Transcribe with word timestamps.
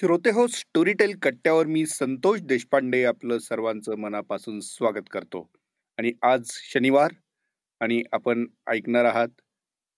श्रोते 0.00 0.30
हो 0.30 0.46
स्टोरीटेल 0.46 1.18
कट्ट्यावर 1.18 1.66
मी 1.66 1.86
संतोष 1.86 2.40
देशपांडे 2.40 3.04
आपलं 3.04 3.38
सर्वांचं 3.38 3.96
मनापासून 3.96 4.60
स्वागत 4.60 5.02
करतो. 5.10 5.50
आणि 5.98 6.12
आज 6.22 6.50
शनिवार 6.50 7.10
आणि 7.80 8.02
आपण 8.12 8.46
ऐकणार 8.66 9.04
आहात 9.04 9.28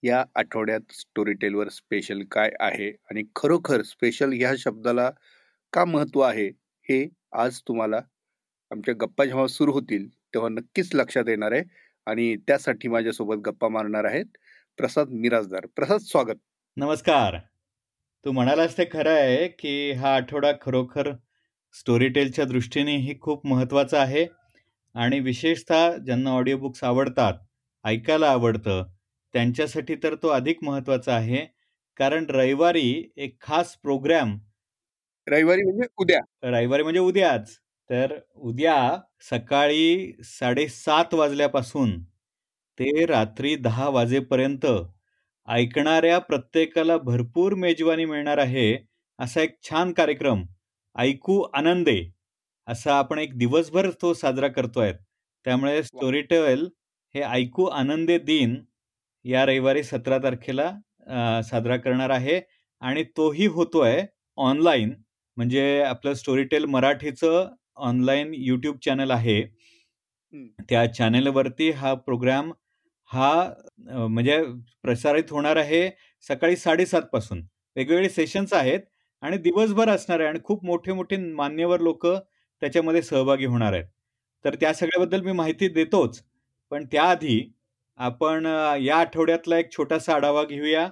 या 0.03 0.25
आठवड्यात 0.35 0.81
स्टोरीटेलवर 0.91 1.69
स्पेशल 1.69 2.23
काय 2.23 2.51
आहे? 2.61 2.91
आणि 2.91 3.23
खरोखर 3.37 3.83
स्पेशल 3.83 4.33
ह्या 4.33 4.55
शब्दाला 4.59 5.11
का 5.73 5.85
महत्त्व 5.85 6.21
आहे? 6.21 6.49
हे 6.83 7.09
आज 7.33 7.61
तुम्हाला 7.61 8.01
आमच्या 8.71 8.95
गप्पा 8.95 9.25
जेव्हा 9.25 9.47
सुरू 9.47 9.73
होतील 9.73 10.09
तेव्हा 10.09 10.49
नक्कीच 10.49 10.95
लक्षात 10.95 11.25
येणार 11.29 11.53
आहे. 11.53 11.63
आणि 12.07 12.37
त्यासाठी 12.37 12.89
माझ्यासोबत 12.89 13.37
गप्पा 13.37 13.69
मारणार 13.69 14.05
आहेत 14.05 14.27
प्रसाद 14.77 15.09
मिराजदार 15.09 15.67
प्रसाद 15.77 16.01
स्वागत. 16.01 16.39
नमस्कार. 16.77 17.50
तू 18.25 18.33
म्हणालास 18.33 18.77
ते 18.79 18.85
खरं 18.93 19.11
आहे 19.11 19.47
की 19.59 19.93
हा 19.93 20.15
आठवडा 20.17 20.51
खरोखर 20.63 21.11
स्टोरीटेलच्या 21.75 22.45
दृष्टीने 22.45 22.97
ही 22.97 23.15
खूप 23.21 23.47
महत्त्वाचा 23.47 24.01
आहे. 24.01 24.27
आणि 24.95 25.19
विशेषतः 25.21 25.97
ज्यांना 25.97 26.31
ऑडिओ 26.31 26.57
बुक्स 26.59 26.83
आवडतात 26.85 27.35
ऐकायला 27.85 28.29
आवडतं 28.31 28.83
त्यांच्यासाठी 29.35 29.95
तर 30.03 30.15
तो 30.15 30.29
अधिक 30.29 30.65
महत्त्वाचा 30.65 31.15
आहे. 31.15 31.45
कारण 31.99 32.25
रविवारी 32.31 32.89
एक 33.17 33.37
खास 33.43 33.77
प्रोग्रॅम 33.83 34.37
रविवारी 35.27 35.63
म्हणजे 35.63 35.87
उद्या. 35.99 36.21
रविवारी 36.45 36.83
म्हणजे 36.83 37.01
उद्याच. 37.01 37.57
तर 37.91 38.19
उद्या 38.37 38.77
सकाळी 39.31 40.13
साडेसात 40.25 41.15
वाजल्यापासून 41.15 41.99
ते 42.79 43.05
रात्री 43.07 43.55
दहा 43.59 43.89
वाजेपर्यंत 43.89 44.67
ऐकणाऱ्या 45.49 46.19
प्रत्येकाला 46.21 46.97
भरपूर 46.99 47.55
मेजवानी 47.57 48.05
मिळणार 48.05 48.39
आहे 48.39 48.67
असा 49.19 49.41
एक 49.41 49.57
छान 49.63 49.93
कार्यक्रम 49.93 50.43
ऐकू 50.97 51.41
आनंदे 51.55 52.01
असा 52.69 52.95
आपण 52.95 53.19
एक 53.19 53.37
दिवसभर 53.39 53.91
तो 54.03 54.13
साजरा 54.15 54.49
करतोय. 54.49 54.93
त्यामुळे 55.47 55.83
स्टोरीटेल 55.83 56.67
हे 57.15 57.23
ऐकू 57.25 57.65
आनंदे 57.67 58.19
दिन 58.21 58.57
या 59.25 59.45
रविवारी 59.47 59.83
सतरा 59.83 60.19
तारखेला 60.19 60.69
अ, 61.07 61.41
साजरा 61.43 61.77
करणार 61.77 62.11
आहे 62.11 62.41
आणि 62.83 63.05
तोही 63.17 63.47
होतोय 63.49 64.01
ऑनलाईन 64.39 64.93
म्हणजे 65.37 65.83
आपलं 65.83 66.15
स्टोरीटेल 66.15 66.65
मराठीचं 66.67 67.49
ऑनलाईन 67.81 68.33
यूट्यूब 68.37 68.77
चॅनल 68.85 69.11
आहे. 69.11 69.41
हं. 70.33 70.47
त्या 70.71 70.85
चॅनलवरती 70.95 71.71
हा 71.73 71.95
प्रोग्राम 71.97 72.53
हा 73.11 73.31
म्हणजे 73.87 74.43
प्रसारित 74.83 75.31
होणार 75.33 75.57
आहे 75.57 75.89
सकाळी 76.25 76.57
साडेसात 76.57 77.03
पासून. 77.13 77.41
वेगवेगळे 77.77 78.09
सेशन्स 78.09 78.53
आहेत 78.53 78.81
आणि 79.23 79.37
दिवसभर 79.39 79.89
असणार 79.89 80.21
आहे 80.21 80.29
आणि 80.29 80.39
खूप 80.45 80.65
मोठे 80.65 80.93
मोठे 80.93 81.17
मान्यवर 81.35 81.81
लोक 81.81 82.07
त्याच्यामध्ये 82.07 83.03
सहभागी 83.03 83.47
होणार 83.47 83.73
आहेत. 83.73 83.85
तर 84.45 84.55
त्या 84.55 84.73
सगळ्याबद्दल 84.75 85.21
मी 85.25 85.33
माहिती 85.33 85.69
देतोच. 85.71 86.21
पण 86.73 86.85
त्याआधी 86.93 87.41
आपण 87.99 88.47
या 88.81 88.97
आठवड्यातला 88.97 89.59
एक 89.59 89.73
छोटासा 89.73 90.15
आढावा 90.15 90.45
घेऊया 90.45 90.87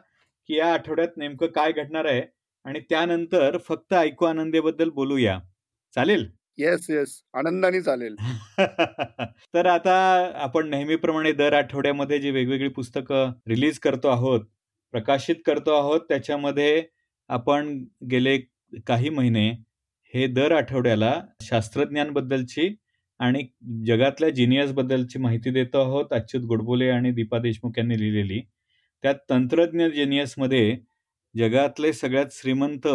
की 0.48 0.56
या 0.56 0.72
आठवड्यात 0.72 1.16
नेमकं 1.16 1.47
काय 1.55 1.72
घडणार 1.72 2.05
आहे 2.06 2.22
आणि 2.64 2.80
त्यानंतर 2.91 3.56
फक्त 3.69 3.94
ऐकू 3.94 4.25
आनंदेबद्दल 4.27 4.91
बोलूया. 4.92 5.38
चालेल? 5.97 6.27
येस 6.59 6.87
येस 6.91 7.23
आनंदाने 7.34 7.81
चालेल 7.81 8.17
तर 9.55 9.67
आता 9.67 9.97
आपण 10.42 10.69
नेहमीप्रमाणे 10.70 11.33
दर 11.33 11.53
आठवड्यामध्ये 11.53 12.19
जी 12.19 12.31
वेगवेगळी 12.31 12.69
पुस्तकं 12.69 13.33
रिलीज 13.48 13.78
करतो 13.78 14.09
आहोत 14.09 14.41
प्रकाशित 14.95 15.37
करतो 15.47 15.75
आहोत 15.75 16.00
त्याच्यामध्ये 16.09 16.83
आपण 17.31 17.84
गेले 18.11 18.37
काही 18.87 19.09
महिने 19.09 19.48
हे 20.15 20.27
दर 20.27 20.53
आठवड्याला 20.53 21.12
शास्त्रज्ञांबद्दलची 21.42 22.75
आणि 23.20 23.43
जगातल्या 23.87 24.28
जिनियस 24.31 24.72
बद्दलची 24.72 25.19
माहिती 25.19 25.50
देतो 25.50 25.78
आहोत. 25.78 26.12
अच्युत 26.12 26.44
गोडबोले 26.44 26.88
आणि 26.91 27.11
दीपा 27.11 27.38
देशमुख 27.38 27.78
यांनी 27.78 27.99
लिहिलेली. 28.00 28.41
त्यात 29.05 29.15
तंत्रज्ञ 29.31 29.88
जिनियसमध्ये 29.88 30.77
जगातले 31.34 31.93
सगळ्यात 31.93 32.27
श्रीमंत 32.32 32.87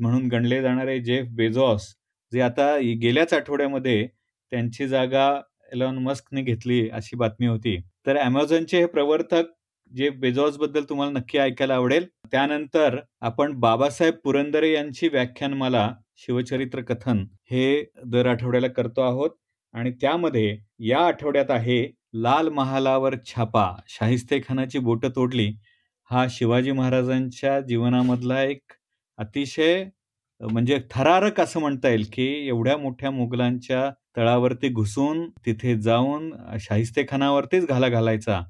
म्हणून 0.00 0.26
गणले 0.28 0.60
जाणारे 0.62 0.98
जेफ 1.00 1.26
बेझॉस 1.30 1.94
जे 2.32 2.40
आता 2.40 2.76
गेल्याच 3.02 3.32
आठवड्यामध्ये 3.34 4.06
त्यांची 4.52 4.86
जागा 4.88 5.28
एलॉन 5.72 5.98
मस्कने 5.98 6.42
घेतली 6.42 6.88
अशी 6.90 7.16
बातमी 7.16 7.46
होती. 7.46 7.76
तर 8.06 8.16
अमेझॉनचे 8.16 8.78
हे 8.78 8.86
प्रवर्तक 8.86 9.50
जे 9.92 10.08
बेजॉसबद्दल 10.10 10.84
तुम्हाला 10.88 11.12
नक्की 11.12 11.38
ऐकायला 11.38 11.74
आवडेल 11.74 12.06
त्यानंतर 12.32 12.98
आपण 13.20 13.52
बाबासाहेब 13.60 14.14
पुरंदरे 14.24 14.72
यांची 14.72 15.08
व्याख्यानमाला 15.08 15.90
शिवचरित्र 16.16 16.80
कथन 16.80 17.24
हे 17.50 17.84
दर 18.06 18.26
आठवड्याला 18.26 18.68
करतो 18.68 19.00
आहोत. 19.00 19.30
आणि 19.74 19.90
त्यामध्ये 19.90 20.56
या 20.78 20.98
आठवड्यात 20.98 21.50
आहे 21.50 21.82
लाल 22.14 22.48
महालावर 22.48 23.14
छापा 23.26 23.66
शाहिस्तेखानाची 23.88 24.78
बोटं 24.78 25.08
तोडली. 25.08 25.52
हा 26.10 26.26
शिवाजी 26.30 26.72
महाराजांच्या 26.72 27.60
जीवनामधला 27.60 28.42
एक 28.42 28.72
अतिशय 29.18 29.84
म्हणजे 30.40 30.78
थरारक 30.90 31.40
असं 31.40 31.60
म्हणता 31.60 31.88
येईल 31.88 32.04
की 32.12 32.26
एवढ्या 32.48 32.76
मोठ्या 32.78 33.10
मुघलांच्या 33.10 33.90
तळावरती 34.16 34.68
घुसून 34.68 35.28
तिथे 35.46 35.76
जाऊन 35.82 36.30
शाहिस्तेखानावरतीच 36.60 37.66
घाला 37.66 37.88
घालायचा. 37.88 38.40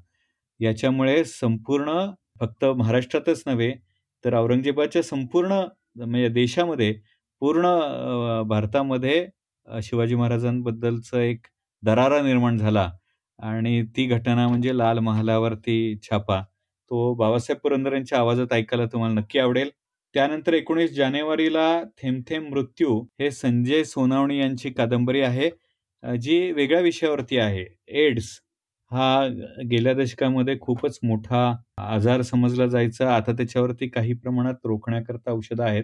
याच्यामुळे 0.59 1.23
संपूर्ण 1.25 2.05
फक्त 2.39 2.65
महाराष्ट्रातच 2.65 3.43
नव्हे 3.47 3.73
तर 4.23 4.33
औरंगजेबाच्या 4.37 5.01
संपूर्ण 5.03 5.61
म्हणजे 5.97 6.27
देशामध्ये 6.29 6.93
पूर्ण 7.41 7.67
भारतामध्ये 8.49 9.25
शिवाजी 9.83 10.15
महाराजांबद्दलचं 10.15 11.19
एक 11.19 11.47
दरारा 11.83 12.21
निर्माण 12.21 12.57
झाला. 12.57 12.89
आणि 13.39 13.81
ती 13.97 14.05
घटना 14.07 14.47
म्हणजे 14.47 14.77
लाल 14.77 14.99
महालावरती 14.99 15.95
छापा. 16.03 16.41
तो 16.91 17.13
बाबासाहेब 17.15 17.59
पुरंदरेंच्या 17.63 18.19
आवाजात 18.19 18.53
ऐकायला 18.53 18.85
तुम्हाला 18.93 19.13
नक्की 19.19 19.39
आवडेल. 19.39 19.69
त्यानंतर 20.15 20.53
एकोणीस 20.53 20.91
जानेवारीला 20.95 21.65
थेंब 21.97 22.21
थेंब 22.29 22.47
मृत्यू 22.49 22.99
हे 23.19 23.29
संजय 23.31 23.83
सोनावणी 23.83 24.39
यांची 24.39 24.69
कादंबरी 24.71 25.21
आहे 25.21 25.49
जी 26.03 26.51
वेगळ्या 26.51 26.79
विषयावरती 26.81 27.37
आहे. 27.37 27.65
एड्स 27.89 28.29
हा 28.91 29.25
गेल्या 29.71 29.93
दशकामध्ये 29.93 30.57
खूपच 30.61 30.99
मोठा 31.03 31.43
आजार 31.79 32.21
समजला 32.21 32.65
जायचा. 32.67 33.15
आता 33.15 33.31
त्याच्यावरती 33.33 33.87
काही 33.89 34.13
प्रमाणात 34.13 34.65
रोखण्याकरता 34.65 35.31
औषधं 35.31 35.63
आहेत. 35.63 35.83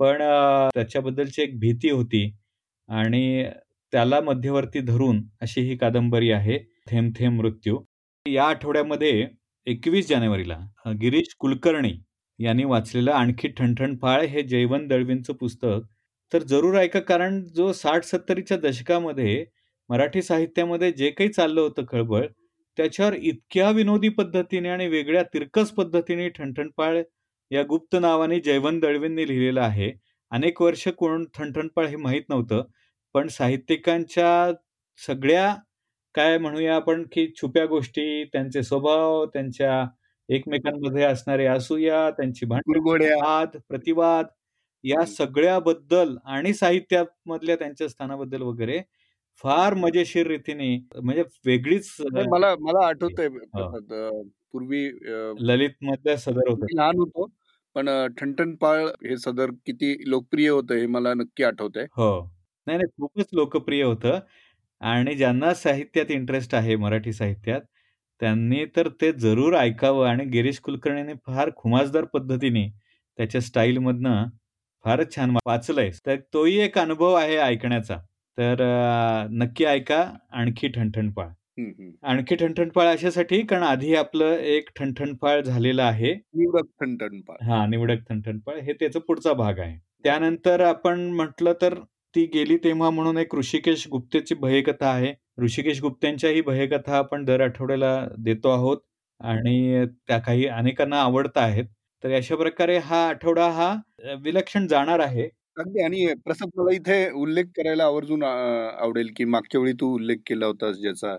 पण 0.00 0.18
त्याच्याबद्दलची 0.74 1.42
एक 1.42 1.58
भीती 1.60 1.90
होती 1.90 2.30
आणि 2.88 3.44
त्याला 3.92 4.20
मध्यवर्ती 4.20 4.80
धरून 4.82 5.22
अशी 5.42 5.60
ही 5.62 5.76
कादंबरी 5.76 6.30
आहे 6.32 6.58
थेंब 6.90 7.12
थेंब 7.18 7.40
मृत्यू. 7.40 7.78
या 8.26 8.44
आठवड्यामध्ये 8.44 9.26
एकवीस 9.66 10.08
जानेवारीला 10.08 10.58
गिरीश 11.00 11.34
कुलकर्णी 11.40 11.92
यांनी 12.38 12.64
वाचलेलं 12.64 13.10
आणखी 13.12 13.48
ठणठण 13.48 13.96
फाळ 14.02 14.22
हे 14.22 14.42
जयवंत 14.42 14.88
दळवींचं 14.88 15.32
पुस्तक. 15.32 15.80
तर 16.32 16.42
जरूर 16.42 16.76
ऐका 16.76 17.00
कारण 17.00 17.42
जो 17.46 17.72
साठ 17.72 18.04
सत्तरीच्या 18.04 18.56
दशकामध्ये 18.58 19.44
मराठी 19.88 20.22
साहित्यामध्ये 20.22 20.90
जे 20.92 21.10
काही 21.10 21.30
चाललं 21.30 21.60
होतं 21.60 21.84
खळबळ 21.88 22.26
त्याच्यावर 22.78 23.14
इतक्या 23.14 23.70
विनोदी 23.70 24.08
पद्धतीने 24.08 24.68
आणि 24.68 24.86
वेगळ्या 24.88 25.22
तिरकस 25.34 25.70
पद्धतीने 25.70 26.28
ठणठणपाळ 26.28 27.02
या 27.50 27.62
गुप्त 27.62 27.96
नावाने 28.00 28.40
जयवंत 28.40 28.80
दळवींनी 28.80 29.26
लिहिलेलं 29.28 29.60
आहे. 29.60 29.92
अनेक 30.32 30.62
वर्ष 30.62 30.86
कोण 30.88 31.24
ठणठणपाळ 31.34 31.86
हे 31.86 31.96
माहीत 31.96 32.22
नव्हतं 32.28 32.62
पण 33.14 33.28
साहित्यिकांच्या 33.28 34.52
सगळ्या 35.06 35.54
काय 36.14 36.38
म्हणूया 36.38 36.74
आपण 36.76 37.04
की 37.12 37.26
छुप्या 37.36 37.66
गोष्टी 37.66 38.24
त्यांचे 38.24 38.62
स्वभाव 38.62 39.24
त्यांच्या 39.26 39.84
एकमेकांमध्ये 40.28 41.02
असणारे 41.04 41.46
असूया 41.46 42.08
त्यांची 42.10 42.46
भांडण 42.46 43.58
प्रतिवाद 43.68 44.26
या. 44.84 45.04
सगळ्याबद्दल 45.08 46.16
आणि 46.26 46.52
साहित्यामधल्या 46.54 47.56
त्यांच्या 47.56 47.88
स्थानाबद्दल 47.88 48.42
वगैरे 48.42 48.80
फार 49.44 49.74
मजेशीर 49.74 50.26
रीतीने 50.26 50.76
म्हणजे 50.96 51.22
वेगळीच 51.46 51.90
मला 52.28 52.54
मला 52.60 52.86
आठवतंय 52.86 53.26
हो. 53.26 54.20
पूर्वी 54.52 54.86
ललित 55.40 55.70
मधल्या 55.82 56.16
सदर 56.16 56.50
होत 56.50 56.64
लहान 56.74 56.98
होतो 56.98 57.26
पण 57.76 57.88
ठणठणपाळ 58.18 58.84
हे 59.02 59.16
सदर 59.16 59.50
किती 59.66 59.94
लोकप्रिय 60.10 60.48
होतं 60.48 60.74
हे 60.74 60.86
मला 60.86 61.14
नक्की 61.14 61.44
आठवतंय 61.44 61.86
हो 61.96 62.10
नाही 62.66 62.78
नाही 62.78 62.88
खूपच 62.98 63.26
लोकप्रिय 63.32 63.82
होतं 63.84 64.18
आणि 64.80 65.14
ज्यांना 65.14 65.52
साहित्यात 65.54 66.10
इंटरेस्ट 66.10 66.54
आहे 66.54 66.76
मराठी 66.76 67.12
साहित्यात 67.12 67.60
त्यांनी 68.24 68.64
तर 68.76 68.88
ते 68.88 69.12
जरूर 69.12 69.54
ऐकावं 69.54 70.06
आणि 70.08 70.24
गिरीश 70.24 70.58
कुलकर्णीने 70.58 71.12
फार 71.26 71.50
खुमासदार 71.56 72.04
पद्धतीने 72.04 72.68
त्याच्या 73.18 73.40
स्टाईलमधनं 73.40 74.24
फारच 74.84 75.16
छान 75.16 75.30
वाचलंय. 75.30 75.90
तर 76.06 76.16
तोही 76.34 76.58
एक 76.58 76.78
अनुभव 76.78 77.12
आहे 77.14 77.36
ऐकण्याचा. 77.36 77.96
तर 78.38 78.62
नक्की 79.30 79.64
ऐका 79.64 80.12
आणखी 80.32 80.68
ठणठणपाळ. 80.68 81.28
आणखी 82.02 82.34
ठणठणपाळ 82.34 82.86
अशासाठी 82.86 83.42
कारण 83.42 83.62
आधी 83.62 83.94
आपलं 83.94 84.26
एक 84.26 84.70
ठणठणपाळ 84.76 85.40
झालेलं 85.40 85.82
आहे. 85.82 86.14
निवडक 86.14 86.64
ठणठणपाळ. 86.80 87.36
हा 87.46 87.66
निवडक 87.66 87.98
ठणठणपाळ 88.08 88.60
हे 88.60 88.72
त्याचा 88.72 89.00
पुढचा 89.00 89.32
भाग 89.32 89.58
आहे. 89.58 89.78
त्यानंतर 90.04 90.60
आपण 90.60 91.00
म्हटलं 91.00 91.52
तर 91.62 91.74
ती 92.14 92.24
गेली 92.26 92.56
तेव्हा 92.56 92.90
म्हणून 92.90 93.18
एक 93.18 93.34
ऋषिकेश 93.34 93.88
गुप्तेची 93.88 94.34
भयकथा 94.34 94.90
आहे. 94.90 95.14
ऋषिकेश 95.38 95.80
गुप्तेंच्याही 95.82 96.40
भयकथा 96.42 96.96
आपण 96.98 97.24
दर 97.24 97.40
आठवड्याला 97.40 97.94
देतो 98.18 98.48
आहोत 98.50 98.78
आणि 99.20 99.84
त्या 100.08 100.18
काही 100.18 100.46
अनेकांना 100.48 101.00
आवडत 101.02 101.38
आहेत. 101.38 101.64
तर 102.04 102.12
अशा 102.16 102.36
प्रकारे 102.36 102.76
हा 102.78 103.06
आठवडा 103.08 103.48
हा 103.50 103.74
विलक्षण 104.22 104.66
जाणार 104.66 105.00
आहे. 105.00 105.28
अगदी 105.58 105.82
आणि 105.84 106.06
प्रसाद 106.24 106.48
मला 106.56 106.74
इथे 106.74 106.96
उल्लेख 107.12 107.44
करायला 107.56 107.84
आवर्जून 107.84 108.22
आवडेल 108.22 109.10
की 109.16 109.24
मागच्या 109.24 109.60
वेळी 109.60 109.72
तू 109.80 109.92
उल्लेख 109.94 110.16
केला 110.26 110.46
होतास 110.46 110.76
ज्याचा 110.76 111.14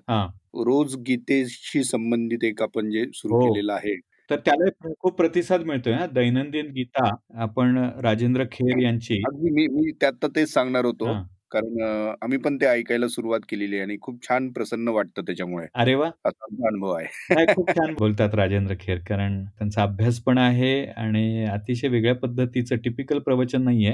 रोज 0.66 0.96
गीतेशी 1.08 1.84
संबंधित 1.84 2.44
एक 2.44 2.62
आपण 2.62 2.90
जे 2.92 3.06
सुरू 3.14 3.36
हो. 3.36 3.46
केलेलं 3.46 3.74
आहे. 3.74 3.96
तर 4.30 4.36
त्याला 4.46 4.70
खूप 4.94 5.16
प्रतिसाद 5.18 5.64
मिळतोय 5.64 5.94
ना 5.94 6.06
दैनंदिन 6.14 6.72
गीता 6.72 7.10
आपण 7.42 7.78
राजेंद्र 8.04 8.44
खेर 8.52 8.78
यांची 8.78 9.18
अगदी 9.24 9.50
मी 9.52 9.68
मी 9.70 9.92
त्यात 10.02 10.26
तेच 10.36 10.54
सांगणार 10.54 10.86
होतो. 10.86 11.14
कारण 11.52 11.82
आम्ही 12.22 12.38
पण 12.40 12.58
ते 12.58 12.66
ऐकायला 12.68 13.08
सुरुवात 13.08 13.40
केलेली 13.50 13.76
आहे 13.76 13.84
आणि 13.84 13.98
खूप 14.02 14.22
छान 14.24 14.52
प्रसन्न 14.52 14.90
वाटतं 14.90 15.22
त्याच्यामुळे. 15.24 15.68
अरे 15.76 15.94
वा! 15.96 16.08
असा 16.26 16.46
अनुभव 16.68 16.92
आहे. 16.94 17.46
खूप 17.48 17.70
छान 17.70 17.94
बोलतात 18.00 18.36
राजेंद्र 18.36 18.76
खेर 18.80 19.00
कारण 19.08 19.44
त्यांचा 19.48 19.82
अभ्यास 19.84 20.20
पण 20.22 20.38
आहे 20.38 20.74
आणि 20.94 21.46
अतिशय 21.48 21.88
वेगळ्या 21.90 22.16
पद्धतीचं 22.18 22.76
टिपिकल 22.78 23.20
प्रवचन 23.22 23.64
नाहीये. 23.64 23.94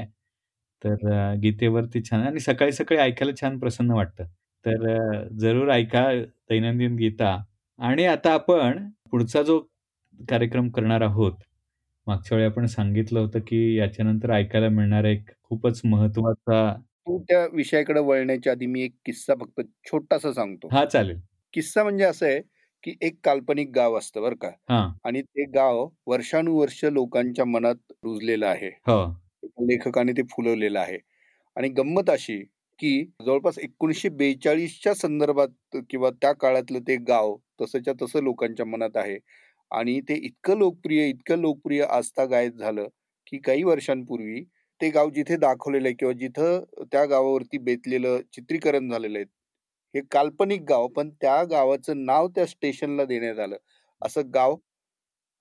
तर 0.84 1.34
गीतेवरती 1.40 2.00
छान 2.02 2.20
आणि 2.22 2.40
सकाळी 2.40 2.72
सकाळी 2.72 3.00
ऐकायला 3.00 3.32
छान 3.40 3.58
प्रसन्न 3.58 3.90
वाटतं. 3.92 4.24
तर 4.64 5.28
जरूर 5.38 5.70
ऐका 5.70 6.10
दैनंदिन 6.50 6.96
गीता. 6.96 7.36
आणि 7.78 8.04
आता 8.06 8.32
आपण 8.34 8.88
पुढचा 9.10 9.42
जो 9.42 9.58
कार्यक्रम 10.20 10.68
करणार 10.70 11.02
आहोत 11.02 11.32
मागच्या 12.06 12.36
वेळी 12.36 12.48
आपण 12.48 12.66
सांगितलं 12.68 13.20
होतं 13.20 13.40
की 13.42 13.58
याच्यानंतर 13.76 14.30
ऐकायला 14.32 14.68
मिळणार 14.70 15.04
एक 15.06 15.30
खूपच 15.42 15.80
महत्त्वाचा 15.86 16.62
तू 17.06 17.18
त्या 17.28 17.46
विषयाकडे 17.52 18.00
वळण्याच्या 18.00 18.52
आधी 18.52 18.66
मी 18.66 18.82
एक 18.82 18.92
किस्सा 19.06 19.34
फक्त 19.34 19.60
छोटासा 19.86 20.32
सांगतो. 20.32 20.68
हा 20.72 20.84
चालेल. 20.86 21.20
किस्सा 21.54 21.82
म्हणजे 21.82 22.04
असं 22.04 22.26
आहे 22.26 22.40
की 22.84 22.94
एक 23.00 23.18
काल्पनिक 23.24 23.70
गाव 23.74 23.96
असतं 23.98 24.22
बरं 24.22 24.34
का. 24.36 24.50
आणि 25.04 25.22
ते 25.22 25.44
गाव 25.54 25.86
वर्षानुवर्ष 26.06 26.84
लोकांच्या 26.84 27.44
मनात 27.44 27.92
रुजलेलं 28.04 28.46
आहे. 28.46 28.70
हो. 28.86 28.98
लेखकाने 29.62 30.12
ते 30.12 30.22
फुलवलेलं 30.30 30.78
आहे. 30.78 30.98
आणि 31.56 31.68
गंमत 31.70 32.10
अशी 32.10 32.38
की 32.78 32.92
जवळपास 33.26 33.58
एकोणीसशे 33.58 34.08
बेचाळीसच्या 34.10 34.94
संदर्भात 34.94 35.76
किंवा 35.90 36.10
त्या 36.12 36.32
काळातलं 36.34 36.78
ते 36.88 36.96
गाव 37.08 37.36
तसंच्या 37.60 37.94
तसं 38.02 38.22
लोकांच्या 38.22 38.66
मनात 38.66 38.96
आहे. 38.96 39.18
आणि 39.70 40.00
ते 40.08 40.14
इतकं 40.16 40.58
लोकप्रिय 40.58 41.08
इतकं 41.08 41.40
लोकप्रिय 41.40 41.82
आस्था 41.84 42.24
गायब 42.26 42.56
झालं 42.58 42.88
की 43.26 43.38
काही 43.40 43.62
वर्षांपूर्वी 43.64 44.42
ते 44.82 44.88
गाव 44.90 45.10
जिथे 45.10 45.36
दाखवलेलं 45.36 45.88
आहे 45.88 45.94
किंवा 45.94 46.12
जिथं 46.12 46.64
त्या 46.92 47.04
गावावरती 47.04 47.58
बेतलेलं 47.58 48.20
चित्रीकरण 48.32 48.90
झालेलं 48.90 49.18
आहे 49.18 49.24
हे 49.94 50.00
काल्पनिक 50.10 50.62
गाव 50.62 50.86
पण 50.88 51.10
त्या 51.20 51.42
गावाचं 51.44 52.04
नाव 52.04 52.28
त्या 52.28 52.46
स्टेशनला 52.46 53.04
देण्यात 53.04 53.38
आलं. 53.38 53.56
असं 54.02 54.30
गाव 54.34 54.56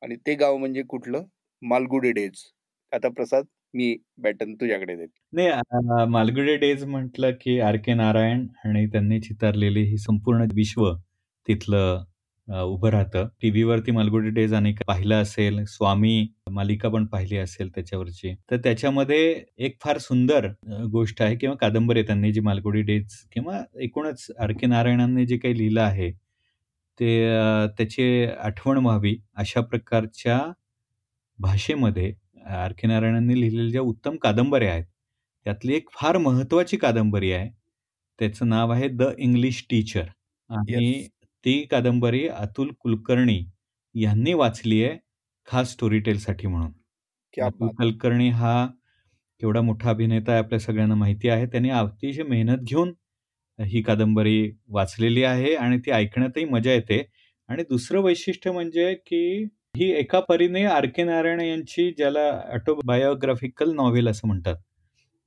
आणि 0.02 0.16
ते 0.16 0.36
गाव 0.36 0.58
म्हणजे 0.58 0.82
कुठलं? 0.82 1.24
मालगुडे 1.62 2.12
डेज. 2.12 2.44
आता 2.92 3.10
प्रसाद 3.10 3.46
मी 3.74 3.96
बॅटन 4.18 4.54
तुझ्याकडे 4.54 4.96
देत. 4.96 5.08
नाही 5.34 6.06
मालगुडे 6.10 6.56
डेज 6.58 6.84
म्हटलं 6.84 7.32
की 7.42 7.60
आर 7.60 7.76
के 7.76 7.94
नारायण 7.94 8.48
आणि 8.66 8.86
त्यांनी 8.88 9.20
चितारलेली 9.20 9.84
ही 9.84 9.98
संपूर्ण 9.98 10.48
विश्व 10.54 10.92
तिथलं 11.48 12.04
उभं 12.48 12.90
राहतं. 12.90 13.28
टीव्हीवरती 13.42 13.92
मालगुडी 13.92 14.30
डेज 14.32 14.54
अनेक 14.54 14.80
पाहिलं 14.88 15.22
असेल 15.22 15.64
स्वामी 15.68 16.28
मालिका 16.52 16.90
पण 16.90 17.06
पाहिली 17.08 17.38
असेल 17.38 17.70
त्याच्यावरची. 17.76 18.34
तर 18.52 18.58
त्याच्यामध्ये 18.64 19.20
एक 19.60 19.76
फार 19.82 19.98
सुंदर 20.00 20.48
गोष्ट 20.92 21.22
आहे 21.22 21.36
किंवा 21.38 21.56
कादंबरी 21.62 22.04
त्यांनी 22.04 22.32
जी 22.34 22.40
मालगुडी 22.42 22.82
डेज 22.84 23.16
किंवा 23.34 23.62
एकूणच 23.82 24.26
आर 24.40 24.52
के 24.54 24.68
नारायणांनी 24.68 25.26
जे 25.26 25.38
काही 25.38 25.58
लिहिलं 25.58 25.82
आहे 25.82 26.12
ते 27.00 27.10
त्याची 27.78 28.26
आठवण 28.40 28.78
व्हावी 28.80 29.16
अशा 29.38 29.62
प्रकारच्या 29.62 30.40
भाषेमध्ये 31.40 32.14
आर 32.48 32.74
के 32.80 32.88
नारायणांनी 32.88 33.40
लिहिलेल्या 33.42 33.72
ज्या 33.72 33.82
उत्तम 33.84 34.16
कादंबऱ्या 34.24 34.72
आहेत 34.74 34.86
त्यातली 35.46 35.74
एक 35.76 35.90
फार 35.94 36.18
महत्वाची 36.20 36.78
कादंबरी 36.78 37.32
आहे. 37.32 37.50
त्याचं 38.20 38.50
नाव 38.50 38.72
आहे 38.72 38.88
द 38.90 39.04
इंग्लिश 39.20 39.66
टीचर. 39.70 40.06
आणि 40.50 41.08
ती 41.44 41.62
कादंबरी 41.66 42.28
अतुल 42.28 42.72
कुलकर्णी 42.80 43.40
यांनी 43.96 44.34
वाचली 44.34 44.84
आहे 44.84 44.98
खास 45.48 45.72
स्टोरी 45.72 46.00
टेलसाठी 46.00 46.48
म्हणून 46.48 46.72
अतुल 47.38 47.68
कुलकर्णी 47.70 48.30
हा 48.32 48.66
केवढा 49.42 49.62
मोठा 49.62 49.90
अभिनेता 49.90 50.32
आहे 50.32 50.42
आपल्या 50.42 50.60
सगळ्यांना 50.60 50.96
माहिती 50.96 51.30
आहे. 51.30 51.46
त्यांनी 51.46 51.70
अतिशय 51.72 52.24
मेहनत 52.24 52.64
घेऊन 52.64 52.94
ही 53.60 53.82
कादंबरी 53.82 54.52
वाचलेली 54.70 55.24
आहे 55.24 55.54
आणि 55.56 55.78
ती 55.80 55.92
ऐकण्यातही 55.92 56.46
मजा 56.46 56.74
येते. 56.74 57.02
आणि 57.50 57.64
दुसरं 57.70 58.02
वैशिष्ट्य 58.02 58.52
म्हणजे 58.52 58.94
की 59.08 59.22
ही 59.78 59.90
एका 59.94 60.20
परीने 60.20 60.64
आर 60.68 60.86
के 60.96 61.04
नारायण 61.04 61.42
यांची 61.42 61.90
ज्याला 61.98 62.28
ऑटोबायोग्राफिकल 62.54 63.74
नॉव्हेल 63.76 64.08
असं 64.10 64.28
म्हणतात 64.28 64.56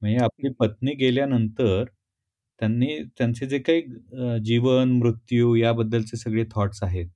म्हणजे 0.02 0.19
आपली 0.25 0.52
पत्नी 0.61 0.94
गेल्यानंतर 0.94 1.84
त्यांनी 2.60 2.98
त्यांचे 3.18 3.46
जे 3.46 3.58
काही 3.60 3.82
जीवन, 4.44 4.90
मृत्यू 4.92 5.54
याबद्दलचे 5.56 6.16
सगळे 6.16 6.44
थॉट्स 6.54 6.82
आहेत, 6.82 7.06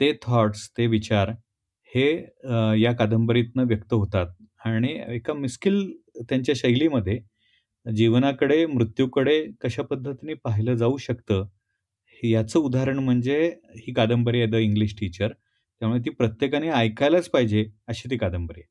ते 0.00 0.12
थॉट्स, 0.22 0.68
ते 0.78 0.86
विचार 0.88 1.30
हे 1.92 2.06
या 2.82 2.92
कादंबरीतनं 2.98 3.66
व्यक्त 3.68 3.94
होतात 3.94 4.26
आणि 4.66 4.92
एका 5.08 5.34
मिस्किल 5.34 5.80
त्यांच्या 6.20 6.54
शैलीमध्ये 6.58 7.18
जीवनाकडे, 7.86 8.64
मृत्यूकडे 8.66 9.40
कशा 9.62 9.82
पद्धतीने 9.82 10.34
पाहिलं 10.44 10.74
जाऊ 10.76 10.96
शकतं, 10.98 11.46
याचं 12.22 12.58
उदाहरण 12.60 12.98
म्हणजे 13.00 13.38
ही 13.78 13.92
कादंबरी 13.94 14.40
आहे 14.40 14.50
द 14.50 14.54
इंग्लिश 14.56 14.94
टीचर. 15.00 15.32
त्यामुळे 15.80 16.00
ती 16.00 16.10
प्रत्येकाने 16.10 16.70
ऐकायलाच 16.70 17.28
पाहिजे, 17.30 17.64
अशी 17.88 18.10
ती 18.10 18.16
कादंबरी 18.18 18.60
आहे. 18.60 18.68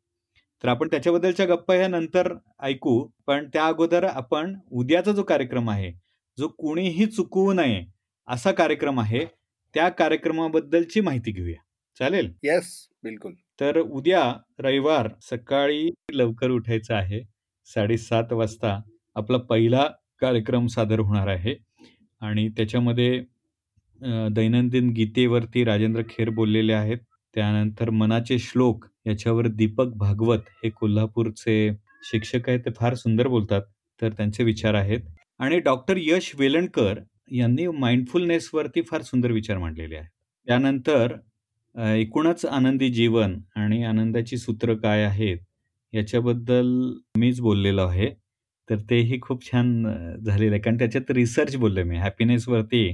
तर 0.63 0.67
आपण 0.67 0.87
त्याच्याबद्दलच्या 0.87 1.45
गप्पा 1.45 1.75
ह्या 1.75 1.87
नंतर 1.87 2.33
ऐकू. 2.61 3.01
पण 3.27 3.47
त्या 3.53 3.65
अगोदर 3.67 4.03
आपण 4.03 4.55
उद्याचा 4.71 5.11
जो 5.11 5.23
कार्यक्रम 5.23 5.69
आहे, 5.69 5.91
जो 6.37 6.47
कुणीही 6.49 7.05
चुकवू 7.07 7.53
नये 7.53 7.83
असा 8.27 8.51
कार्यक्रम 8.51 8.99
आहे 8.99 9.25
त्या 9.75 9.87
कार्यक्रमाबद्दलची 9.89 11.01
माहिती 11.01 11.31
घेऊया. 11.31 11.61
चालेल? 11.97 12.31
येस 12.43 12.87
बिलकुल. 13.03 13.33
तर 13.59 13.79
उद्या 13.79 14.21
रविवार 14.59 15.07
सकाळी 15.21 15.89
लवकर 16.11 16.49
उठायचं 16.51 16.93
आहे 16.95 17.21
साडेसात 17.67 18.33
वाजता 18.33 18.79
आपला 19.15 19.37
पहिला 19.39 19.87
कार्यक्रम 20.21 20.67
सादर 20.67 20.99
होणार 20.99 21.27
आहे. 21.27 21.55
आणि 22.21 22.47
त्याच्यामध्ये 22.57 23.19
दैनंदिन 24.31 24.89
गीतेवरती 24.89 25.63
राजेंद्र 25.65 26.01
खेर 26.09 26.29
बोललेले 26.29 26.73
आहेत. 26.73 26.97
त्यानंतर 27.35 27.89
मनाचे 27.89 28.37
श्लोक 28.39 28.85
याच्यावर 29.09 29.47
दीपक 29.49 29.93
भागवत 29.97 30.49
हे 30.63 30.69
कोल्हापूरचे 30.71 31.69
शिक्षक 32.03 32.49
आहेत 32.49 32.59
ते 32.65 32.71
फार 32.77 32.95
सुंदर 32.95 33.27
बोलतात 33.27 33.61
तर 34.01 34.11
त्यांचे 34.17 34.43
विचार 34.43 34.73
आहेत. 34.73 34.99
आणि 35.39 35.59
डॉक्टर 35.59 35.97
यश 35.99 36.31
वेलणकर 36.39 36.99
यांनी 37.31 37.67
माइंडफुलनेसवरती 37.69 38.81
फार 38.81 39.01
सुंदर 39.01 39.31
विचार 39.31 39.57
मांडलेले 39.57 39.95
आहेत. 39.97 40.09
त्यानंतर 40.47 41.15
एकूणच 41.75 42.45
आनंदी 42.45 42.89
जीवन 42.93 43.35
आणि 43.55 43.83
आनंदाची 43.83 44.37
सूत्र 44.37 44.73
काय 44.75 45.03
आहेत 45.03 45.37
याच्याबद्दल 45.93 46.67
मीच 47.17 47.39
बोललेलो 47.41 47.85
आहे 47.87 48.09
तर 48.69 48.79
तेही 48.89 49.19
खूप 49.21 49.43
छान 49.45 49.83
झालेलं 50.17 50.51
आहे. 50.51 50.59
कारण 50.61 50.77
त्याच्यात 50.77 51.11
रिसर्च 51.11 51.55
बोललो 51.57 51.83
मी. 51.85 51.97
हॅपीनेसवरती 51.97 52.89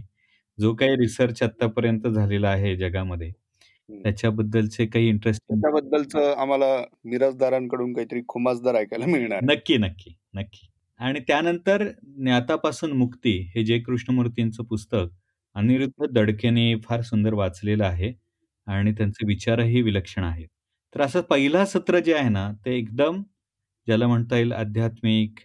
जो 0.58 0.74
काही 0.76 0.96
रिसर्च 0.98 1.42
आतापर्यंत 1.44 2.08
झालेला 2.08 2.50
आहे 2.50 2.76
जगामध्ये 2.78 3.32
त्याच्याबद्दलचे 3.90 4.86
काही 4.86 5.08
इंटरेस्ट 5.10 5.42
त्याबद्दलचं 5.54 6.34
आम्हाला 6.38 6.66
मिरजदारांकडून 7.06 7.94
काहीतरी 7.94 8.22
खुमासदार 8.28 8.76
ऐकायला 8.76 9.06
मिळणार 9.06 9.42
नक्की 9.44 9.78
नक्की 9.78 10.14
नक्की. 10.34 10.68
आणि 11.00 11.20
त्यानंतर 11.20 11.84
ज्ञातापासून 12.18 12.92
मुक्ती 12.92 13.38
हे 13.56 13.64
जे 13.64 13.80
कृष्णमूर्तींचं 13.80 14.64
पुस्तक 14.64 15.08
अनिरुद्ध 15.56 16.06
दडकेने 16.12 16.74
फार 16.84 17.02
सुंदर 17.02 17.34
वाचलेलं 17.34 17.84
आहे 17.86 18.14
आणि 18.68 18.92
त्यांचे 18.92 19.26
विचारही 19.28 19.82
विलक्षण 19.82 20.24
आहेत. 20.24 20.48
तर 20.96 21.02
असं 21.02 21.22
पहिला 21.22 21.66
सत्र 21.66 22.00
जे 22.00 22.14
आहे 22.14 22.30
ना 22.30 22.52
ते 22.66 22.76
एकदम 22.78 23.22
ज्याला 23.88 24.08
म्हणता 24.08 24.38
येईल 24.38 24.52
आध्यात्मिक 24.54 25.40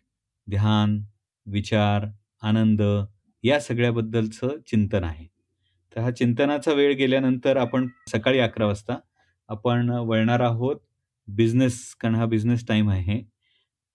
ध्यान 0.47 1.01
विचार 1.47 2.07
आनंद 2.43 2.83
या 3.45 3.61
सगळ्याबद्दलचं 3.61 4.57
चिंतन 4.67 5.05
आहे. 5.05 5.27
तर 5.97 6.01
हा 6.01 6.11
चिंतनाचा 6.13 6.73
वेळ 6.75 6.95
गेल्यानंतर 6.97 7.57
आपण 7.57 7.87
सकाळी 8.13 8.39
अकरा 8.41 8.67
वाजता 8.67 8.99
आपण 9.49 9.91
वळणार 10.09 10.41
आहोत. 10.41 10.77
बिझनेस 11.29 11.79
कारण 12.01 12.15
हा 12.15 12.27
बिझनेस 12.27 12.67
टाईम 12.69 12.91
आहे. 12.91 13.21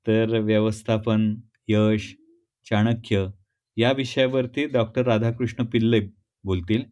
तर 0.05 0.37
व्यवस्थापन 0.39 1.33
यश 1.69 2.13
चाणक्य 2.67 3.25
या 3.77 3.91
विषयावरती 3.93 4.65
डॉक्टर 4.73 5.05
राधाकृष्ण 5.07 5.63
पिल्ले 5.73 5.99
बोलतील. 6.43 6.83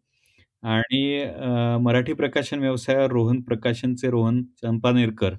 आणि 0.64 1.24
मराठी 1.84 2.14
प्रकाशन 2.14 2.60
व्यवसायावर 2.60 3.12
रोहन 3.12 3.42
प्रकाशनचे 3.44 4.10
रोहन 4.12 4.42
चंपानेरकर 4.62 5.34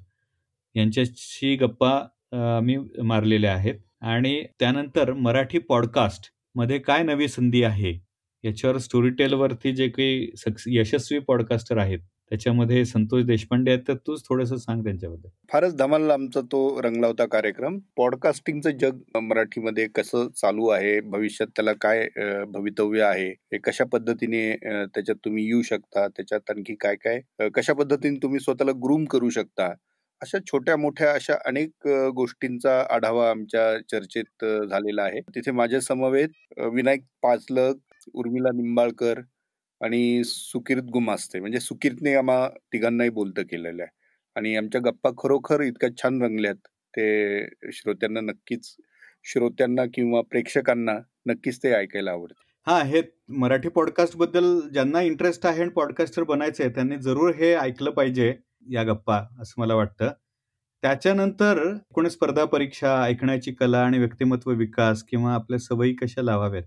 यांच्याशी 0.75 1.55
गप्पा 1.57 2.61
मी 2.63 2.77
मारलेल्या 3.05 3.55
आहेत. 3.55 3.75
आणि 4.03 4.43
त्यानंतर 4.61 5.13
मराठी 5.15 5.59
पॉडकास्टमध्ये 5.61 6.79
काय 6.81 7.03
नवी 7.05 7.29
संधी 7.29 7.63
आहे? 7.65 7.93
याच्यावर 8.45 8.79
स्टोरी 8.79 9.11
टेलवरती 9.11 9.73
जे 9.77 9.89
काही 9.89 10.31
यशस्वी 10.79 11.19
पॉडकास्टर 11.19 11.79
आहेत 11.79 11.99
त्याच्यामध्ये 12.31 12.85
संतोष 12.85 13.23
देशपांडे 13.25 13.71
आहेत 13.71 13.83
तर 13.89 13.95
तूच 14.07 14.23
थोडस 14.29 14.53
सांग 14.63 14.83
त्यांच्याबद्दल. 14.85 15.29
फारच 15.53 15.75
धमाल 15.77 16.11
आमचा 16.11 16.41
तो 16.53 16.81
रंगला 16.83 17.07
होता 17.07 17.25
कार्यक्रम. 17.27 17.79
पॉडकास्टिंगचं 17.97 18.77
जग 18.81 19.19
मराठीमध्ये 19.23 19.87
कसं 19.95 20.29
चालू 20.37 20.69
आहे 20.69 20.99
भविष्यात 21.03 21.49
त्याला 21.57 21.73
काय 21.81 22.07
भवितव्य 22.49 23.03
आहे 23.03 23.29
हे 23.29 23.59
कशा 23.65 23.85
पद्धतीने 23.93 24.51
त्याच्यात 24.63 25.17
तुम्ही 25.25 25.47
येऊ 25.47 25.63
शकता 25.63 26.07
त्याच्यात 26.09 26.51
आणखी 26.51 26.75
काय 26.81 26.97
काय 27.05 27.49
कशा 27.57 27.73
पद्धतीने 27.73 28.17
तुम्ही 28.23 28.41
स्वतःला 28.41 28.73
ग्रूम 28.85 29.05
करू 29.05 29.31
शकता 29.31 29.73
अशा 30.23 30.39
छोट्या 30.47 30.77
मोठ्या 30.77 31.13
अशा 31.13 31.35
अनेक 31.47 31.89
गोष्टींचा 32.15 32.79
आढावा 32.91 33.29
आमच्या 33.31 33.63
चर्चेत 33.91 34.45
झालेला 34.45 35.03
आहे. 35.03 35.21
तिथे 35.35 35.51
माझ्या 35.51 35.81
समवेत 35.81 36.61
विनायक 36.73 37.01
पाचलक 37.23 37.77
उर्मिला 38.15 38.49
निंबाळकर 38.55 39.21
आणि 39.81 40.23
सुकिर्त 40.25 40.85
गुमास्ते 40.85 41.41
म्हणजे 41.41 41.61
सुकिर्तने 41.61 42.15
आम्हा 42.15 42.49
तिघांनाही 42.73 43.11
बोलतं 43.11 43.43
केलेलं 43.43 43.83
आहे. 43.83 43.91
आणि 44.37 44.57
आमच्या 44.57 44.81
गप्पा 44.85 45.11
खरोखर 45.19 45.61
इतक्या 45.61 45.89
छान 45.97 46.23
रंगल्यात 46.23 46.57
ते 46.97 47.45
श्रोत्यांना 47.73 48.21
नक्कीच 48.21 48.75
श्रोत्यांना 49.25 49.85
किंवा 49.95 50.21
प्रेक्षकांना 50.21 50.99
नक्कीच 51.27 51.59
ते 51.63 51.73
ऐकायला 51.73 52.11
आवडत. 52.11 52.35
हा 52.67 52.83
हे 52.83 53.03
मराठी 53.29 53.69
पॉडकास्टबद्दल 53.69 54.61
ज्यांना 54.73 55.01
इंटरेस्ट 55.01 55.47
आहे 55.47 55.61
आणि 55.61 55.71
पॉडकास्टर 55.71 56.23
आहे 56.61 56.69
त्यांनी 56.69 56.97
जरूर 56.97 57.31
हे 57.35 57.55
ऐकलं 57.55 57.91
पाहिजे 57.91 58.35
या 58.71 58.83
गप्पा 58.83 59.21
असं 59.41 59.61
मला 59.61 59.75
वाटतं. 59.75 60.11
त्याच्यानंतर 60.83 61.63
कोणी 61.95 62.11
स्पर्धा 62.11 62.45
परीक्षा 62.45 63.03
ऐकण्याची 63.05 63.53
कला 63.53 63.79
आणि 63.79 63.99
व्यक्तिमत्व 63.99 64.51
विकास 64.51 65.03
किंवा 65.03 65.35
आपल्या 65.35 65.59
सवयी 65.59 65.95
कशा 65.95 66.23
लावाव्यात? 66.23 66.65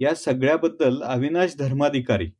या 0.00 0.14
सगळ्याबद्दल 0.16 1.00
अविनाश 1.04 1.54
धर्माधिकारी 1.58 2.30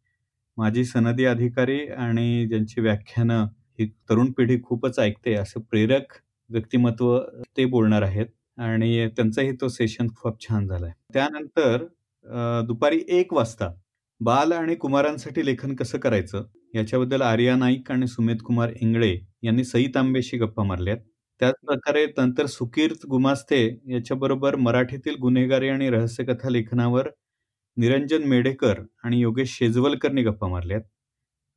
माझी 0.58 0.84
सनदी 0.84 1.24
अधिकारी 1.26 1.78
आणि 1.88 2.46
ज्यांची 2.48 2.80
व्याख्यानं 2.80 3.44
ही 3.78 3.86
तरुण 4.10 4.30
पिढी 4.32 4.60
खूपच 4.64 4.98
ऐकते 4.98 5.34
असं 5.34 5.60
प्रेरक 5.62 6.12
व्यक्तिमत्व 6.50 7.18
ते 7.56 7.64
बोलणार 7.66 8.02
आहेत 8.02 8.26
आणि 8.58 9.08
त्यांचाही 9.16 9.52
तो 9.60 9.68
सेशन 9.68 10.08
खूप 10.16 10.40
छान 10.42 10.66
झालाय. 10.66 10.92
त्यानंतर 11.14 11.84
दुपारी 12.66 13.00
एक 13.10 13.32
वाजता 13.34 13.70
बाल 14.20 14.52
आणि 14.52 14.74
कुमारांसाठी 14.76 15.44
लेखन 15.46 15.74
कसं 15.76 15.98
करायचं? 15.98 16.44
याच्याबद्दल 16.74 17.22
आर्या 17.22 17.56
नाईक 17.56 17.90
आणि 17.92 18.06
सुमित 18.08 18.36
कुमार 18.44 18.72
इंगळे 18.80 19.14
यांनी 19.42 19.64
सई 19.64 19.86
तांबेशी 19.94 20.38
गप्पा 20.38 20.64
मारल्यात. 20.64 20.98
त्याच 21.40 21.54
प्रकारे 21.66 22.04
नंतर 22.18 22.46
सुकीर्त 22.46 23.06
गुमास्ते 23.10 23.62
याच्याबरोबर 23.88 24.56
मराठीतील 24.56 25.16
गुन्हेगारी 25.20 25.68
आणि 25.68 25.90
रहस्यकथा 25.90 26.50
लेखनावर 26.50 27.08
निरंजन 27.76 28.22
मेढेकर 28.28 28.80
आणि 29.04 29.20
योगेश 29.20 29.56
शेजवलकरनी 29.58 30.22
गप्पा 30.24 30.48
मारल्यात. 30.48 30.80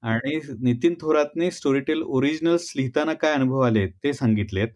आणि 0.03 0.39
नितीन 0.63 0.93
थोरातने 1.01 1.49
स्टोरीटेल 1.51 2.01
ओरिजिनल्स 2.03 2.71
लिहिताना 2.75 3.13
काय 3.21 3.33
अनुभव 3.33 3.59
आले 3.61 3.85
ते 4.03 4.13
सांगितलेत. 4.13 4.67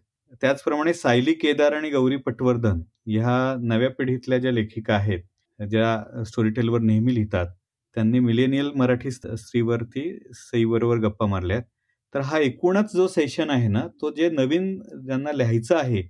त्याचप्रमाणे 0.42 0.92
सायली 0.94 1.32
केदार 1.42 1.72
आणि 1.72 1.90
गौरी 1.90 2.16
पटवर्धन 2.26 2.80
ह्या 3.08 3.56
नव्या 3.62 3.90
पिढीतल्या 3.98 4.38
ज्या 4.38 4.52
लेखिका 4.52 4.94
आहेत 4.94 5.20
ज्या 5.60 6.24
स्टोरीटेलवर 6.26 6.80
नेहमी 6.80 7.14
लिहितात 7.14 7.46
त्यांनी 7.96 8.18
मिलेनियल 8.20 8.70
मराठी 8.76 9.10
स्त्रीवरती 9.10 10.02
सईबरोबर 10.34 10.98
गप्पा 11.00 11.26
मारल्यात. 11.26 11.62
तर 12.14 12.20
हा 12.20 12.38
एकूणच 12.38 12.92
जो 12.94 13.06
सेशन 13.08 13.50
आहे 13.50 13.68
ना 13.68 13.86
तो 14.02 14.10
जे 14.16 14.28
नवीन 14.30 14.74
ज्यांना 15.06 15.32
लिहायचं 15.32 15.76
आहे 15.76 16.02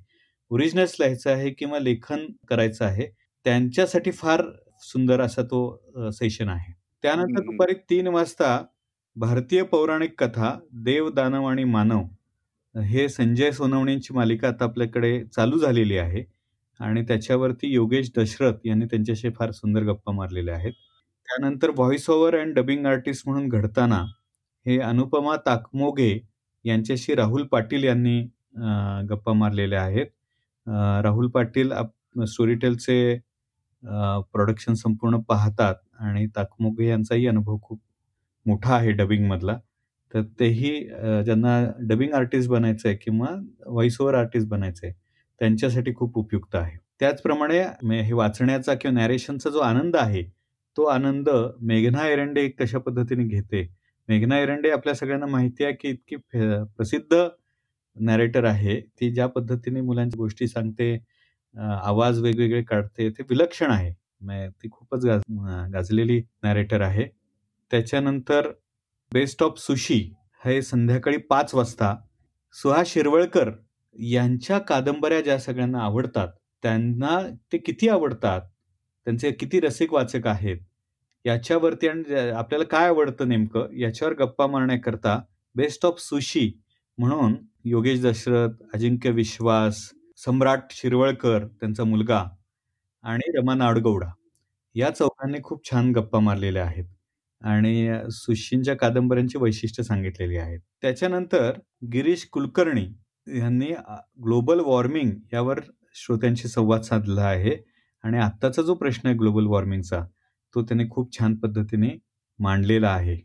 ओरिजिनल्स 0.50 0.94
लिहायचं 1.00 1.30
आहे 1.30 1.50
किंवा 1.50 1.78
लेखन 1.80 2.26
करायचं 2.48 2.84
आहे 2.84 3.06
त्यांच्यासाठी 3.46 4.10
फार 4.12 4.42
सुंदर 4.84 5.20
असा 5.20 5.42
तो 5.42 6.10
सेशन 6.12 6.48
आहे. 6.48 6.72
त्यानंतर 7.04 7.42
दुपारी 7.42 7.74
तीन 7.90 8.06
वाजता 8.08 8.58
भारतीय 9.16 9.62
पौराणिक 9.62 10.14
कथा 10.18 10.54
देव 10.84 11.08
दानव 11.10 11.44
आणि 11.46 11.64
मानव 11.64 12.02
हे 12.74 13.08
संजय 13.08 13.50
सोनवणेंची 13.52 14.14
मालिका 14.14 14.48
आता 14.48 14.64
आपल्याकडे 14.64 15.18
चालू 15.26 15.58
झालेली 15.58 15.98
आहे. 15.98 16.24
आणि 16.80 17.02
त्याच्यावरती 17.08 17.72
योगेश 17.72 18.10
दशरथ 18.16 18.66
यांनी 18.66 18.86
त्यांच्याशी 18.86 19.30
फार 19.30 19.50
सुंदर 19.50 19.82
गप्पा 19.82 20.12
मारलेल्या 20.12 20.54
आहेत. 20.54 20.72
त्यानंतर 21.28 21.70
voice 21.70 22.08
over 22.10 22.38
and 22.38 22.54
dubbing 22.54 22.86
artist 22.86 23.28
म्हणून 23.28 23.48
घडताना 23.48 24.02
हे 24.66 24.78
अनुपमा 24.80 25.36
ताकमोगे 25.46 26.12
यांच्याशी 26.64 27.14
राहुल 27.14 27.46
पाटील 27.46 27.84
यांनी 27.84 28.20
गप्पा 29.10 29.32
मारलेल्या 29.32 29.82
आहेत. 29.82 30.06
राहुल 31.02 31.28
पाटील 31.30 31.72
स्टोरीटेलचे 32.26 33.14
प्रोडक्शन 34.32 34.74
संपूर्ण 34.74 35.20
पाहतात 35.28 35.74
आणि 36.00 36.26
ताकमोगे 36.36 36.88
यांचाही 36.88 37.26
अनुभव 37.26 37.58
खूप 37.62 37.80
मोठा 38.46 38.74
आहे 38.76 38.90
डबिंगमधला 38.92 39.58
तर 40.14 40.22
तेही 40.40 40.70
ज्यांना 41.24 41.58
डबिंग 41.88 42.12
आर्टिस्ट 42.14 42.50
बनायचं 42.50 42.88
आहे 42.88 42.96
किंवा 43.02 43.28
व्हॉइस 43.66 44.00
ओव्हर 44.00 44.14
आर्टिस्ट 44.14 44.48
बनायचं 44.48 44.86
आहे 44.86 44.94
त्यांच्यासाठी 45.40 45.94
खूप 45.94 46.18
उपयुक्त 46.18 46.54
आहे. 46.56 46.76
त्याचप्रमाणे 47.00 48.02
हे 48.02 48.12
वाचण्याचा 48.12 48.74
किंवा 48.74 48.94
नॅरेशनचा 48.94 49.50
जो 49.50 49.58
आनंद 49.60 49.96
आहे 49.96 50.22
तो 50.76 50.84
आनंद 50.84 51.28
मेघना 51.62 52.06
एरंडे 52.08 52.48
कशा 52.50 52.78
पद्धतीने 52.78 53.24
घेते. 53.24 53.66
मेघना 54.08 54.38
एरंडे 54.38 54.70
आपल्या 54.70 54.94
सगळ्यांना 54.94 55.26
माहिती 55.26 55.64
आहे 55.64 55.72
की 55.72 55.88
इतकी 55.88 56.16
प्रसिद्ध 56.76 57.26
नॅरेटर 57.96 58.44
आहे. 58.44 58.80
ती 58.80 59.10
ज्या 59.10 59.26
पद्धतीने 59.26 59.80
मुलांच्या 59.80 60.18
गोष्टी 60.18 60.46
सांगते 60.48 60.96
आवाज 61.56 62.20
वेगवेगळे 62.20 62.62
काढते. 62.62 63.10
ते 63.10 63.22
विलक्षण 63.30 63.70
आहे. 63.70 63.92
ती 64.50 64.68
खूपच 64.72 65.04
गाज 65.04 65.22
गाजलेली 65.72 66.22
नॅरेटर 66.42 66.80
आहे. 66.80 67.06
त्याच्यानंतर 67.70 68.50
बेस्ट 69.12 69.42
ऑफ 69.42 69.58
सुशी 69.58 70.00
हे 70.44 70.62
संध्याकाळी 70.62 71.16
पाच 71.16 71.54
वाजता 71.54 71.94
सुहास 72.54 72.88
शिरवळकर 72.88 73.50
यांच्या 73.96 74.58
कादंबऱ्या 74.58 75.20
ज्या 75.20 75.38
सगळ्यांना 75.38 75.78
आवडतात 75.78 76.28
त्यांना 76.62 77.18
ते 77.52 77.58
किती 77.58 77.88
आवडतात 77.88 78.40
त्यांचे 79.06 79.30
किती 79.30 79.60
रसिक 79.60 79.92
वाचक 79.92 80.26
आहेत 80.26 80.56
याच्यावरती 81.24 81.88
आणि 81.88 82.14
आपल्याला 82.14 82.64
काय 82.64 82.86
आवडतं 82.86 83.28
नेमकं 83.28 83.68
याच्यावर 83.76 84.14
गप्पा 84.14 84.46
मारण्याकरता 84.46 85.20
बेस्ट 85.54 85.86
ऑफ 85.86 86.00
सुशी 86.00 86.50
म्हणून 86.98 87.36
योगेश 87.64 88.02
दशरथ 88.02 88.62
अजिंक्य 88.74 89.10
विश्वास 89.10 89.90
सम्राट 90.26 90.72
शिरवळकर 90.72 91.46
त्यांचा 91.50 91.84
मुलगा 91.84 92.24
आणि 93.04 93.30
रमा 93.36 93.54
नाडगौडा 93.54 94.10
या 94.74 94.90
चौघांनी 94.90 95.38
खूप 95.44 95.70
छान 95.70 95.90
गप्पा 95.92 96.18
मारलेल्या 96.20 96.64
आहेत 96.64 96.84
आणि 97.42 97.88
सुशींच्या 98.12 98.76
कादंबऱ्यांची 98.76 99.38
वैशिष्ट्य 99.38 99.82
सांगितलेली 99.82 100.36
आहेत. 100.36 100.60
त्याच्यानंतर 100.82 101.58
गिरीश 101.92 102.26
कुलकर्णी 102.32 102.86
यांनी 103.38 103.72
ग्लोबल 104.24 104.60
वॉर्मिंग 104.60 105.10
यावर 105.32 105.60
श्रोत्यांशी 105.96 106.48
संवाद 106.48 106.82
साधला 106.82 107.22
आहे 107.24 107.56
आणि 108.04 108.18
आत्ताचा 108.18 108.62
जो 108.62 108.74
प्रश्न 108.74 109.08
आहे 109.08 109.16
ग्लोबल 109.18 109.46
वॉर्मिंगचा 109.46 110.04
तो 110.54 110.62
त्याने 110.62 110.88
खूप 110.90 111.18
छान 111.18 111.34
पद्धतीने 111.36 111.90
मांडलेला 112.38 112.90
आहे. 112.90 113.16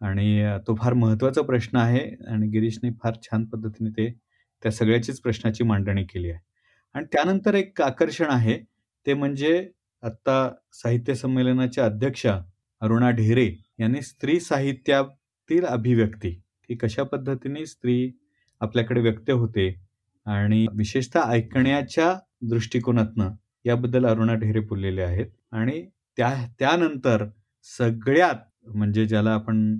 आणि 0.00 0.44
तो 0.66 0.74
फार 0.76 0.94
महत्त्वाचा 0.94 1.42
प्रश्न 1.42 1.76
आहे 1.78 2.00
आणि 2.28 2.48
गिरीशने 2.50 2.90
फार 3.02 3.14
छान 3.22 3.44
पद्धतीने 3.46 3.90
ते 3.92 4.08
त्या 4.62 4.72
सगळ्याचीच 4.72 5.20
प्रश्नाची 5.20 5.64
मांडणी 5.64 6.04
केली 6.04 6.30
आहे. 6.30 6.40
आणि 6.94 7.04
त्यानंतर 7.12 7.54
एक 7.54 7.82
आकर्षण 7.82 8.26
आहे 8.30 8.58
ते 9.06 9.14
म्हणजे 9.14 9.68
आत्ता 10.02 10.50
साहित्य 10.72 11.14
संमेलनाच्या 11.14 11.84
अध्यक्षा 11.84 12.40
अरुणा 12.80 13.10
ढेरे 13.10 13.50
यांनी 13.80 14.02
स्त्री 14.02 14.40
साहित्यातील 14.40 15.64
अभिव्यक्ती 15.64 16.30
की 16.68 16.76
कशा 16.76 17.02
पद्धतीने 17.02 17.66
स्त्री 17.66 18.12
आपल्याकडे 18.60 19.00
व्यक्त 19.00 19.30
होते 19.30 19.68
आणि 20.26 20.66
विशेषतः 20.72 21.30
ऐकण्याच्या 21.30 22.14
दृष्टिकोनातनं 22.42 23.30
याबद्दल 23.64 24.06
अरुणा 24.06 24.34
ढेरे 24.34 24.60
बोललेले 24.60 25.02
आहेत. 25.02 25.26
आणि 25.52 25.86
त्या 26.16 26.46
त्यानंतर 26.58 27.24
सगळ्यात 27.78 28.68
म्हणजे 28.68 29.06
ज्याला 29.06 29.34
आपण 29.34 29.78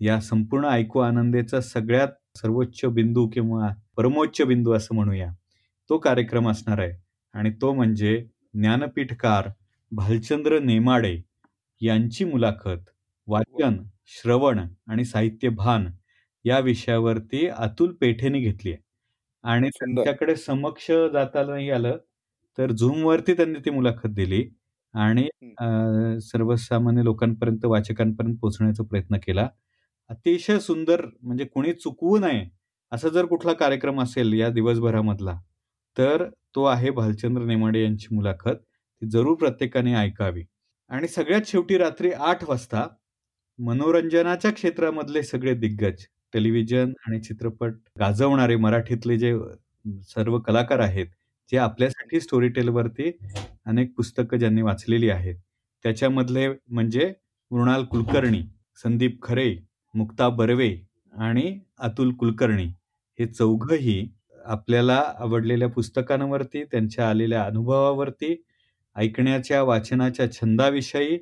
या 0.00 0.20
संपूर्ण 0.20 0.64
ऐकू 0.64 0.98
आनंदेचा 0.98 1.60
सगळ्यात 1.60 2.08
सर्वोच्च 2.36 2.84
बिंदू 2.94 3.26
किंवा 3.28 3.68
परमोच्च 3.96 4.42
बिंदू 4.42 4.72
असं 4.72 4.94
म्हणूया. 4.94 5.30
तो 5.90 5.98
कार्यक्रम 5.98 6.48
असणार 6.50 6.78
आहे. 6.78 6.92
आणि 7.34 7.50
तो 7.62 7.72
म्हणजे 7.74 8.16
ज्ञानपीठकार 8.54 9.48
भालचंद्र 9.92 10.58
नेमाडे 10.60 11.16
यांची 11.80 12.24
मुलाखत 12.24 12.88
वाचन 13.28 13.76
श्रवण 14.12 14.58
आणि 14.88 15.04
साहित्य 15.04 15.48
भान 15.48 15.86
या 16.44 16.58
विषयावरती 16.60 17.46
अतुल 17.48 17.92
पेठेने 18.00 18.40
घेतली 18.40 18.72
आहे. 18.72 18.80
आणि 19.44 19.68
त्यांच्याकडे 19.70 20.36
समक्ष 20.36 20.90
जाता 21.12 21.44
नाही 21.46 21.70
आलं 21.70 21.96
तर 22.58 22.72
झूमवरती 22.72 23.32
त्यांनी 23.34 23.58
ती 23.64 23.70
मुलाखत 23.70 24.08
दिली. 24.10 24.44
आणि 24.94 25.28
सर्वसामान्य 26.22 27.02
लोकांपर्यंत 27.04 27.64
वाचकांपर्यंत 27.64 28.36
पोहोचण्याचा 28.40 28.84
प्रयत्न 28.84 29.16
केला. 29.26 29.48
अतिशय 30.10 30.58
सुंदर 30.58 31.04
म्हणजे 31.22 31.44
कोणी 31.44 31.72
चुकवू 31.72 32.18
नये 32.18 32.48
असा 32.92 33.08
जर 33.08 33.26
कुठला 33.26 33.52
कार्यक्रम 33.52 34.00
असेल 34.02 34.32
या 34.32 34.48
दिवसभरामधला 34.48 35.38
तर 35.96 36.24
तो 36.54 36.64
आहे 36.64 36.90
भालचंद्र 36.90 37.42
नेमाडे 37.44 37.82
यांची 37.82 38.14
मुलाखत. 38.14 38.54
ती 39.02 39.06
जरूर 39.10 39.36
प्रत्येकाने 39.36 39.94
ऐकावी. 39.94 40.42
आणि 40.90 41.08
सगळ्यात 41.08 41.42
शेवटी 41.46 41.78
रात्री 41.78 42.10
आठ 42.12 42.42
वाजता 42.48 42.86
मनोरंजनाच्या 43.58 44.50
क्षेत्रामधले 44.52 45.22
सगळे 45.22 45.54
दिग्गज 45.54 46.04
टेलिव्हिजन 46.34 46.92
आणि 47.06 47.20
चित्रपट 47.20 47.74
गाजवणारे 47.98 48.56
मराठीतले 48.56 49.18
जे 49.18 49.32
सर्व 50.08 50.38
कलाकार 50.38 50.80
आहेत 50.80 51.06
जे 51.52 51.58
आपल्यासाठी 51.58 52.20
स्टोरी 52.20 52.48
टेलवरती 52.48 53.10
अनेक 53.66 53.94
पुस्तकं 53.96 54.38
ज्यांनी 54.38 54.62
वाचलेली 54.62 55.10
आहेत 55.10 55.36
त्याच्यामधले 55.84 56.48
म्हणजे 56.48 57.12
मृणाल 57.50 57.84
कुलकर्णी 57.84 58.42
संदीप 58.82 59.22
खरे 59.22 59.50
मुक्ता 59.94 60.28
बर्वे 60.28 60.70
आणि 61.12 61.58
अतुल 61.78 62.12
कुलकर्णी 62.14 62.66
हे 63.18 63.26
चौघही 63.26 64.06
आपल्याला 64.44 65.02
आवडलेल्या 65.18 65.68
पुस्तकांवरती 65.68 66.62
त्यांच्या 66.64 67.08
आलेल्या 67.08 67.44
अनुभवावरती 67.44 68.34
ऐकण्याच्या 68.96 69.62
वाचनाच्या 69.62 70.30
छंदाविषयी 70.32 71.18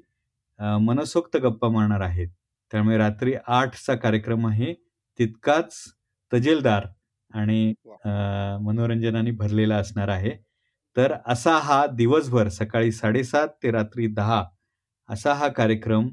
मनसोक्त 0.81 1.37
गप्पा 1.37 1.69
मारणार 1.69 2.01
आहेत. 2.01 2.29
त्यामुळे 2.73 2.97
रात्री 2.99 3.35
आठचा 3.47 3.95
कार्यक्रम 3.95 4.47
आहे. 4.47 4.73
तितकाच 5.19 5.75
तजेलदार 6.33 6.87
आणि 7.31 7.73
मनोरंजनाने 8.65 9.31
भरलेला 9.31 9.77
असणार 9.77 10.09
आहे. 10.09 10.31
तर 10.97 11.15
असा 11.27 11.57
हा 11.63 11.85
दिवसभर 11.87 12.49
सकाळी 12.49 12.93
साडेसात 12.93 13.49
ते 13.63 13.71
रात्री 13.71 14.07
दहा 14.15 14.45
असा 15.09 15.35
हा 15.35 15.49
कार्यक्रम 15.49 16.09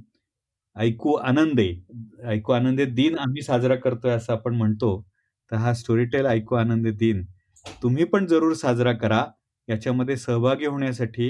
ऐकू 0.75 1.13
आनंदे 1.15 1.67
ऐकू 2.29 2.51
आनंदे 2.53 2.85
दिन 2.85 3.17
आम्ही 3.19 3.41
साजरा 3.41 3.75
करतोय 3.75 4.11
असं 4.11 4.33
आपण 4.33 4.55
म्हणतो. 4.55 5.01
तर 5.51 5.55
हा 5.55 5.73
स्टोरीटेल 5.73 6.25
ऐकू 6.25 6.55
आनंदे 6.55 6.91
दिन 6.91 7.23
तुम्ही 7.83 8.03
पण 8.05 8.25
जरूर 8.27 8.53
साजरा 8.53 8.91
करा. 8.93 9.25
याच्यामध्ये 9.67 10.15
सहभागी 10.17 10.65
होण्यासाठी 10.65 11.29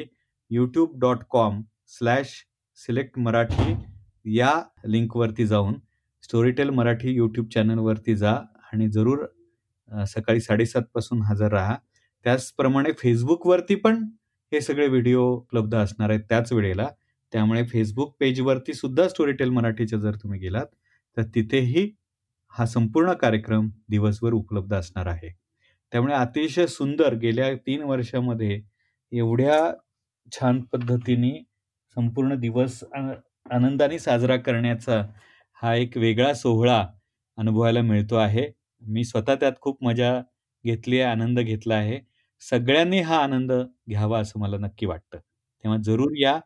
YouTube 0.51 0.99
dot 0.99 1.23
com 1.31 1.61
slash 1.97 2.33
select 2.79 3.19
Marathi 3.19 3.75
या 4.37 4.51
लिंकवरती 4.87 5.45
जाऊन 5.47 5.73
स्टोरीटेल 6.23 6.69
मराठी 6.69 7.13
यूट्यूब 7.15 7.47
चॅनलवरती 7.53 8.15
जा 8.15 8.31
आणि 8.73 8.87
जरूर 8.91 9.25
सकाळी 10.07 10.39
साडेसातपासून 10.41 11.21
हजर 11.23 11.51
राहा. 11.51 11.75
त्याचप्रमाणे 12.25 12.91
फेसबुकवरती 12.99 13.75
पण 13.75 14.03
हे 14.51 14.61
सगळे 14.61 14.87
व्हिडिओ 14.87 15.23
उपलब्ध 15.35 15.75
असणार 15.77 16.09
आहेत 16.09 16.21
त्याच 16.29 16.51
वेळेला. 16.53 16.87
त्यामुळे 17.33 17.63
फेसबुक 17.67 18.15
पेजवरती 18.19 18.73
सुद्धा 18.73 19.07
स्टोरीटेल 19.07 19.49
मराठीच्या 19.49 19.99
जर 19.99 20.15
तुम्ही 20.15 20.39
गेलात 20.39 20.65
तर 21.17 21.23
तिथेही 21.35 21.89
हा 22.53 22.65
संपूर्ण 22.65 23.13
कार्यक्रम 23.15 23.69
दिवसभर 23.89 24.33
उपलब्ध 24.33 24.73
असणार 24.75 25.07
आहे. 25.07 25.29
त्यामुळे 25.91 26.13
अतिशय 26.15 26.67
सुंदर 26.67 27.13
गेल्या 27.15 27.53
तीन 27.67 27.81
वर्षामध्ये 27.83 28.61
एवढ्या 29.11 29.59
छान 30.31 30.61
पद्धतीने 30.73 31.31
संपूर्ण 31.97 32.35
दिवस 32.39 32.83
आनंदाने 32.95 33.99
साजरा 33.99 34.37
करण्याचा 34.39 35.01
हा 35.57 35.73
एक 35.75 35.97
वेगळा 35.97 36.33
सोहळा 36.35 36.81
अनुभवायला 37.37 37.81
मिळतो 37.81 38.15
आहे. 38.17 38.47
मी 38.81 39.03
स्वतः 39.03 39.35
त्यात 39.35 39.53
खूप 39.61 39.83
मजा 39.83 40.13
घेतली 40.65 40.99
आहे 40.99 41.11
आनंद 41.11 41.39
घेतला 41.39 41.75
आहे. 41.75 41.99
सगळ्यांनी 42.41 42.99
हा 43.01 43.17
आनंद 43.19 43.51
घ्यावा 43.89 44.19
असं 44.19 44.39
मला 44.39 44.57
नक्की 44.59 44.85
वाटतं. 44.85 45.17
तेव्हा 45.63 45.77
जरूर 45.83 46.11
या. 46.17 46.39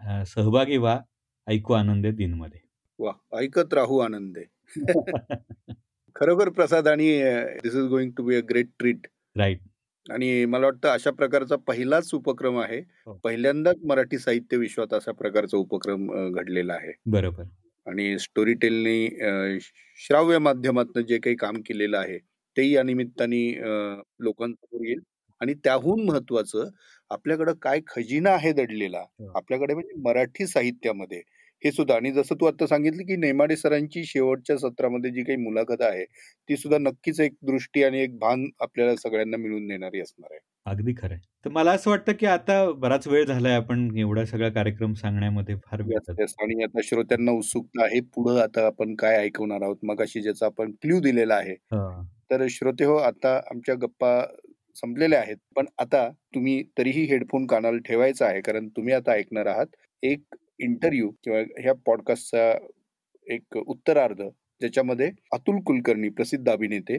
सहभागी 0.00 0.76
व्हा 0.76 0.98
ऐकू 1.46 1.72
आनंदे 1.74 2.10
दिनमध्ये. 2.12 2.60
वा 2.98 3.12
ऐकत 3.38 3.74
राहू 3.74 3.98
आनंदे 3.98 4.44
खरोखर 6.16 6.48
प्रसाद 6.50 6.88
आणि 6.88 7.08
this 7.62 7.74
is 7.74 7.86
going 7.88 8.10
to 8.16 8.24
be 8.24 8.34
a 8.36 8.40
great 8.50 8.68
treat 8.78 9.06
right 9.36 9.60
आणि 10.06 10.44
मला 10.44 10.66
वाटतं 10.66 10.88
अशा 10.88 11.10
प्रकारचा 11.10 11.56
पहिलाच 11.66 12.10
उपक्रम 12.14 12.58
आहे. 12.58 12.78
हो. 13.06 13.14
पहिल्यांदाच 13.24 13.76
मराठी 13.84 14.18
साहित्य 14.18 14.56
विश्वात 14.56 14.94
अशा 14.94 15.12
प्रकारचा 15.12 15.56
उपक्रम 15.56 16.06
घडलेला 16.30 16.74
आहे. 16.74 16.92
बरोबर. 17.06 17.44
आणि 17.86 18.18
स्टोरी 18.18 18.54
टेलने 18.54 19.58
श्राव्य 20.00 20.38
माध्यमातून 20.38 21.06
जे 21.06 21.18
काही 21.18 21.36
काम 21.36 21.60
केलेलं 21.66 21.98
आहे 21.98 22.18
तेही 22.56 22.74
या 22.74 22.82
निमित्ताने 22.82 23.42
लोकांसमोर 24.20 24.86
येईल. 24.86 25.00
आणि 25.40 25.54
त्याहून 25.64 26.04
महत्वाचं 26.04 26.68
आपल्याकडं 27.10 27.52
काय 27.62 27.80
खजिना 27.86 28.30
आहे 28.30 28.52
दडलेला 28.52 28.98
हो. 28.98 29.30
आपल्याकडे 29.36 29.74
म्हणजे 29.74 30.00
मराठी 30.02 30.46
साहित्यामध्ये. 30.46 31.20
हे 31.62 31.70
सुद्धा 31.72 31.94
आणि 31.94 32.10
जसं 32.12 32.34
तू 32.34 32.46
आता 32.46 32.66
सांगितलं 32.66 33.02
की 33.02 33.16
नेमाडे 33.16 33.56
सरांची 33.56 34.04
शेवटच्या 34.04 34.56
सत्रामध्ये 34.58 35.10
जी 35.10 35.22
काही 35.22 35.36
मुलाखत 35.38 35.82
आहे 35.82 36.04
ती 36.48 36.56
सुद्धा 36.56 36.78
नक्कीच 36.78 37.20
एक 37.20 37.32
दृष्टी 37.42 37.82
आणि 37.82 38.00
एक 38.00 38.16
भान 38.18 38.44
आपल्याला 38.60 38.94
सगळ्यांना 38.96 39.36
मिळून 39.36 39.66
देणारी 39.66 40.00
असणार 40.00 40.32
आहे. 40.32 40.38
अगदी 40.66 40.92
खरं 40.98 41.16
तर 41.44 41.50
मला 41.50 41.72
असं 41.72 41.90
वाटतं 41.90 42.12
की 42.12 42.26
आता 42.26 42.64
बराच 42.72 43.06
वेळ 43.08 43.24
झालाय 43.24 43.54
आपण 43.56 43.88
एवढा 43.98 44.24
सगळा 44.24 44.48
कार्यक्रम 44.48 44.94
सांगण्यामध्ये 44.94 45.54
फार 45.56 45.80
आणि 46.40 46.62
आता 46.64 46.80
श्रोत्यांना 46.84 47.32
उत्सुकता 47.32 47.84
आहे. 47.84 48.00
पुढे 48.14 48.40
आता 48.40 48.66
आपण 48.66 48.94
काय 48.94 49.16
ऐकवणार 49.16 49.62
आहोत? 49.62 49.76
मग 49.82 50.02
अशी 50.02 50.22
ज्याचा 50.22 50.46
आपण 50.46 50.70
क्ल्यू 50.72 51.00
दिलेला 51.00 51.34
आहे. 51.34 51.54
तर 52.30 52.46
श्रोते 52.50 52.84
हो 52.84 52.96
आता 52.96 53.36
आमच्या 53.50 53.74
गप्पा 53.74 54.20
संपलेले 54.80 55.16
आहेत. 55.16 55.36
पण 55.56 55.66
आता 55.78 56.08
तुम्ही 56.34 56.62
तरीही 56.78 57.04
हेडफोन 57.10 57.46
कानाला 57.46 57.78
ठेवायचा 57.84 58.26
आहे 58.26 58.40
कारण 58.40 58.68
तुम्ही 58.76 58.94
आता 58.94 59.12
ऐकणार 59.12 59.46
आहात 59.46 59.76
एक 60.02 60.36
इंटरव्ह्यू 60.60 61.10
किंवा 61.24 61.40
ह्या 61.60 61.72
पॉडकास्टचा 61.86 62.52
एक 63.26 63.56
उत्तरार्ध 63.58 64.22
ज्याच्यामध्ये 64.22 65.10
अतुल 65.32 65.60
कुलकर्णी 65.66 66.08
प्रसिद्ध 66.08 66.48
अभिनेते 66.50 66.98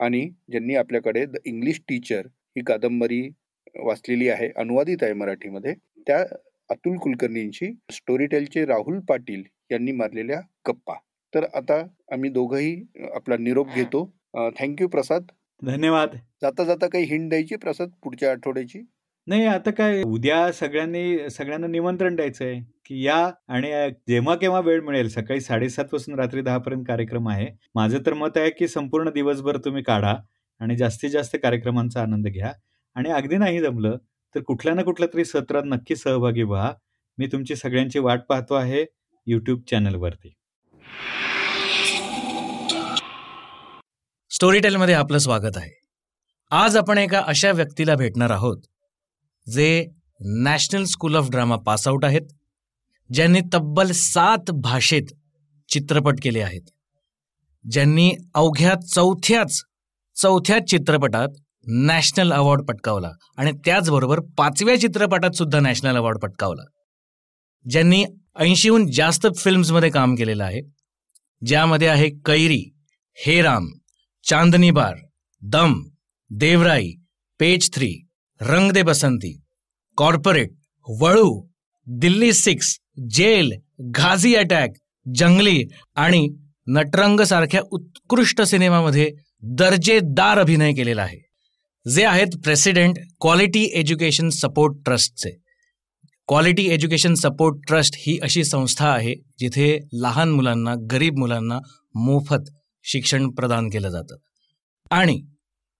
आणि 0.00 0.28
ज्यांनी 0.50 0.74
आपल्याकडे 0.74 1.24
द 1.26 1.36
इंग्लिश 1.46 1.80
टीचर 1.88 2.26
ही 2.56 2.62
कादंबरी 2.66 3.22
वाचलेली 3.76 4.28
आहे 4.28 4.48
अनुवादित 4.56 5.02
आहे 5.02 5.12
मराठीमध्ये. 5.12 5.74
त्या 6.06 6.18
अतुल 6.70 6.96
कुलकर्णींची 6.98 7.70
स्टोरीटेलचे 7.92 8.64
राहुल 8.66 8.98
पाटील 9.08 9.42
यांनी 9.70 9.92
मारलेल्या 9.92 10.40
गप्पा. 10.68 10.94
तर 11.32 11.44
आता 11.54 11.82
आम्ही 12.12 12.30
दोघंही 12.30 12.74
आपला 13.14 13.36
निरोप 13.36 13.74
घेतो. 13.74 14.04
Thank you 14.58 14.88
Prasad. 14.88 15.30
धन्यवाद. 15.62 16.16
जाता 16.42 16.64
जाता 16.64 16.86
काही 16.86 17.04
हिंड 17.04 17.28
द्यायची 17.28 17.56
प्रसाद 17.56 17.90
पुढच्या 18.02 18.30
आठवड्याची? 18.30 18.80
नाही 19.26 19.44
आता 19.44 19.70
काय 19.70 20.02
उद्या 20.02 20.52
सगळ्यांनी 20.52 21.30
सगळ्यांना 21.30 21.66
निमंत्रण 21.66 22.16
द्यायचंय 22.16 22.58
की 22.86 23.04
या 23.04 23.16
आणि 23.48 23.70
जेव्हा 24.08 24.34
केव्हा 24.34 24.60
वेळ 24.60 24.80
मिळेल 24.80 25.08
सकाळी 25.08 25.40
साडेसात 25.40 25.84
पासून 25.84 26.14
रात्री 26.14 26.42
दहा 26.42 26.58
पर्यंत 26.58 26.84
कार्यक्रम 26.88 27.28
आहे. 27.28 27.46
माझं 27.74 27.98
तर 28.06 28.14
मत 28.14 28.36
आहे 28.36 28.50
की 28.50 28.68
संपूर्ण 28.68 29.10
दिवसभर 29.10 29.56
तुम्ही 29.56 29.82
काढा 29.82 30.14
आणि 30.60 30.76
जास्तीत 30.76 31.10
जास्त 31.10 31.36
कार्यक्रमांचा 31.42 32.02
आनंद 32.02 32.28
घ्या. 32.28 32.52
आणि 32.96 33.10
अगदी 33.10 33.36
नाही 33.36 33.60
जमलं 33.60 33.96
तर 34.34 34.40
कुठल्या 34.40 34.74
ना 34.74 34.82
कुठल्या 34.82 35.08
तरी 35.14 35.24
सत्रात 35.24 35.62
नक्की 35.66 35.96
सहभागी 35.96 36.42
व्हा. 36.42 36.72
मी 37.18 37.26
तुमची 37.26 37.56
सगळ्यांची 37.56 37.98
वाट 37.98 38.20
पाहतो 38.28 38.54
आहे 38.54 38.84
युट्यूब 39.26 39.60
चॅनलवरती 39.70 40.34
स्टोरीटेलमध्ये 44.40 44.94
आपलं 44.94 45.18
स्वागत 45.18 45.56
आहे. 45.56 45.70
आज 46.50 46.76
आपण 46.76 46.98
एका 46.98 47.22
अशा 47.26 47.50
व्यक्तीला 47.52 47.94
भेटणार 47.94 48.30
आहोत 48.30 48.58
जे 49.46 49.86
National 50.20 50.84
School 50.84 51.16
of 51.16 51.28
Drama 51.30 51.56
pass out 51.56 52.04
आहेत 52.04 52.26
ज्यांनी 53.10 53.40
तब्बल 53.54 53.90
सात 53.90 54.50
भाषेत 54.50 55.02
चित्रपट 55.68 56.18
केले 56.22 56.40
आहेत. 56.40 56.60
ज्यांनी 57.70 58.12
अवघ्या 58.34 58.74
चौथ्याच 58.80 59.62
चौथ्याच 60.16 60.70
चित्रपटात 60.70 61.28
नॅशनल 61.66 62.32
अवॉर्ड 62.32 62.62
पटकावला 62.62 63.10
आणि 63.36 63.52
त्याचबरोबर 63.64 64.20
पाचव्या 64.38 64.80
चित्रपटात 64.80 65.36
सुद्धा 65.36 65.60
नॅशनल 65.60 65.96
अवॉर्ड 65.96 66.18
पटकावला. 66.18 66.62
ज्यांनी 67.70 68.04
ऐंशीहून 68.38 68.90
जास्त 68.90 69.26
फिल्म्समध्ये 69.36 69.90
काम 69.90 70.14
केलेलं 70.14 70.44
आहे 70.44 70.60
ज्यामध्ये 71.46 71.88
आहे 71.88 72.10
कैरी 72.10 72.62
हे 73.26 73.42
राम. 73.42 73.66
चांदनी 74.24 74.70
बार 74.70 74.96
दम 75.42 75.74
देवराई 76.30 76.92
पेज 77.38 77.70
थ्री 77.74 78.06
रंग 78.40 78.70
De 78.72 78.82
Basanti 78.82 79.40
corporate 79.96 80.50
Valu 80.88 81.46
Delhi 81.86 82.32
six 82.32 82.78
jail 83.10 83.52
Ghazi 83.80 84.34
attack 84.34 84.70
Junglee 85.14 85.62
आणि 85.94 86.28
नटरंग 86.66 87.20
सारख्या 87.20 87.60
उत्कृष्ट 87.72 88.42
सिनेमामध्ये 88.42 89.10
दर्जेदार 89.42 90.38
अभिनय 90.38 90.72
केलेला 90.72 91.02
आहे. 91.02 91.18
जे 91.86 92.04
आहेत 92.04 92.36
प्रेसिडेंट 92.44 92.98
क्वालिटी 93.20 93.64
एज्युकेशन 93.72 94.28
सपोर्ट 94.28 94.76
ट्रस्टचे. 94.84 95.30
क्वालिटी 96.28 96.66
एज्युकेशन 96.68 97.14
सपोर्ट 97.14 97.56
ट्रस्ट 97.66 97.94
ही 97.98 98.18
अशी 98.22 98.44
संस्था 98.44 98.88
आहे 98.88 99.14
जिथे 99.38 99.78
लहान 99.92 100.30
मुलांना 100.30 100.74
गरीब 100.90 101.18
मुलांना 101.18 101.58
मोफत 101.94 102.50
शिक्षण 102.84 103.30
प्रदान 103.30 103.68
केलं 103.68 103.88
जातं. 103.88 104.16
आणि 104.90 105.20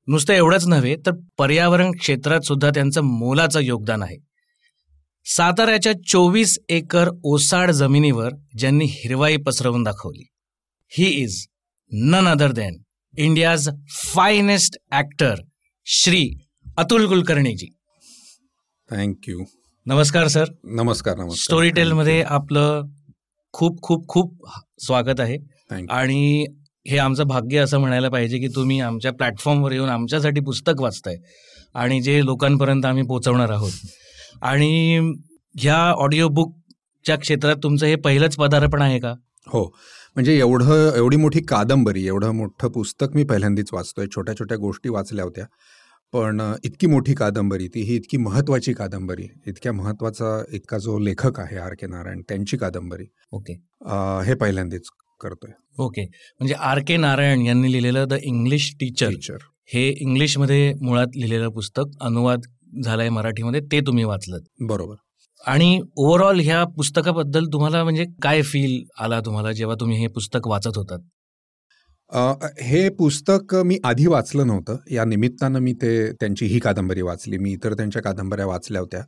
नुसतं 0.08 0.32
एवढंच 0.32 0.66
नव्हे 0.66 0.96
तर 1.06 1.10
पर्यावरण 1.38 1.90
क्षेत्रात 1.90 2.40
सुद्धा 2.40 2.70
त्यांचं 2.70 3.00
मोलाचं 3.00 3.60
योगदान 3.60 4.02
आहे. 4.02 4.16
साताऱ्याच्या 5.26 5.92
चोवीस 6.08 6.58
एकर 6.68 7.08
ओसाड 7.24 7.70
जमिनीवर 7.70 8.32
ज्यांनी 8.58 8.84
हिरवाई 8.84 9.36
पसरवून 9.36 9.82
दाखवली 9.82 10.26
he 10.92 11.06
is 11.22 11.44
none 11.92 12.28
other 12.28 12.52
than 12.52 12.76
India's 13.18 13.68
finest 13.90 14.76
actor 14.90 15.40
Shri 15.86 16.28
Atul 16.76 17.06
Kulkarniji. 17.08 17.66
Thank you 18.88 19.44
नमस्कार 19.86 20.28
सर. 20.28 20.44
नमस्कार 20.64 21.16
नमस्कार. 21.16 21.36
स्टोरी 21.36 21.70
टेल 21.70 21.92
मध्ये 21.92 22.22
आपलं 22.22 22.82
खूप 23.54 23.80
खूप 23.82 24.06
खूप 24.08 24.46
स्वागत 24.78 25.20
आहे. 25.20 25.36
आणि 25.90 26.46
हे 26.86 26.98
आमचं 26.98 27.24
भाग्य 27.24 27.58
असं 27.58 27.78
म्हणायला 27.78 28.08
पाहिजे 28.08 28.38
की 28.38 28.48
तुम्ही 28.48 28.80
आमच्या 28.80 29.12
प्लॅटफॉर्मवर 29.12 29.72
येऊन 29.72 29.88
आमच्यासाठी 29.88 30.40
पुस्तक 30.40 30.80
वाचताय 30.80 31.16
आणि 31.74 32.00
जे 32.02 32.24
लोकांपर्यंत 32.24 32.84
आम्ही 32.84 33.02
पोहोचवणार 33.02 33.50
आहोत. 33.50 33.72
आणि 34.42 34.98
ह्या 35.54 35.76
ऑडिओ 35.76 36.28
बुकच्या 36.28 37.16
क्षेत्रात 37.16 37.56
तुमचं 37.62 37.86
हे 37.86 37.96
पहिलंच 37.96 38.36
पदार्पण 38.36 38.82
आहे 38.82 38.98
का? 38.98 39.14
हो. 39.46 39.64
म्हणजे 40.14 40.38
एवढं 40.38 40.96
एवढी 40.96 41.16
मोठी 41.16 41.40
कादंबरी 41.40 42.06
एवढं 42.06 42.30
मोठं 42.30 42.68
पुस्तक 42.68 43.06
मी 43.14 43.24
पहिल्यांदाच 43.24 43.68
वाचतोय. 43.72 44.06
छोट्या 44.06 44.34
छोट्या 44.34 44.56
गोष्टी 44.56 44.88
वाचल्या 44.88 45.24
होत्या. 45.24 45.44
पण 46.12 46.40
इतकी 46.64 46.86
मोठी 46.86 47.14
कादंबरी 47.14 47.66
ती 47.68 47.80
ही 47.80 47.94
इतकी 47.96 48.16
महत्वाची 48.16 48.72
कादंबरी 48.72 49.26
इतक्या 49.46 49.72
महत्त्वाचा 49.72 50.42
इतका 50.52 50.78
जो 50.78 50.98
लेखक 50.98 51.40
आहे 51.40 51.56
आर 51.56 51.74
के 51.80 51.86
नारायण 51.86 52.22
त्यांची 52.28 52.56
कादंबरी. 52.56 53.04
ओके. 53.32 53.52
हे 54.26 54.34
पहिल्यांदाच 54.34 54.88
करतोय. 55.20 55.50
ओके. 55.78 56.02
म्हणजे 56.40 56.54
आर 56.54 56.80
के 56.88 56.96
नारायण 56.96 57.40
यांनी 57.46 57.72
लिहिलेलं 57.72 58.08
द 58.08 58.12
इंग्लिश 58.22 58.74
टीचर 58.80 59.08
टीचर 59.08 59.36
हे 59.74 59.88
इंग्लिशमध्ये 59.88 60.72
मुळात 60.82 61.06
लिहिलेलं 61.16 61.48
पुस्तक 61.48 61.82
अनुवाद 62.00 62.40
झालाय 62.84 63.08
मराठीमध्ये 63.08 63.60
ते 63.60 63.80
तुम्ही 63.80 64.04
वाचलं 64.04 64.38
बरोबर. 64.66 64.94
आणि 65.46 65.80
ओव्हरऑल 65.96 66.40
ह्या 66.40 66.64
पुस्तकाबद्दल 66.64 67.44
तुम्हाला 67.44 67.82
म्हणजे 67.84 68.04
काय 68.22 68.42
फील 68.42 68.82
आला 69.00 69.20
तुम्हाला 69.20 69.52
जेव्हा 69.52 69.76
तुम्ही 69.80 69.98
हे 69.98 70.06
पुस्तक 70.06 70.48
वाचत 70.48 70.76
होतात? 70.76 70.98
हे 72.12 72.88
पुस्तक 72.88 73.54
मी 73.66 73.76
आधी 73.84 74.06
वाचलं 74.06 74.46
नव्हतं. 74.46 74.76
या 74.90 75.04
निमित्तानं 75.04 75.58
मी 75.60 75.72
ते 75.82 75.90
त्यांची 76.20 76.46
ही 76.46 76.58
कादंबरी 76.58 77.02
वाचली. 77.02 77.38
मी 77.38 77.52
इतर 77.52 77.74
त्यांच्या 77.74 78.02
कादंबऱ्या 78.02 78.46
वाचल्या 78.46 78.80
होत्या. 78.80 79.02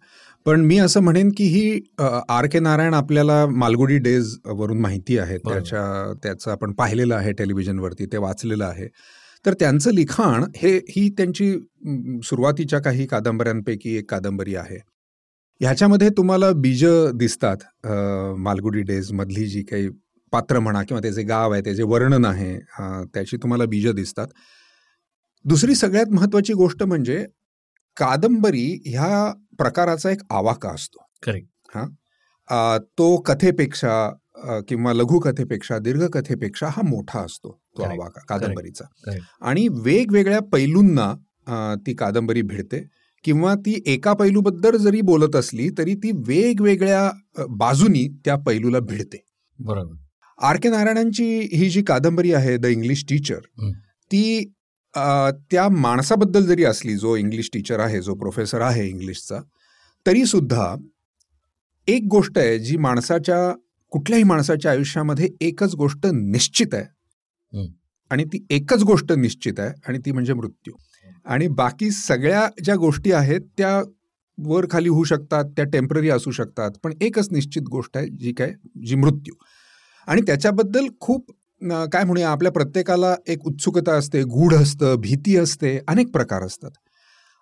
पण 0.46 0.60
मी 0.60 0.78
असं 0.78 1.00
म्हणेन 1.00 1.30
की 1.36 1.44
ही 1.44 1.80
आर 2.00 2.46
के 2.52 2.60
नारायण 2.60 2.94
आपल्याला 2.94 3.44
मालगुडी 3.46 3.98
डेज 3.98 4.34
वरून 4.46 4.80
माहिती 4.80 5.18
आहे. 5.18 5.38
त्याच्या 5.38 6.12
त्याचं 6.22 6.50
आपण 6.50 6.72
पाहिलेलं 6.72 7.14
आहे 7.14 7.32
टेलिव्हिजनवरती. 7.32 8.06
ते 8.06 8.16
वाचलेलं 8.16 8.64
आहे. 8.64 8.88
तर 9.44 9.54
त्यांचं 9.60 9.90
लिखाण 9.90 10.44
हे 10.56 10.76
ही 10.88 11.08
त्यांची 11.10 11.52
सुरुवातीच्या 12.24 12.78
काही 12.78 13.06
कादंबऱ्यांपैकी 13.06 13.96
एक 13.98 14.10
कादंबरी 14.10 14.54
आहे. 14.56 14.78
ह्याच्यामध्ये 15.60 16.08
तुम्हाला 16.08 16.50
बीज 16.52 16.84
दिसतात 17.14 17.86
मालगुडी 18.38 18.82
डेज 18.82 19.12
मधली 19.12 19.46
जी 19.46 19.62
काही 19.62 19.88
पात्र 20.33 20.59
म्हणा 20.59 20.83
किंवा 20.83 21.01
त्याचे 21.01 21.23
गाव 21.23 21.53
आहे 21.53 21.62
त्याचे 21.62 21.83
वर्णन 21.83 22.25
आहे 22.25 22.59
त्याची 23.05 23.37
तुम्हाला 23.37 23.64
बीज 23.64 23.88
दिसतात. 23.88 24.27
दुसरी 25.45 25.75
सगळ्यात 25.75 26.11
महत्वाची 26.11 26.53
गोष्ट 26.53 26.83
म्हणजे 26.83 27.27
कादंबरी 27.97 28.83
ह्या 28.87 29.33
प्रकाराचा 29.59 30.11
एक 30.11 30.21
आवाका 30.31 30.71
असतो. 30.71 31.05
Correct. 31.27 31.75
हा? 31.75 32.79
तो 32.99 33.16
कथेपेक्षा 33.16 34.14
किंवा 34.68 34.92
लघुकथेपेक्षा 34.92 35.79
दीर्घकथेपेक्षा 35.79 36.66
हा 36.66 36.83
मोठा 36.83 37.21
असतो 37.21 37.61
तो. 37.79 37.83
आवाका 37.83 38.21
कादंबरीचा. 38.29 38.85
आणि 39.40 39.68
वेगवेगळ्या 39.71 40.40
पैलूंना 40.53 41.14
ती 41.87 41.95
कादंबरी 41.95 42.42
भिडते 42.42 42.88
किंवा 43.25 43.55
ती 43.55 43.83
एका 43.87 44.12
पैलूबद्दल 44.12 44.77
जरी 44.77 45.01
बोलत 45.01 45.37
असली 45.37 45.68
तरी 45.79 45.95
ती 45.95 46.11
वेगवेगळ्या 46.12 47.11
बाजूनी 47.51 48.21
त्या 48.25 48.37
पैलूला 48.37 48.79
भिडते. 48.79 49.25
बरोबर. 49.59 49.95
आर 50.42 50.57
के 50.62 50.68
नारायणांची 50.68 51.24
ही 51.52 51.68
जी 51.70 51.83
कादंबरी 51.83 52.33
आहे 52.33 52.57
द 52.57 52.66
इंग्लिश 52.66 53.05
टीचर. 53.09 53.38
ती 54.11 54.44
त्या 55.50 55.68
माणसाबद्दल 55.68 56.46
जरी 56.46 56.64
असली 56.64 56.96
जो 56.96 57.14
इंग्लिश 57.16 57.48
टीचर 57.52 57.81
आहे 57.81 58.00
जो 58.02 58.14
प्रोफेसर 58.14 58.61
आहे 58.61 58.87
इंग्लिशचा 58.88 59.38
तरी 60.07 60.24
सुद्धा 60.26 60.74
एक 61.88 62.02
गोष्ट 62.11 62.38
आहे 62.38 62.59
जी 62.59 62.76
माणसाच्या 62.76 63.52
कुठल्याही 63.92 64.24
माणसाच्या 64.24 64.70
आयुष्यामध्ये 64.70 65.28
एकच 65.40 65.74
गोष्ट 65.74 66.07
निश्चित 66.07 66.74
आहे. 66.74 66.85
आणि 68.11 68.24
ती 68.24 68.38
एकच 68.50 68.83
गोष्ट 68.83 69.12
निश्चित 69.12 69.61
आहे 69.61 69.70
आणि 69.88 69.98
ती 69.98 70.12
म्हणजे 70.12 70.33
मृत्यू 70.33 70.72
आणि 71.24 71.48
बाकी 71.48 71.90
सगळ्या 71.90 72.48
ज्या 72.64 72.74
गोष्टी 72.76 73.12
आहेत 73.12 73.40
त्या 73.59 73.81
वर 74.38 74.66
खाली 74.70 74.88
होऊ 74.88 75.05
शकतात 75.05 75.44
त्या 75.57 75.64
टेंपररी 75.64 76.11
असू 76.11 76.31
शकतात 76.31 76.70
पण 76.83 76.92
एकच 77.00 77.28
निश्चित 77.33 77.62
गोष्ट 77.62 77.96
आहे 77.96 78.07
जी 78.20 78.33
काय 78.33 78.52
जी 78.87 78.94
मृत्यू 78.94 79.35
आणि 80.08 80.22
त्याच्याबद्दल 80.26 80.86
खूप 81.00 81.30
काय 81.92 82.04
म्हणूया 82.04 82.30
आपल्या 82.30 82.52
प्रत्येकाला 82.52 83.14
एक 83.26 83.46
उत्सुकता 83.46 83.92
असते 83.92 84.22
गूढ 84.22 84.54
असतं 84.54 84.94
भीती 85.00 85.36
असते 85.36 85.78
अनेक 85.88 86.10
प्रकार 86.12 86.42
असतात. 86.42 86.70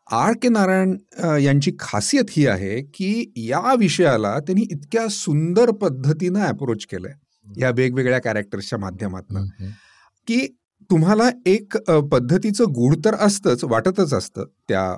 आर 0.06 0.32
के 0.42 0.48
नारायण 0.48 0.96
यांची 1.42 1.72
खासियत 1.78 2.30
ही 2.30 2.46
आहे 2.46 2.80
की 2.94 3.32
या 3.38 3.74
विषयाला 3.78 4.38
त्यांनी 4.38 4.62
इतक्या 4.70 5.06
सुंदर 5.08 5.70
पद्धतीनं 5.70 6.40
अप्रोच 6.40 6.86
केलंय. 6.86 7.12
या 7.46 7.70
वेगवेगळ्या 7.70 8.18
कॅरेक्टर्सच्या 8.18 8.78
माध्यमातून. 8.78 9.46
की 10.28 10.46
तुम्हाला 10.90 11.28
एक 11.46 11.76
पद्धतीचं 12.10 12.64
गूढ 12.64 12.94
तर 13.04 13.14
असतंच 13.14 13.64
वाटतच 13.64 14.12
असतं 14.14 14.44
त्या 14.68 14.92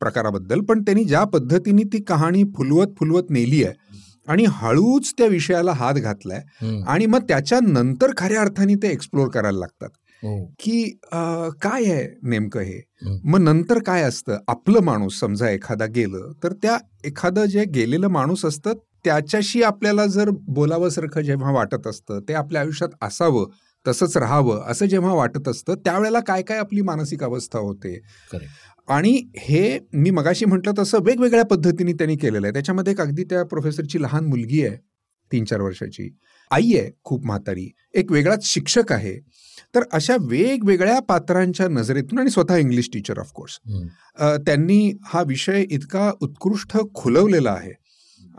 प्रकाराबद्दल 0.00 0.60
पण 0.60 0.82
त्यांनी 0.82 1.04
ज्या 1.04 1.22
पद्धतीने 1.24 1.82
ती 1.82 2.02
कहाणी 2.02 2.42
फुलवत 2.56 2.94
फुलवत 2.98 3.30
नेली 3.30 3.62
आहे 3.64 3.87
आणि 4.28 4.44
हळूच 4.48 5.12
त्या 5.18 5.26
विषयाला 5.26 5.72
हात 5.72 5.94
घातलाय. 5.94 6.40
आणि 6.86 7.06
मग 7.06 7.22
त्याच्यानंतर 7.28 8.10
खऱ्या 8.16 8.40
अर्थाने 8.40 8.74
ते 8.74 8.88
एक्सप्लोर 8.88 9.28
करायला 9.28 9.58
लागतात 9.58 9.88
हो. 10.22 10.44
की 10.60 10.82
काय 11.62 11.84
आहे 11.84 12.06
नेमकं 12.22 12.60
हे. 12.60 12.80
मग 13.24 13.40
नंतर 13.40 13.78
काय 13.78 14.02
असतं 14.02 14.38
आपलं 14.48 14.82
माणूस 14.82 15.18
समजा 15.20 15.50
एखादा 15.50 15.86
गेलं 15.86 16.30
तर 16.44 16.52
त्या 16.52 16.78
एखादं 17.04 17.44
जे 17.46 17.64
गेलेलं 17.74 18.08
माणूस 18.08 18.44
असतं 18.44 18.72
त्याच्याशी 19.04 19.62
आपल्याला 19.62 20.06
जर 20.06 20.30
बोलावंसारखं 20.48 21.20
जेव्हा 21.20 21.50
वाटत 21.52 21.86
असतं 21.86 22.20
ते 22.20 22.34
आपल्या 22.34 22.62
आयुष्यात 22.62 22.90
असावं 23.02 23.44
तसंच 23.86 24.16
राहावं 24.16 24.62
असं 24.70 24.86
जेव्हा 24.86 25.12
वाटत 25.14 25.48
असतं 25.48 25.74
त्यावेळेला 25.74 26.20
काय 26.20 26.42
काय 26.42 26.58
आपली 26.58 26.80
मानसिक 26.82 27.22
अवस्था 27.24 27.58
होते. 27.58 27.98
आणि 28.88 29.10
हे 29.38 29.78
मी 29.92 30.10
मगाशी 30.10 30.44
म्हटलं 30.44 30.72
तसं 30.78 31.02
वेगवेगळ्या 31.04 31.44
पद्धतीने 31.44 31.92
त्यांनी 31.92 32.16
केलेलं 32.16 32.46
आहे. 32.46 32.52
त्याच्यामध्ये 32.52 32.92
एक 32.92 33.00
अगदी 33.00 33.24
त्या 33.30 33.42
प्रोफेसरची 33.44 34.02
लहान 34.02 34.26
मुलगी 34.26 34.62
आहे 34.66 34.76
तीन 35.30 35.44
चार 35.44 35.60
वर्षाची. 35.60 36.08
आई 36.50 36.72
आहे 36.74 36.90
खूप 37.04 37.26
म्हातारी. 37.26 37.68
एक 37.94 38.12
वेगळाच 38.12 38.44
शिक्षक 38.46 38.92
आहे. 38.92 39.18
तर 39.74 39.82
अशा 39.92 40.16
वेगवेगळ्या 40.20 40.98
पात्रांच्या 41.00 41.68
नजरेतून 41.68 42.18
आणि 42.18 42.30
स्वतः 42.30 42.56
इंग्लिश 42.56 42.88
टीचर 42.92 43.18
ऑफकोर्स 43.18 43.58
त्यांनी 44.46 44.92
हा 45.04 45.22
विषय 45.26 45.64
इतका 45.70 46.10
उत्कृष्ट 46.20 46.76
खुलवलेला 46.94 47.52
आहे. 47.52 47.72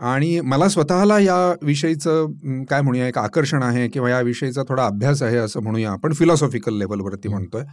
आणि 0.00 0.40
मला 0.40 0.68
स्वतःला 0.68 1.18
या 1.18 1.36
विषयीचं 1.62 2.62
काय 2.70 2.80
म्हणूया 2.80 3.08
एक 3.08 3.18
आकर्षण 3.18 3.62
आहे 3.62 3.88
किंवा 3.88 4.10
या 4.10 4.20
विषयीचा 4.20 4.62
थोडा 4.68 4.84
अभ्यास 4.86 5.22
आहे 5.22 5.36
असं 5.36 5.62
म्हणूया 5.62 5.90
आपण 5.90 6.12
फिलॉसॉफिकल 6.12 6.78
लेवलवरती 6.78 7.28
म्हणतोय. 7.28 7.64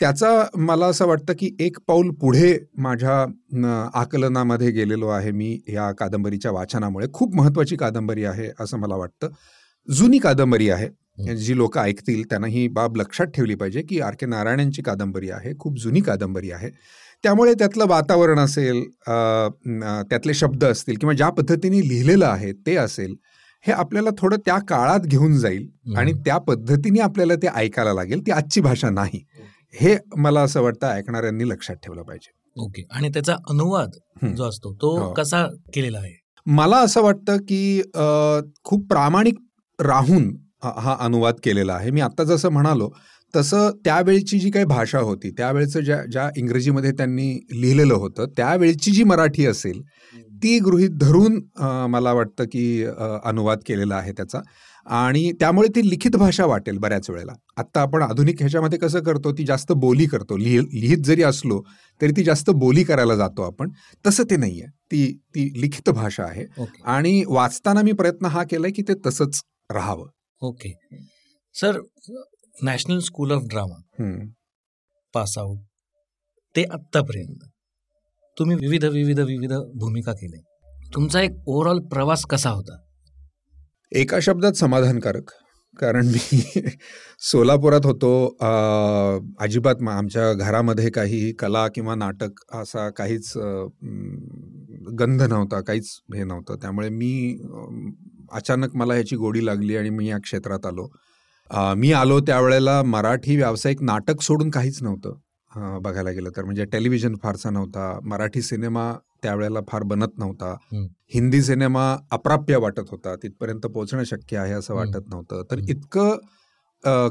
त्याचा 0.00 0.28
मला 0.56 0.86
असं 0.86 1.06
वाटतं 1.06 1.32
की 1.38 1.56
एक 1.60 1.78
पाऊल 1.86 2.10
पुढे 2.10 2.56
माझ्या 2.78 3.90
आकलनामध्ये 3.94 4.70
गेलेलो 4.70 5.08
आहे 5.08 5.30
मी 5.30 5.58
या 5.68 5.90
कादंबरीच्या 5.92 6.52
वाचनामुळे. 6.52 7.06
खूप 7.12 7.34
महत्वाची 7.36 7.76
कादंबरी 7.76 8.24
आहे 8.24 8.50
असं 8.60 8.78
मला 8.78 8.96
वाटतं. 8.96 9.28
जुनी 9.88 10.18
कादंबरी 10.18 10.70
आहे. 10.70 10.88
जी 11.36 11.56
लोक 11.56 11.78
ऐकतील 11.78 12.22
त्यांना 12.22 12.46
ही 12.46 12.66
बाब 12.68 12.96
लक्षात 12.96 13.26
ठेवली 13.26 13.54
पाहिजे 13.54 13.82
की 13.82 14.00
आर 14.00 14.14
के 14.20 14.26
नारायणांची 14.26 14.82
कादंबरी 14.82 15.30
आहे 15.30 15.52
खूप 15.58 15.78
जुनी 15.78 16.00
कादंबरी 16.00 16.50
आहे. 16.50 16.70
त्यामुळे 17.24 17.54
त्यातलं 17.54 17.86
वातावरण 17.88 18.38
असेल 18.38 18.82
त्यातले 19.06 20.34
शब्द 20.34 20.64
असतील 20.64 20.96
किंवा 20.96 21.14
ज्या 21.14 21.28
पद्धतीने 21.28 21.80
लिहिलेलं 21.88 22.26
आहे 22.26 22.52
ते 22.66 22.76
असेल 22.76 23.14
हे 23.64 23.72
आपल्याला 23.72 24.10
थोडं 24.18 24.36
त्या 24.36 24.58
काळात 24.58 25.00
घेऊन 25.00 25.36
जाईल 25.36 25.94
आणि 25.96 26.12
त्या 26.24 26.36
पद्धतीने 26.38 27.00
आपल्याला 27.00 27.34
ते 27.34 27.46
ऐकायला 27.54 27.92
लागेल 27.92 28.20
ती 28.26 28.30
आजची 28.30 28.60
भाषा 28.60 28.90
नाही. 28.90 29.20
हे 29.80 29.96
मला 30.16 30.40
असं 30.40 30.62
वाटतं 30.62 30.86
ऐकणाऱ्यांनी 30.86 31.48
लक्षात 31.48 31.76
ठेवलं 31.76 32.02
पाहिजे. 32.02 32.30
ओके. 32.56 32.86
आणि 32.90 33.08
त्याचा 33.08 33.34
अनुवाद. 33.50 33.90
जो 34.36 34.44
असतो 34.44 34.72
तो 34.74 34.96
हो. 34.98 35.12
कसा 35.12 35.44
केलेला 35.74 35.98
आहे? 35.98 36.14
मला 36.46 36.76
असं 36.76 37.02
वाटतं 37.02 37.36
की 37.38 37.82
खूप 38.64 38.86
प्रामाणिक 38.88 39.38
राहून 39.78 40.30
हा 40.62 40.96
अनुवाद 41.00 41.34
केलेला 41.44 41.74
आहे. 41.74 41.90
मी 41.90 42.00
आत्ता 42.00 42.24
जसं 42.24 42.48
म्हणालो 42.48 42.90
तसं 43.34 43.70
त्यावेळची 43.84 44.38
जी 44.40 44.50
काही 44.50 44.64
भाषा 44.64 44.98
होती 44.98 45.30
त्यावेळचं 45.30 45.80
ज्या 45.80 46.02
ज्या 46.12 46.28
इंग्रजीमध्ये 46.36 46.90
त्यांनी 46.92 47.28
लिहिलेलं 47.52 47.94
होतं 47.94 48.26
त्यावेळची 48.36 48.90
जी 48.90 49.04
मराठी 49.04 49.46
असेल 49.46 49.80
ती 50.42 50.58
गृहीत 50.58 50.90
धरून 51.00 51.40
मला 51.90 52.12
वाटतं 52.12 52.44
की 52.52 52.84
अनुवाद 53.24 53.58
केलेला 53.66 53.96
आहे 53.96 54.12
त्याचा. 54.12 54.40
आणि 54.86 55.30
त्यामुळे 55.40 55.68
ती 55.76 55.88
लिखित 55.88 56.16
भाषा 56.16 56.44
वाटेल 56.46 56.78
बऱ्याच 56.78 57.08
वेळेला. 57.10 57.32
आत्ता 57.58 57.80
आपण 57.80 58.02
आधुनिक 58.02 58.36
ह्याच्यामध्ये 58.40 58.78
कसं 58.78 59.02
करतो 59.04 59.32
ती 59.38 59.44
जास्त 59.46 59.72
बोली 59.76 60.06
करतो. 60.06 60.36
लिहि 60.36 60.58
लिहित 60.72 61.04
जरी 61.06 61.22
असलो 61.22 61.60
तरी 62.00 62.12
ती 62.16 62.24
जास्त 62.24 62.50
बोली 62.56 62.84
करायला 62.84 63.16
जातो 63.16 63.42
आपण. 63.42 63.70
तसं 64.04 64.24
ते 64.30 64.36
नाही 64.36 64.60
आहे 64.60 64.70
ती 64.90 65.12
ती 65.34 65.50
लिखित 65.60 65.90
भाषा 65.90 66.24
आहे. 66.24 66.44
ओके. 66.58 66.82
आणि 66.86 67.22
वाचताना 67.28 67.82
मी 67.82 67.92
प्रयत्न 67.92 68.26
हा 68.26 68.44
केलाय 68.50 68.70
की 68.70 68.82
ते 68.88 68.94
तसंच 69.06 69.40
राहावं. 69.70 70.06
Okay. 70.42 70.72
Sir 71.54 71.80
National 72.62 72.98
School 72.98 73.32
of 73.32 73.42
Drama. 73.50 73.82
Pass 75.14 75.38
out. 75.38 75.58
ते 76.56 76.62
आत्तापर्यंत. 76.62 77.44
तुम्ही 78.38 78.56
विविध 78.56 78.84
विविध 78.84 79.20
विविध 79.20 79.52
भूमिका 79.52 80.12
केल्या. 80.12 80.40
तुमचा 80.94 81.22
एक 81.22 81.30
ओव्हरऑल 81.46 81.80
प्रवास 81.80 82.22
कसा 82.22 82.50
होता? 82.50 82.76
एका 83.92 84.20
शब्दात 84.20 84.52
समाधानकारक. 84.52 85.30
कारण 85.78 86.06
मी 86.06 86.40
सोलापुरात 87.18 87.80
होतो. 87.84 88.36
अजिबात 89.40 89.88
आमच्या 89.88 90.32
घरामध्ये 90.32 90.90
काही 90.90 91.32
कला 91.32 91.68
किंवा 91.68 91.94
नाटक 91.94 92.54
असा 92.54 92.90
काहीच 92.90 93.32
गंध 94.98 95.22
नव्हता 95.22 95.60
काहीच 95.60 96.00
हे 96.14 96.24
नव्हतं. 96.24 96.56
त्यामुळे 96.56 96.88
मी 96.88 97.38
अचानक 98.32 98.76
मला 98.76 98.94
ह्याची 98.94 99.16
गोडी 99.16 99.46
लागली 99.46 99.76
आणि 99.76 99.90
मी 99.90 100.08
या 100.08 100.18
क्षेत्रात 100.18 100.66
आलो. 100.66 100.88
मी 101.76 101.92
आलो 101.92 102.18
त्यावेळेला 102.20 102.82
मराठी 102.82 103.36
व्यावसायिक 103.36 103.82
नाटक 103.82 104.22
सोडून 104.22 104.50
काहीच 104.50 104.82
नव्हतं 104.82 105.80
बघायला 105.82 106.10
गेलं 106.10 106.30
तर. 106.36 106.44
म्हणजे 106.44 106.64
टेलिव्हिजन 106.72 107.14
फारसा 107.22 107.50
नव्हता 107.50 107.98
मराठी 108.04 108.42
सिनेमा 108.42 108.92
त्यावेळेला 109.22 109.60
फार 109.68 109.82
बनत 109.82 110.18
नव्हता. 110.18 110.54
हिंदी 111.14 111.42
सिनेमा 111.42 111.96
अप्राप्य 112.12 112.56
वाटत 112.56 112.90
होता 112.90 113.14
तिथपर्यंत 113.22 113.66
पोहोचणं 113.66 114.04
शक्य 114.06 114.38
आहे 114.38 114.52
असं 114.52 114.74
वाटत 114.74 115.08
नव्हतं. 115.10 115.42
तर 115.50 115.58
इतकं 115.58 116.16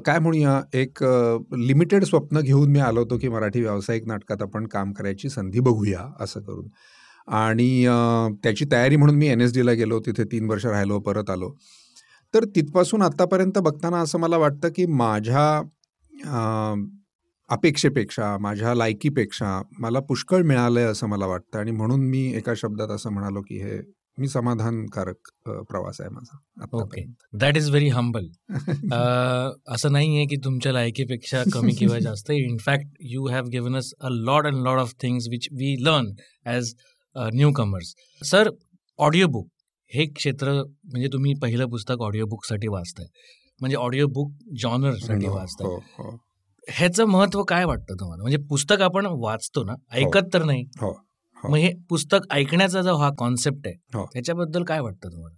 काय 0.05 0.19
म्हणूया 0.19 0.61
एक 0.79 1.03
लिमिटेड 1.57 2.03
स्वप्न 2.05 2.41
घेऊन 2.41 2.71
मी 2.71 2.79
आलो 2.79 2.99
होतो 2.99 3.17
की 3.17 3.29
मराठी 3.29 3.61
व्यावसायिक 3.61 4.05
नाटकात 4.07 4.41
आपण 4.41 4.67
काम 4.67 4.91
करायची 4.93 5.29
संधी 5.29 5.59
बघूया 5.59 6.05
असं 6.19 6.41
करून. 6.41 6.67
आणि 7.27 7.85
त्याची 8.43 8.65
तयारी 8.71 8.95
म्हणून 8.95 9.15
मी 9.15 9.27
एन 9.27 9.41
एस 9.41 9.53
डीला 9.53 9.71
गेलो 9.73 9.99
तिथे 10.05 10.23
तीन 10.31 10.49
वर्ष 10.49 10.65
राहिलो 10.65 10.99
परत 10.99 11.29
आलो. 11.29 11.49
तर 12.33 12.45
तिथपासून 12.55 13.01
आत्तापर्यंत 13.01 13.57
बघताना 13.59 13.99
असं 14.01 14.19
मला 14.19 14.37
वाटतं 14.37 14.69
की 14.75 14.85
माझ्या 14.85 15.47
अपेक्षेपेक्षा 17.49 18.37
माझ्या 18.41 18.73
लायकीपेक्षा 18.75 19.61
मला 19.79 19.99
पुष्कळ 19.99 20.41
मिळालंय 20.43 20.83
असं 20.83 21.07
मला 21.07 21.25
वाटतं. 21.25 21.59
आणि 21.59 21.71
म्हणून 21.71 22.01
मी 22.09 22.25
एका 22.37 22.53
शब्दात 22.57 22.89
असं 22.91 23.11
म्हणालो 23.13 23.41
की 23.41 23.61
हे 23.63 23.79
मी 24.17 24.27
समाधानकारक 24.27 25.29
प्रवास 25.69 25.99
आहे 26.01 26.09
माझा 26.09 26.65
okay. 26.73 27.03
That 27.39 27.57
is 27.57 27.69
very 27.69 27.89
humble 27.89 28.27
असं 29.67 29.91
नाही 29.91 30.15
आहे 30.15 30.25
की 30.25 30.35
तुमच्या 30.43 30.71
लायकीपेक्षा 30.73 31.43
कमी 31.53 31.73
किंवा 31.79 31.99
जास्त. 31.99 32.31
In fact 32.31 32.87
you 33.11 33.27
have 33.27 33.47
given 33.51 33.75
us 33.77 33.93
a 33.99 34.09
lot 34.11 34.45
and 34.47 34.63
lot 34.63 34.79
of 34.79 34.93
things 35.01 35.27
which 35.31 35.47
we 35.59 35.75
learn 35.81 36.11
as 36.45 36.73
newcomers 37.51 37.93
sir 38.21 38.49
audio 38.99 39.27
book 39.27 39.47
हे 39.91 40.05
क्षेत्र 40.05 40.51
म्हणजे 40.53 41.07
तुम्ही 41.13 41.33
पहिलं 41.41 41.67
पुस्तक 41.67 42.01
ऑडिओ 42.01 42.25
बुकसाठी 42.25 42.67
वाचताय. 42.67 43.05
म्हणजे 43.61 43.75
ऑडिओ 43.75 44.07
बुक 44.07 44.31
जॉनरसाठी 44.59 45.25
हो, 45.25 45.35
वाचताय. 45.35 45.67
हो, 45.67 45.77
हो. 45.97 46.17
ह्याचं 46.67 47.05
महत्त्व 47.05 47.43
काय 47.43 47.65
वाटतं 47.65 47.95
तुम्हाला? 47.99 48.21
म्हणजे 48.21 48.37
पुस्तक 48.49 48.81
आपण 48.81 49.05
वाचतो 49.19 49.63
ना 49.63 49.73
ऐकत 49.91 50.33
तर 50.33 50.43
नाही. 50.43 50.63
मग 51.43 51.55
हे 51.55 51.71
पुस्तक 51.89 52.31
ऐकण्याचा 52.31 52.81
जो 52.81 52.95
हा 52.95 53.09
कॉन्सेप्ट 53.17 53.67
आहे 53.67 54.03
त्याच्याबद्दल 54.13 54.63
काय 54.63 54.79
वाटतं 54.79 55.11
तुम्हाला? 55.11 55.35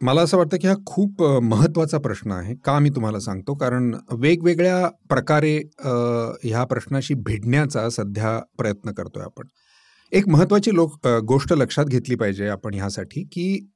मला 0.00 0.22
असं 0.22 0.36
वाटतं 0.36 0.56
की 0.60 0.66
हा 0.68 0.74
खूप 0.86 1.22
महत्त्वाचा 1.42 1.98
प्रश्न 1.98 2.32
आहे 2.32 2.54
का 2.64 2.78
मी 2.78 2.90
तुम्हाला 2.90 3.20
सांगतो? 3.20 3.54
कारण 3.54 3.94
वेगवेगळ्या 4.12 4.88
प्रकारे 5.08 5.56
ह्या 6.44 6.64
प्रश्नाशी 6.64 7.14
भिडण्याचा 7.14 7.88
सध्या 7.90 8.38
प्रयत्न 8.58 8.92
करतोय 8.92 9.22
आपण. 9.22 9.46
एक 10.12 10.28
महत्वाची 10.28 10.74
लोक 10.74 11.06
गोष्ट 11.24 11.52
लक्षात 11.52 11.84
घेतली 11.84 12.14
पाहिजे 12.14 12.48
आपण 12.48 12.74
ह्यासाठी 12.74 13.22
की 13.24 13.66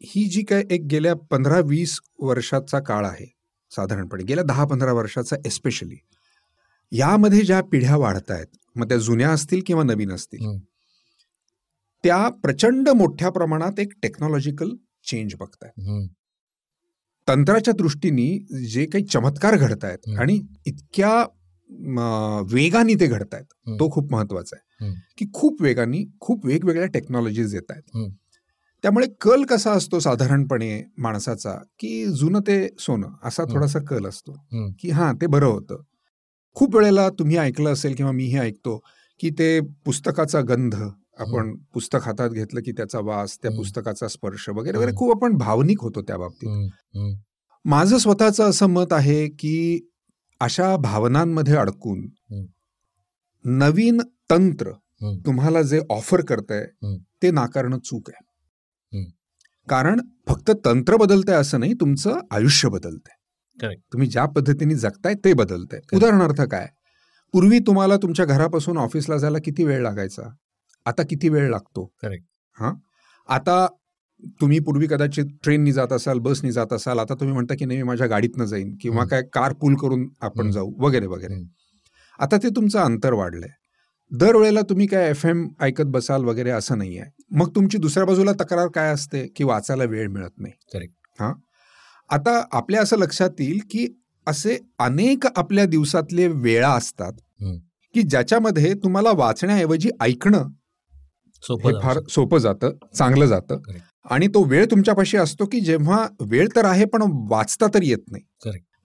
ही 0.00 0.24
जी 0.24 0.42
काय 0.42 0.62
एक 0.70 0.82
गेल्या 0.90 1.14
पंधरा 1.30 1.60
वीस 1.60 1.98
वर्षाचा 2.20 2.80
काळ 2.80 3.06
आहे 3.06 3.26
साधारणपणे 3.70 4.24
गेल्या 4.24 4.44
दहा 4.44 4.64
पंधरा 4.64 4.92
वर्षाचा 4.92 5.36
एस्पेशली 5.46 5.96
यामध्ये 6.92 7.40
ज्या 7.40 7.60
पिढ्या 7.62 7.96
वाढत 7.96 8.30
आहेत 8.30 8.56
मग 8.76 8.88
त्या 8.88 8.96
जुन्या 8.98 9.30
असतील 9.30 9.60
किंवा 9.66 9.82
नवीन 9.82 10.12
असतील 10.12 10.58
त्या 12.04 12.28
प्रचंड 12.42 12.88
मोठ्या 12.88 13.30
प्रमाणात 13.30 13.80
एक 13.80 13.92
टेक्नॉलॉजिकल 14.02 14.70
चेंज 15.06 15.34
बघतायत. 15.40 16.08
तंत्राच्या 17.28 17.74
दृष्टीने 17.78 18.28
जे 18.66 18.84
काही 18.86 19.04
चमत्कार 19.04 19.56
घडत 19.56 19.84
आहेत 19.84 20.18
आणि 20.18 20.40
इतक्या 20.66 21.12
वेगाने 22.52 22.94
ते 22.94 23.06
घडत 23.06 23.34
आहेत 23.34 23.78
तो 23.80 23.90
खूप 23.90 24.12
महत्त्वाचा 24.12 24.56
आहे. 24.56 24.68
की 25.18 25.26
खूप 25.34 25.62
वेगाने 25.62 26.04
खूप 26.20 26.46
वेगवेगळ्या 26.46 26.86
टेक्नॉलॉजीज 26.86 27.54
येत 27.54 27.70
आहेत. 27.70 27.82
त्यामुळे 28.84 29.06
कल 29.20 29.44
कसा 29.44 29.72
असतो 29.72 29.98
साधारणपणे 30.00 30.82
माणसाचा? 30.98 31.54
की 31.78 32.04
जुनं 32.06 32.40
ते 32.40 32.66
सोनं 32.78 33.08
असा 33.24 33.44
थोडासा 33.44 33.78
कल 33.78 34.06
असतो. 34.06 34.32
की 34.80 34.90
हां 34.90 35.14
ते 35.14 35.26
बरं 35.26 35.46
होतं. 35.46 35.82
खूप 36.54 36.76
वेळेला 36.76 37.08
तुम्ही 37.10 37.36
ऐकलं 37.36 37.72
असेल 37.72 37.94
किंवा 37.94 38.12
मीही 38.12 38.38
ऐकतो 38.38 38.76
की 39.20 39.30
ते 39.30 39.60
पुस्तकाचा 39.84 40.40
गंध 40.40 40.74
आपण 41.18 41.54
पुस्तक 41.74 41.98
हातात 42.04 42.30
घेतलं 42.30 42.60
की 42.60 42.72
त्याचा 42.72 43.00
वास 43.00 43.38
त्या 43.42 43.50
पुस्तकाचा 43.56 44.08
स्पर्श 44.08 44.48
वगैरे 44.48 44.78
वगैरे 44.78 44.92
खूप 44.96 45.10
आपण 45.16 45.36
भावनिक 45.36 45.80
होतो 45.80 46.02
त्या 46.02 46.16
बाबतीत. 46.18 46.48
माझं 47.64 47.98
स्वतःचं 47.98 48.50
असं 48.50 48.66
मत 48.66 48.92
आहे 48.92 49.26
की 49.28 49.80
अशा 50.40 50.76
भावनांमध्ये 50.76 51.56
अडकून 51.56 52.08
नवीन 53.44 54.00
तंत्र 54.30 54.72
तुम्हाला 55.26 55.62
जे 55.62 55.80
ऑफर 55.90 56.20
करतंय 56.20 56.64
ते 57.22 57.30
नाकारणं 57.30 57.78
चूक 57.78 58.10
आहे. 58.10 58.24
कारण 59.68 60.00
फक्त 60.28 60.50
तंत्र 60.64 60.96
बदलतंय 60.96 61.34
असं 61.34 61.60
नाही 61.60 61.74
तुमचं 61.74 62.18
आयुष्य 62.30 62.68
बदलतंय. 62.68 63.16
तुम्ही 63.92 64.08
ज्या 64.08 64.24
पद्धतीने 64.26 64.74
जगताय 64.74 65.14
ते 65.14 65.32
बदलतंय. 65.32 65.80
उदाहरणार्थ 65.96 66.40
काय? 66.42 66.66
पूर्वी 67.32 67.58
तुम्हाला 67.58 67.96
तुमच्या 67.96 68.24
घरापासून 68.26 68.78
ऑफिसला 68.78 69.16
जायला 69.16 69.38
किती 69.44 69.64
वेळ 69.64 69.82
लागायचा? 69.82 70.22
आता 70.86 71.02
किती 71.02 71.28
वेळ 71.28 71.50
लागतो? 71.50 71.92
हा? 72.58 72.72
आता 73.28 73.66
तुम्ही 74.40 74.58
पूर्वी 74.58 74.86
कदाचित 74.86 75.24
ट्रेननी 75.42 75.72
जात 75.72 75.92
असाल 75.92 76.18
बसनी 76.18 76.52
जात 76.52 76.72
असाल 76.72 76.98
आता 76.98 77.14
तुम्ही 77.14 77.32
म्हणता 77.32 77.54
की 77.54 77.64
नाही 77.64 77.82
माझ्या 77.82 78.06
गाडीतनं 78.06 78.44
जाईन 78.44 78.76
किंवा 78.80 79.04
काय 79.04 79.22
कार 79.32 79.52
पूल 79.52 79.74
करून 79.74 80.08
आपण 80.20 80.50
जाऊ 80.50 80.72
वगैरे 80.78 81.06
वगैरे. 81.06 81.34
आता 82.18 82.36
ते 82.36 82.48
तुमचं 82.48 82.78
अंतर 82.80 83.12
वाढलंय. 83.12 83.48
दरवेळेला 84.10 84.60
तुम्ही 84.60 84.86
काय 84.86 85.08
एफ 85.10 85.24
एम 85.26 85.46
ऐकत 85.60 85.84
बसाल 85.84 86.24
वगैरे 86.24 86.50
असं 86.50 86.78
नाही 86.78 86.98
आहे 86.98 87.10
मग 87.30 87.48
तुमची 87.54 87.78
दुसऱ्या 87.78 88.06
बाजूला 88.06 88.32
तक्रार 88.32 88.66
काय 88.66 88.92
असते 88.92 89.26
की 89.36 89.44
वाचायला 89.44 89.84
वेळ 89.84 90.08
मिळत 90.08 90.30
नाही? 90.38 90.52
करेक्ट 90.72 90.94
हा? 91.22 91.32
आता 92.10 92.42
आपल्या 92.52 92.82
असं 92.82 92.96
लक्षात 92.98 93.40
येईल 93.40 93.60
की 93.70 93.86
असे 94.26 94.58
अनेक 94.78 95.26
आपल्या 95.36 95.64
दिवसातले 95.66 96.26
वेळा 96.26 96.70
असतात 96.70 97.12
की 97.94 98.02
ज्याच्यामध्ये 98.02 98.74
तुम्हाला 98.74 99.10
वाचण्याऐवजी 99.12 99.90
ऐकणं 100.00 100.48
हे 101.68 101.80
फार 101.82 101.98
सोपं 102.10 102.38
जातं 102.38 102.70
चांगलं 102.94 103.26
जातं. 103.26 103.58
आणि 104.10 104.26
तो 104.26 104.42
वेळ 104.44 104.64
तुमच्यापाशी 104.70 105.16
असतो 105.16 105.46
की 105.46 105.60
जेव्हा 105.60 106.06
वेळ 106.20 106.48
तर 106.56 106.64
आहे 106.64 106.84
पण 106.84 107.02
वाचता 107.30 107.66
तर 107.74 107.82
येत 107.82 107.98
नाही. 108.10 108.22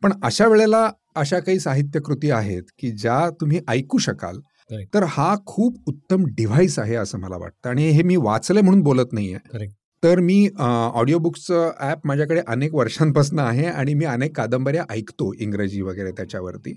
पण 0.03 0.13
अशा 0.23 0.47
वेळेला 0.47 0.89
अशा 1.15 1.39
काही 1.39 1.59
साहित्यकृती 1.59 2.31
आहेत 2.31 2.63
की 2.79 2.91
ज्या 2.91 3.29
तुम्ही 3.41 3.59
ऐकू 3.67 3.97
शकाल. 3.97 4.39
तर 4.93 5.03
हा 5.03 5.35
खूप 5.45 5.77
उत्तम 5.87 6.25
डिव्हाइस 6.27 6.79
आहे 6.79 6.95
असं 6.95 7.19
मला 7.19 7.37
वाटतं. 7.37 7.69
आणि 7.69 7.89
हे 7.89 8.03
मी 8.03 8.15
वाचलंय 8.15 8.61
म्हणून 8.61 8.81
बोलत 8.81 9.13
नाहीये. 9.13 9.37
तर 10.03 10.19
मी 10.19 10.47
ऑडिओ 10.59 11.17
बुक्सचं 11.17 11.71
ॲप 11.79 11.99
माझ्याकडे 12.05 12.41
अनेक 12.47 12.73
वर्षांपासून 12.75 13.39
आहे 13.39 13.65
आणि 13.65 13.93
मी 13.93 14.05
अनेक 14.05 14.35
कादंबऱ्या 14.37 14.83
ऐकतो 14.89 15.31
इंग्रजी 15.39 15.81
वगैरे 15.81 16.11
त्याच्यावरती. 16.11 16.73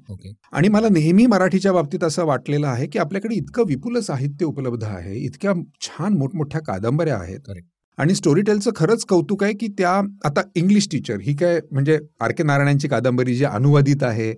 आणि 0.53 0.69
मला 0.69 0.89
नेहमी 0.89 1.27
मराठीच्या 1.27 1.73
बाबतीत 1.73 2.05
असं 2.05 2.25
वाटलेलं 2.25 2.67
आहे 2.67 2.87
की 2.87 2.99
आपल्याकडे 2.99 3.35
इतकं 3.35 3.65
विपुल 3.67 3.99
साहित्य 4.01 4.45
उपलब्ध 4.45 4.85
आहे 4.85 5.17
इतक्या 5.19 5.53
छान 5.81 6.17
मोठमोठ्या 6.17 6.61
कादंबऱ्या 6.61 7.17
आहेत. 7.17 7.41
आणि 7.99 8.15
स्टोरी 8.15 8.43
टेलचं 8.43 8.71
खरंच 8.77 9.05
कौतुक 9.05 9.43
आहे 9.45 9.53
की 9.53 9.67
त्या 9.69 9.91
आता 10.25 10.41
इंग्लिश 10.57 10.89
टीचर 10.93 11.21
ही 11.21 11.35
काय 11.37 11.61
म्हणजे 11.73 11.99
आर 12.21 12.33
के 12.33 12.43
नारायणांची 12.43 12.89
कादंबरी 12.89 13.35
जी 13.35 13.45
अनुवादित 13.45 14.03
आहे 14.03 14.31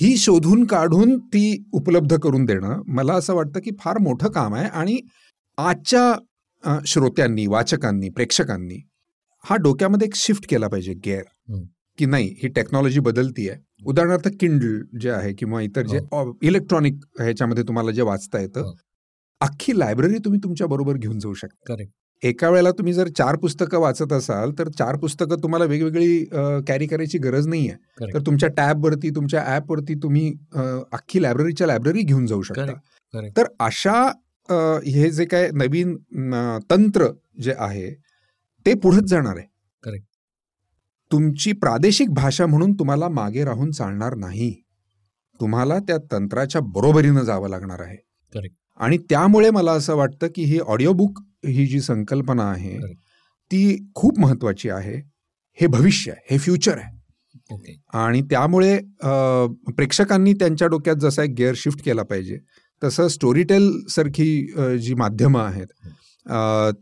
ही 0.00 0.16
शोधून 0.16 0.64
काढून 0.64 1.16
ती 1.26 1.64
उपलब्ध 1.72 2.14
करून 2.16 2.44
देणं 2.44 2.82
मला 2.88 3.14
असं 3.14 3.34
वाटतं 3.34 3.60
की 3.60 3.70
फार 3.80 3.98
मोठं 3.98 4.30
काम 4.30 4.54
आहे. 4.54 4.68
आणि 4.68 4.98
आजच्या 5.58 6.80
श्रोत्यांनी 6.86 7.46
वाचकांनी 7.46 8.08
प्रेक्षकांनी 8.08 8.78
हा 9.44 9.56
डोक्यामध्ये 9.56 10.06
एक 10.06 10.14
शिफ्ट 10.16 10.46
केला 10.48 10.68
पाहिजे 10.68 10.92
गेअर 11.04 11.22
की 11.98 12.06
नाही 12.06 12.28
ही 12.42 12.48
टेक्नॉलॉजी 12.48 13.00
बदलती 13.00 13.48
आहे 13.48 13.60
उदाहरणार्थ 13.86 14.28
किंडल 14.40 14.80
जे 15.00 15.10
आहे 15.10 15.32
किंवा 15.34 15.60
इतर 15.60 15.86
जे 15.86 15.98
इलेक्ट्रॉनिक 16.42 16.94
ह्याच्यामध्ये 17.20 17.64
तुम्हाला 17.68 17.90
जे 17.90 18.02
वाचता 18.02 18.40
येतं 18.40 18.72
अख्खी 19.40 19.78
लायब्ररी 19.78 20.18
तुम्ही 20.18 20.40
तुमच्या 20.44 20.66
बरोबर 20.66 20.96
घेऊन 20.96 21.18
जाऊ 21.18 21.34
शकता. 21.34 21.72
एका 22.28 22.48
वेळेला 22.50 22.70
तुम्ही 22.70 22.92
जर 22.92 23.08
चार 23.08 23.36
पुस्तकं 23.36 23.80
वाचत 23.80 24.12
असाल 24.12 24.52
तर 24.58 24.68
चार 24.68 24.96
पुस्तकं 24.96 25.42
तुम्हाला 25.42 25.64
वेगवेगळी 25.64 26.24
कॅरी 26.66 26.86
करायची 26.86 27.18
गरज 27.18 27.46
नाही 27.48 27.68
आहे 27.68 28.12
तर 28.12 28.20
तुमच्या 28.26 28.48
टॅबवरती 28.56 29.10
तुमच्या 29.16 29.42
ॲपवरती 29.46 29.94
तुम्ही 30.02 30.32
अख्खी 30.54 31.22
लायब्ररीच्या 31.22 31.66
लायब्ररी 31.66 32.02
घेऊन 32.02 32.26
जाऊ 32.26 32.42
शकता. 32.42 32.72
तर 33.36 33.46
अशा 33.60 34.02
हे 34.86 35.10
जे 35.10 35.24
काय 35.24 35.50
नवीन 35.54 35.96
तंत्र 36.70 37.08
जे 37.42 37.54
आहे 37.58 37.90
ते 38.66 38.74
पुढेच 38.74 39.04
जाणार 39.04 39.36
आहे. 39.36 39.46
तुमची 41.10 41.52
प्रादेशिक 41.54 42.10
भाषा 42.14 42.46
म्हणून 42.46 42.72
तुम्हाला 42.78 43.08
मागे 43.08 43.44
राहून 43.44 43.70
चालणार 43.70 44.14
नाही. 44.16 44.52
तुम्हाला 45.40 45.78
त्या 45.78 45.96
तंत्राच्या 46.12 46.60
बरोबरीनं 46.74 47.22
जावं 47.24 47.48
लागणार 47.48 47.80
आहे. 47.80 47.96
आणि 48.80 48.96
त्यामुळे 49.10 49.50
मला 49.50 49.72
असं 49.72 49.94
वाटतं 49.96 50.26
की 50.34 50.42
ही 50.44 50.58
ऑडिओ 50.60 50.92
बुक 50.92 51.20
ही 51.46 51.66
जी 51.66 51.80
संकल्पना 51.80 52.50
आहे. 52.50 52.76
ती 53.50 53.90
खूप 53.94 54.18
महत्वाची 54.20 54.68
आहे. 54.70 54.96
हे 55.58 55.66
भविष्य 55.68 56.12
आहे 56.12 56.26
हे 56.30 56.38
फ्युचर 56.38 56.78
आहे. 56.78 56.94
ओके. 57.50 57.74
आणि 57.94 58.20
त्यामुळे 58.22 58.78
प्रेक्षकांनी 59.68 60.32
त्यांच्या 60.32 60.68
डोक्यात 60.68 60.96
जसा 60.96 61.22
एक 61.22 61.30
गिअर 61.30 61.54
शिफ्ट 61.56 61.84
केला 61.84 62.02
पाहिजे 62.02 62.38
तसं 62.82 63.08
स्टोरीटेल 63.08 63.70
सारखी 63.90 64.78
जी 64.82 64.94
माध्यमं 64.94 65.40
आहेत 65.40 65.66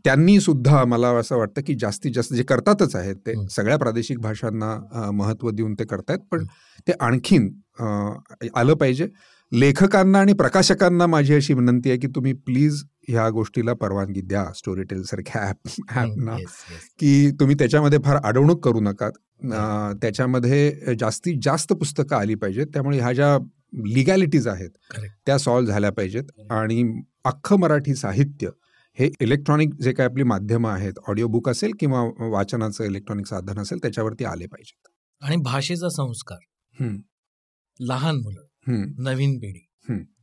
त्यांनी 0.05 0.39
सुद्धा 0.39 0.83
मला 0.85 1.09
असं 1.09 1.37
वाटतं 1.37 1.61
की 1.61 1.73
जास्तीत 1.79 2.11
जास्त 2.13 2.33
जे 2.33 2.43
करतातच 2.43 2.95
आहेत 2.95 3.15
ते. 3.27 3.33
सगळ्या 3.49 3.77
प्रादेशिक 3.77 4.19
भाषांना 4.19 5.11
महत्त्व 5.13 5.49
देऊन 5.49 5.73
ते 5.73 5.85
करतायत. 5.85 6.19
पण 6.31 6.45
ते 6.87 6.91
आणखीन 6.99 7.47
आलं 8.55 8.73
पाहिजे. 8.73 9.07
लेखकांना 9.51 10.19
आणि 10.19 10.33
प्रकाशकांना 10.33 11.05
माझी 11.07 11.33
अशी 11.33 11.53
विनंती 11.53 11.89
आहे 11.89 11.99
की 11.99 12.07
तुम्ही 12.07 12.33
प्लीज 12.35 12.83
ह्या 13.07 13.29
गोष्टीला 13.29 13.73
परवानगी 13.73 14.21
द्या 14.21 14.45
स्टोरीटेल 14.55 15.03
सारख्या 15.03 15.41
ॲप 15.41 15.69
ॲपना 15.89 16.35
की 16.99 17.31
तुम्ही 17.39 17.55
त्याच्यामध्ये 17.59 17.99
फार 18.05 18.17
अडवणूक 18.23 18.63
करू 18.65 18.79
नका. 18.79 19.09
त्याच्यामध्ये 20.01 20.95
जास्तीत 20.99 21.39
जास्त 21.43 21.73
पुस्तकं 21.73 22.15
आली 22.15 22.35
पाहिजेत. 22.35 22.67
त्यामुळे 22.73 22.99
ह्या 22.99 23.11
ज्या 23.13 23.37
लिगॅलिटीज 23.85 24.47
आहेत. 24.47 24.69
त्या 25.25 25.37
सॉल्व्ह 25.37 25.73
झाल्या 25.73 25.91
पाहिजेत. 25.91 26.23
आणि 26.51 26.83
अख्खं 27.25 27.59
मराठी 27.59 27.95
साहित्य 27.95 28.49
हे 28.97 29.09
इलेक्ट्रॉनिक 29.21 29.73
जे 29.81 29.91
काही 29.93 30.09
आपली 30.09 30.23
माध्यमं 30.23 30.69
आहेत 30.69 30.99
ऑडिओ 31.07 31.27
बुक 31.27 31.49
असेल 31.49 31.71
किंवा 31.79 32.01
वाचनाचं 32.29 32.83
इलेक्ट्रॉनिक 32.83 33.25
साधन 33.27 33.59
असेल 33.59 33.77
त्याच्यावरती 33.81 34.25
आले 34.25 34.45
पाहिजेत. 34.45 34.87
आणि 35.21 35.35
भाषेचा 35.43 35.89
संस्कार. 35.89 36.37
लहान 37.79 38.15
मुलं. 38.15 38.41
नवीन 39.03 39.37
पिढी. 39.39 39.67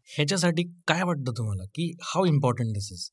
ह्याच्यासाठी 0.09 0.63
काय 0.89 1.03
वाटतं 1.03 1.33
तुम्हाला? 1.39 1.65
की 1.65 1.93
हाऊ 2.03 2.25
इम्पॉर्टंट 2.25 2.69
दिस 2.69 2.89
इज 2.93 3.09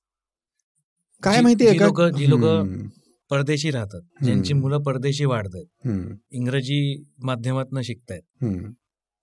काय 1.24 1.42
माहितीये 1.42 1.78
लोकं- 1.80 2.16
जी 2.18 2.30
लोकं 2.30 2.88
परदेशी 3.30 3.72
राहतात. 3.72 4.02
ज्यांची. 4.24 4.54
मुलं 4.54 4.82
परदेशी 4.82 5.26
वाढत 5.26 5.56
आहेत 5.56 5.88
हम्म, 5.88 6.14
इंग्रजी 6.32 7.04
माध्यमातून 7.24 7.82
शिकतायत. 7.82 8.22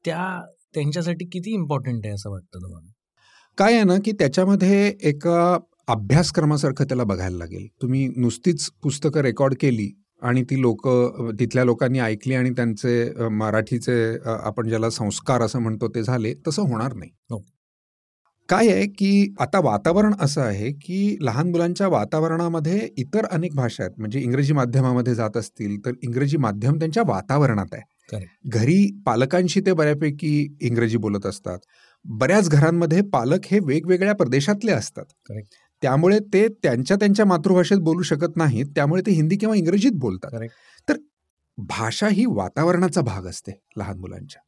त्या 0.05 0.40
त्यांच्यासाठी 0.74 1.24
किती 1.24 1.55
इम्पॉर्टंट 1.55 2.00
आहे 2.05 2.14
असं 2.14 2.31
वाटतं 2.31 2.62
तुम्हाला? 2.62 2.90
काय 3.59 3.74
आहे 3.74 3.85
ना 3.85 3.96
की 4.05 4.12
त्याच्यामध्ये 4.12 4.94
एका 5.02 5.59
अभ्यासक्रमासारखं 5.88 6.85
त्याला 6.85 7.05
बघायला 7.05 7.37
लागेल. 7.37 7.66
तुम्ही 7.83 8.07
नुसतीच 8.16 8.70
पुस्तकं 8.83 9.20
रेकॉर्ड 9.20 9.55
केली 9.61 9.90
आणि 10.22 10.42
ती 10.42 10.61
लोक 10.61 10.88
तिथल्या 11.40 11.64
लोकांनी 11.64 11.98
ऐकली 11.98 12.35
आणि 12.35 12.50
त्यांचे 12.50 13.29
मराठीचे 13.29 13.96
आपण 14.24 14.68
ज्याला 14.68 14.90
संस्कार 14.90 15.42
असं 15.42 15.59
म्हणतो 15.59 15.88
ते 15.88 16.02
झाले 16.02 16.35
तसं 16.48 16.62
होणार 16.62 16.94
नाही. 16.94 17.11
हो. 17.31 17.44
काय 18.48 18.68
आहे 18.68 18.87
की 18.87 19.35
आता 19.40 19.61
वातावरण 19.61 20.14
असं 20.20 20.40
आहे 20.40 20.72
की 20.72 21.16
लहान 21.20 21.50
मुलांच्या 21.50 21.88
वातावरणामध्ये 21.88 22.88
इतर 22.96 23.24
अनेक 23.24 23.54
भाषा 23.54 23.82
आहेत. 23.85 23.94
म्हणजे 23.98 24.20
इंग्रजी 24.20 24.52
माध्यमामध्ये 24.52 25.14
जात 25.14 25.37
असतील 25.37 25.76
तर 25.87 25.92
इंग्रजी 26.02 26.37
माध्यम 26.37 26.78
त्यांच्या 26.78 27.02
वातावरणात 27.06 27.66
आहे. 27.72 27.82
घरी 28.48 29.02
पालकांशी 29.06 29.61
ते 29.61 29.72
बऱ्यापैकी 29.72 30.56
इंग्रजी 30.61 30.96
बोलत 30.96 31.26
असतात. 31.26 31.59
बऱ्याच 32.04 32.48
घरांमध्ये 32.48 33.02
पालक 33.02 33.46
हे 33.50 33.59
वेगवेगळ्या 33.59 34.14
प्रदेशातले 34.14 34.72
असतात. 34.72 35.04
त्यामुळे 35.82 36.18
ते 36.18 36.48
त्यांच्या 36.48 36.96
त्यांच्या 36.96 37.26
मातृभाषेत 37.26 37.78
बोलू 37.78 38.02
शकत 38.02 38.37
नाहीत. 38.37 38.66
त्यामुळे 38.66 39.02
ते 39.06 39.11
हिंदी 39.11 39.37
किंवा 39.37 39.54
इंग्रजीत 39.54 39.92
बोलतात. 39.94 40.40
तर 40.88 40.96
भाषा 41.59 42.09
ही 42.09 42.24
वातावरणाचा 42.28 43.00
भाग 43.00 43.26
असते 43.26 43.61
लहान 43.76 43.98
मुलांच्या. 43.98 44.40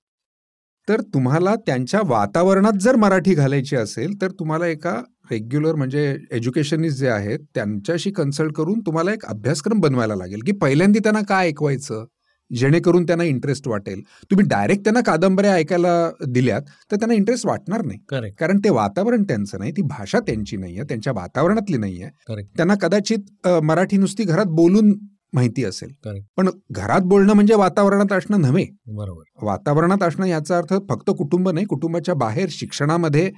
तर 0.89 1.01
तुम्हाला 1.15 1.55
त्यांच्या 1.67 2.01
वातावरणात 2.05 2.79
जर 2.81 2.97
मराठी 2.97 3.35
घालायची 3.35 3.77
असेल 3.77 4.21
तर 4.23 4.31
तुम्हाला 4.31 4.67
एका 4.67 4.95
रेग्युलर 5.31 5.75
म्हणजे 5.75 6.05
एज्युकेशनिस्ट 6.33 6.99
जे 6.99 7.09
आहेत 7.09 7.39
त्यांच्याशी 7.55 8.11
कन्सल्ट 8.11 8.53
करून 8.53 8.81
तुम्हाला 8.81 9.13
एक 9.13 9.25
अभ्यासक्रम 9.27 9.81
बनवायला 9.81 10.15
लागेल 10.15 10.43
की 10.47 10.53
पहिल्यांदा 10.53 10.99
त्यांना 11.03 11.21
काय 11.29 11.47
ऐकवायचं? 11.49 12.05
जेणेकरून 12.51 13.05
त्यांना 13.07 13.25
इंटरेस्ट 13.25 13.67
वाटेल. 13.69 14.01
तुम्ही 14.31 14.47
डायरेक्ट 14.49 14.85
त्यांना 14.85 15.01
कादंबऱ्या 15.07 15.53
ऐकायला 15.55 16.11
दिल्यात 16.29 16.63
तर 16.91 16.97
त्यांना 16.97 17.15
इंटरेस्ट 17.15 17.47
वाटणार 17.47 17.85
नाही. 17.85 17.99
कारण 18.39 18.59
ते 18.59 18.71
वातावरण 18.71 19.23
त्यांचं 19.23 19.59
नाही 19.59 19.73
ती 19.73 19.83
भाषा 19.83 20.19
त्यांची 20.27 20.57
नाही 20.57 20.75
आहे 20.75 20.85
त्यांच्या 20.89 21.13
वातावरणातली 21.13 21.77
नाही 21.77 22.03
आहे 22.03 22.11
त्यांना 22.57 22.75
कदाचित 22.83 23.47
मराठी 23.63 23.97
नुसती 23.97 24.25
घरात 24.25 24.47
बोलून 24.47 24.93
माहिती 25.33 25.65
असेल. 25.65 25.89
पण 26.37 26.49
घरात 26.71 27.01
बोलणं 27.01 27.33
म्हणजे 27.33 27.55
वातावरणात 27.55 28.13
असणं 28.13 28.41
नव्हे. 28.41 28.67
बरोबर. 28.87 29.23
वातावरणात 29.43 30.03
असणं 30.03 30.27
याचा 30.27 30.59
अर्थ 30.59 30.75
फक्त 30.89 31.11
कुटुंब 31.11 31.49
नाही 31.49 31.67
कुटुंबाच्या 31.67 32.15
बाहेर 32.15 32.49
शिक्षणामध्ये 32.51 33.31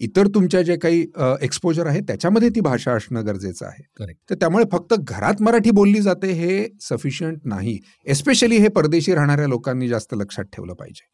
इतर 0.00 0.26
तुमच्या 0.26 0.60
जे 0.62 0.76
काही 0.76 1.00
एक्सपोजर 1.42 1.86
आहे 1.86 2.00
त्याच्यामध्ये 2.00 2.48
ती 2.48 2.60
भाषा 2.60 2.92
असणं 2.92 3.26
गरजेचं 3.26 3.66
आहे. 3.66 3.82
तर 4.30 4.34
त्यामुळे 4.34 4.64
फक्त 4.72 4.94
घरात 4.98 5.42
मराठी 5.42 5.70
बोलली 5.70 6.00
जाते 6.00 6.32
हे 6.32 6.66
सफिशियंट 6.80 7.38
नाही. 7.44 7.78
एस्पेशली 8.06 8.56
हे 8.56 8.68
परदेशी 8.68 9.14
राहणाऱ्या 9.14 9.46
लोकांनी 9.46 9.88
जास्त 9.88 10.14
लक्षात 10.14 10.44
ठेवलं 10.52 10.74
पाहिजे. 10.74 11.08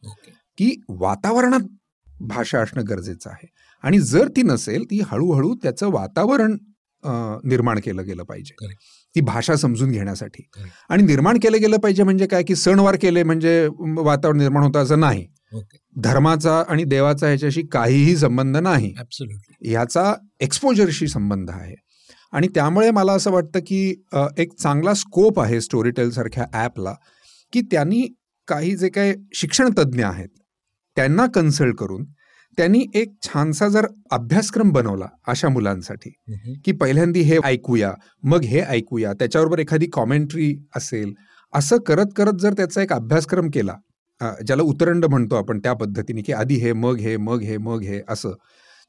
की 0.59 0.70
वातावरणात 0.88 1.68
भाषा 2.20 2.61
असणं 2.61 2.83
गरजेचं 2.88 3.31
आहे. 3.31 3.47
आणि 3.85 3.99
जर 3.99 4.29
ती 4.29 4.42
नसेल 4.42 4.85
ती 4.85 5.01
हळूहळू 5.07 5.55
त्याचं 5.55 5.90
वातावरण 5.90 6.57
निर्माण 7.44 7.81
केलं 7.85 8.05
गेलं 8.05 8.23
पाहिजे. 8.23 8.55
ती 9.14 9.20
भाषा 9.20 9.57
समजून 9.57 9.90
घेण्यासाठी. 9.90 10.42
आणि 10.88 11.03
निर्माण 11.03 11.38
केलं 11.42 11.61
गेलं 11.61 11.77
पाहिजे 11.77 12.03
म्हणजे 12.03 12.27
काय? 12.27 12.42
की 12.42 12.55
सणवार 12.57 12.96
केले 12.96 13.22
म्हणजे 13.22 13.68
वातावरण 13.98 14.38
निर्माण 14.38 14.62
होतं 14.64 14.83
असं 14.83 15.00
नाही. 15.00 15.27
धर्माचा 15.96 16.62
आणि 16.68 16.85
देवाचा 16.85 17.27
ह्याच्याशी 17.27 17.62
काहीही 17.62 18.16
संबंध 18.16 18.57
नाही. 18.57 18.92
ह्याचा 19.62 20.14
एक्सपोजरशी 20.40 21.09
संबंध 21.09 21.50
आहे. 21.50 21.74
आणि 22.33 22.48
त्यामुळे 22.55 22.90
मला 22.90 23.12
असं 23.12 23.31
वाटतं 23.31 23.61
की 23.66 23.88
एक 24.38 24.55
चांगला 24.55 24.94
स्कोप 24.94 25.40
आहे 25.40 25.61
स्टोरीटेल 25.61 26.11
सारख्या 26.11 26.44
ॲपला 26.53 26.94
की 27.53 27.61
त्यांनी 27.61 28.07
काही 28.48 28.77
जे 28.77 28.88
काही 28.88 29.14
शिक्षण 29.35 29.70
तज्ज्ञ 29.79 30.05
आहेत 30.05 30.29
त्यांना 30.96 31.27
कन्सल्ट 31.35 31.77
करून 31.77 32.05
त्यांनी 32.56 32.84
एक 32.94 33.12
छानसा 33.22 33.68
जर 33.68 33.86
अभ्यासक्रम 34.10 34.70
बनवला 34.72 35.06
अशा 35.26 35.48
मुलांसाठी 35.48 36.10
की 36.64 36.72
पहिल्यांदी 36.72 37.20
हे 37.20 37.38
ऐकूया 37.44 37.92
मग 38.22 38.44
हे 38.44 38.60
ऐकूया 38.60 39.12
त्याच्याबरोबर 39.12 39.58
एखादी 39.58 39.86
कॉमेंट्री 39.86 40.54
असेल 40.76 41.12
असं 41.52 41.76
करत 41.78 42.12
करत 42.16 42.40
जर 42.40 42.52
त्याचा 42.52 42.82
एक 42.82 42.92
अभ्यासक्रम 42.92 43.50
केला 43.50 43.76
ज्याला 44.46 44.62
उतरंड 44.62 45.04
म्हणतो 45.04 45.34
आपण 45.34 45.58
त्या 45.58 45.72
पद्धतीने 45.72 46.22
की 46.22 46.32
आधी 46.32 46.54
हे 46.54 46.72
मग 46.72 46.98
हे 46.98 47.16
मग 47.16 47.42
हे 47.42 47.56
मग 47.58 47.82
हे 47.82 48.00
असं 48.08 48.32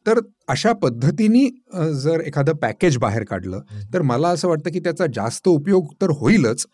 तर 0.06 0.20
अशा 0.48 0.72
पद्धतीने 0.74 1.48
जर 1.94 2.20
एखादं 2.20 2.56
पॅकेज 2.56 2.98
बाहेर 2.98 3.24
काढलं 3.24 3.62
तर 3.94 4.02
मला 4.02 4.30
असं 4.30 4.48
वाटतं 4.48 4.72
की 4.72 4.80
त्याचा 4.80 5.06
जास्त 5.14 5.48
उपयोग 5.48 5.94
तर 6.02 6.10
होईलच 6.10 6.66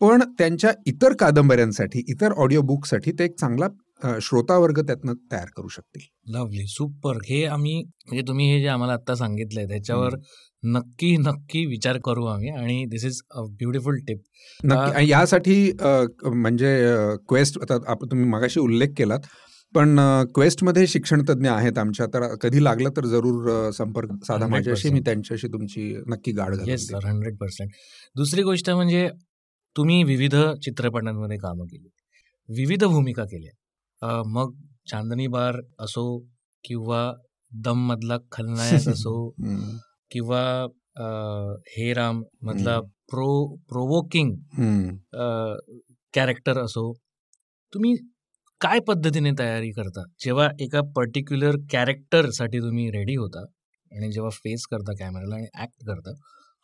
पण 0.00 0.22
त्यांच्या 0.38 0.70
इतर 0.86 1.12
कादंबऱ्यांसाठी 1.12 2.02
इतर 2.08 2.32
ऑडिओ 2.32 2.60
बुकसाठी 2.60 3.12
ते 3.12 3.24
एक 3.24 3.38
चांगला 3.40 3.66
श्रोतावर्ग 4.22 4.80
त्यातनं 4.80 5.14
तयार 5.32 5.48
करू 5.56 5.68
शकतील. 5.68 6.02
Lovely 6.34 6.66
super. 6.66 7.16
हे 7.28 7.44
आम्ही 7.46 7.76
म्हणजे 7.82 8.26
तुम्ही 8.28 8.50
हे 8.50 8.60
जे 8.60 8.68
आम्हाला 8.68 8.92
आता 8.92 9.14
सांगितलंय 9.14 9.66
त्याच्यावर 9.68 10.16
नक्की 10.62 11.16
नक्की 11.16 11.64
विचार 11.66 11.98
करू 12.04 12.24
आम्ही 12.26 12.48
आणि 12.50 12.84
this 12.90 13.04
is 13.04 13.20
a 13.30 13.42
beautiful 13.58 13.98
tip 14.08 14.18
यासाठी 15.00 15.72
म्हणजे 16.24 16.74
क्वेस्ट 17.28 17.58
आता 17.62 17.78
आपण 17.86 18.10
तुम्ही 18.10 18.26
मगाशी 18.28 18.60
उल्लेख 18.60 18.88
केलात 18.96 19.26
पण 19.74 19.98
क्वेस्टमध्ये 20.34 20.86
शिक्षण 20.86 21.22
तज्ज्ञ 21.28 21.48
आहेत 21.48 21.78
आमच्या 21.78 22.06
तर 22.06 22.26
कधी 22.42 22.62
लागलं 22.64 22.90
तर 22.96 23.06
जरूर 23.06 23.70
संपर्क 23.70 24.10
साधा 24.24 24.38
100% 24.38 24.50
माझ्याशी. 24.50 24.90
मी 24.90 25.00
त्यांच्याशी 25.00 25.48
तुमची 25.48 25.82
नक्की 26.08 26.32
देईन. 26.32 26.76
Sir 26.76 27.06
hundred 27.06 27.36
percent. 27.36 27.70
दुसरी 28.16 28.42
गोष्ट 28.42 28.70
म्हणजे 28.70 29.08
तुम्ही 29.76 30.02
विविध 30.04 30.36
चित्रपटांमध्ये 30.62 31.38
कामं 31.38 31.66
केली 31.66 31.88
विविध 32.48 32.84
भूमिका 32.84 33.24
केल्या 33.24 33.52
मग 34.02 34.52
चांदणी 34.90 35.26
बार 35.26 35.60
असो 35.78 36.04
किंवा 36.64 37.12
दम 37.64 37.86
मधला 37.86 38.16
खलनायक 38.32 38.88
असो 38.88 39.30
किंवा 40.10 40.66
हे 41.68 41.92
राम 41.94 42.22
मधला. 42.42 42.80
Pro 42.80 43.56
provoking. 43.68 44.34
कॅरेक्टर 46.14 46.58
असो 46.58 46.92
तुम्ही 47.72 47.94
काय 48.60 48.78
पद्धतीने 48.80 49.30
तयारी 49.38 49.70
करता 49.70 50.02
जेव्हा 50.20 50.48
एका 50.60 50.80
पर्टिक्युलर 50.96 51.56
कॅरेक्टरसाठी 51.72 52.58
तुम्ही 52.58 52.90
रेडी 52.90 53.14
होता 53.14 53.44
आणि 53.92 54.10
जेव्हा 54.12 54.30
फेस 54.30 54.66
करता 54.70 54.92
कॅमेराला 54.98 55.34
आणि 55.34 55.46
ऍक्ट 55.62 55.84
करता 55.86 56.12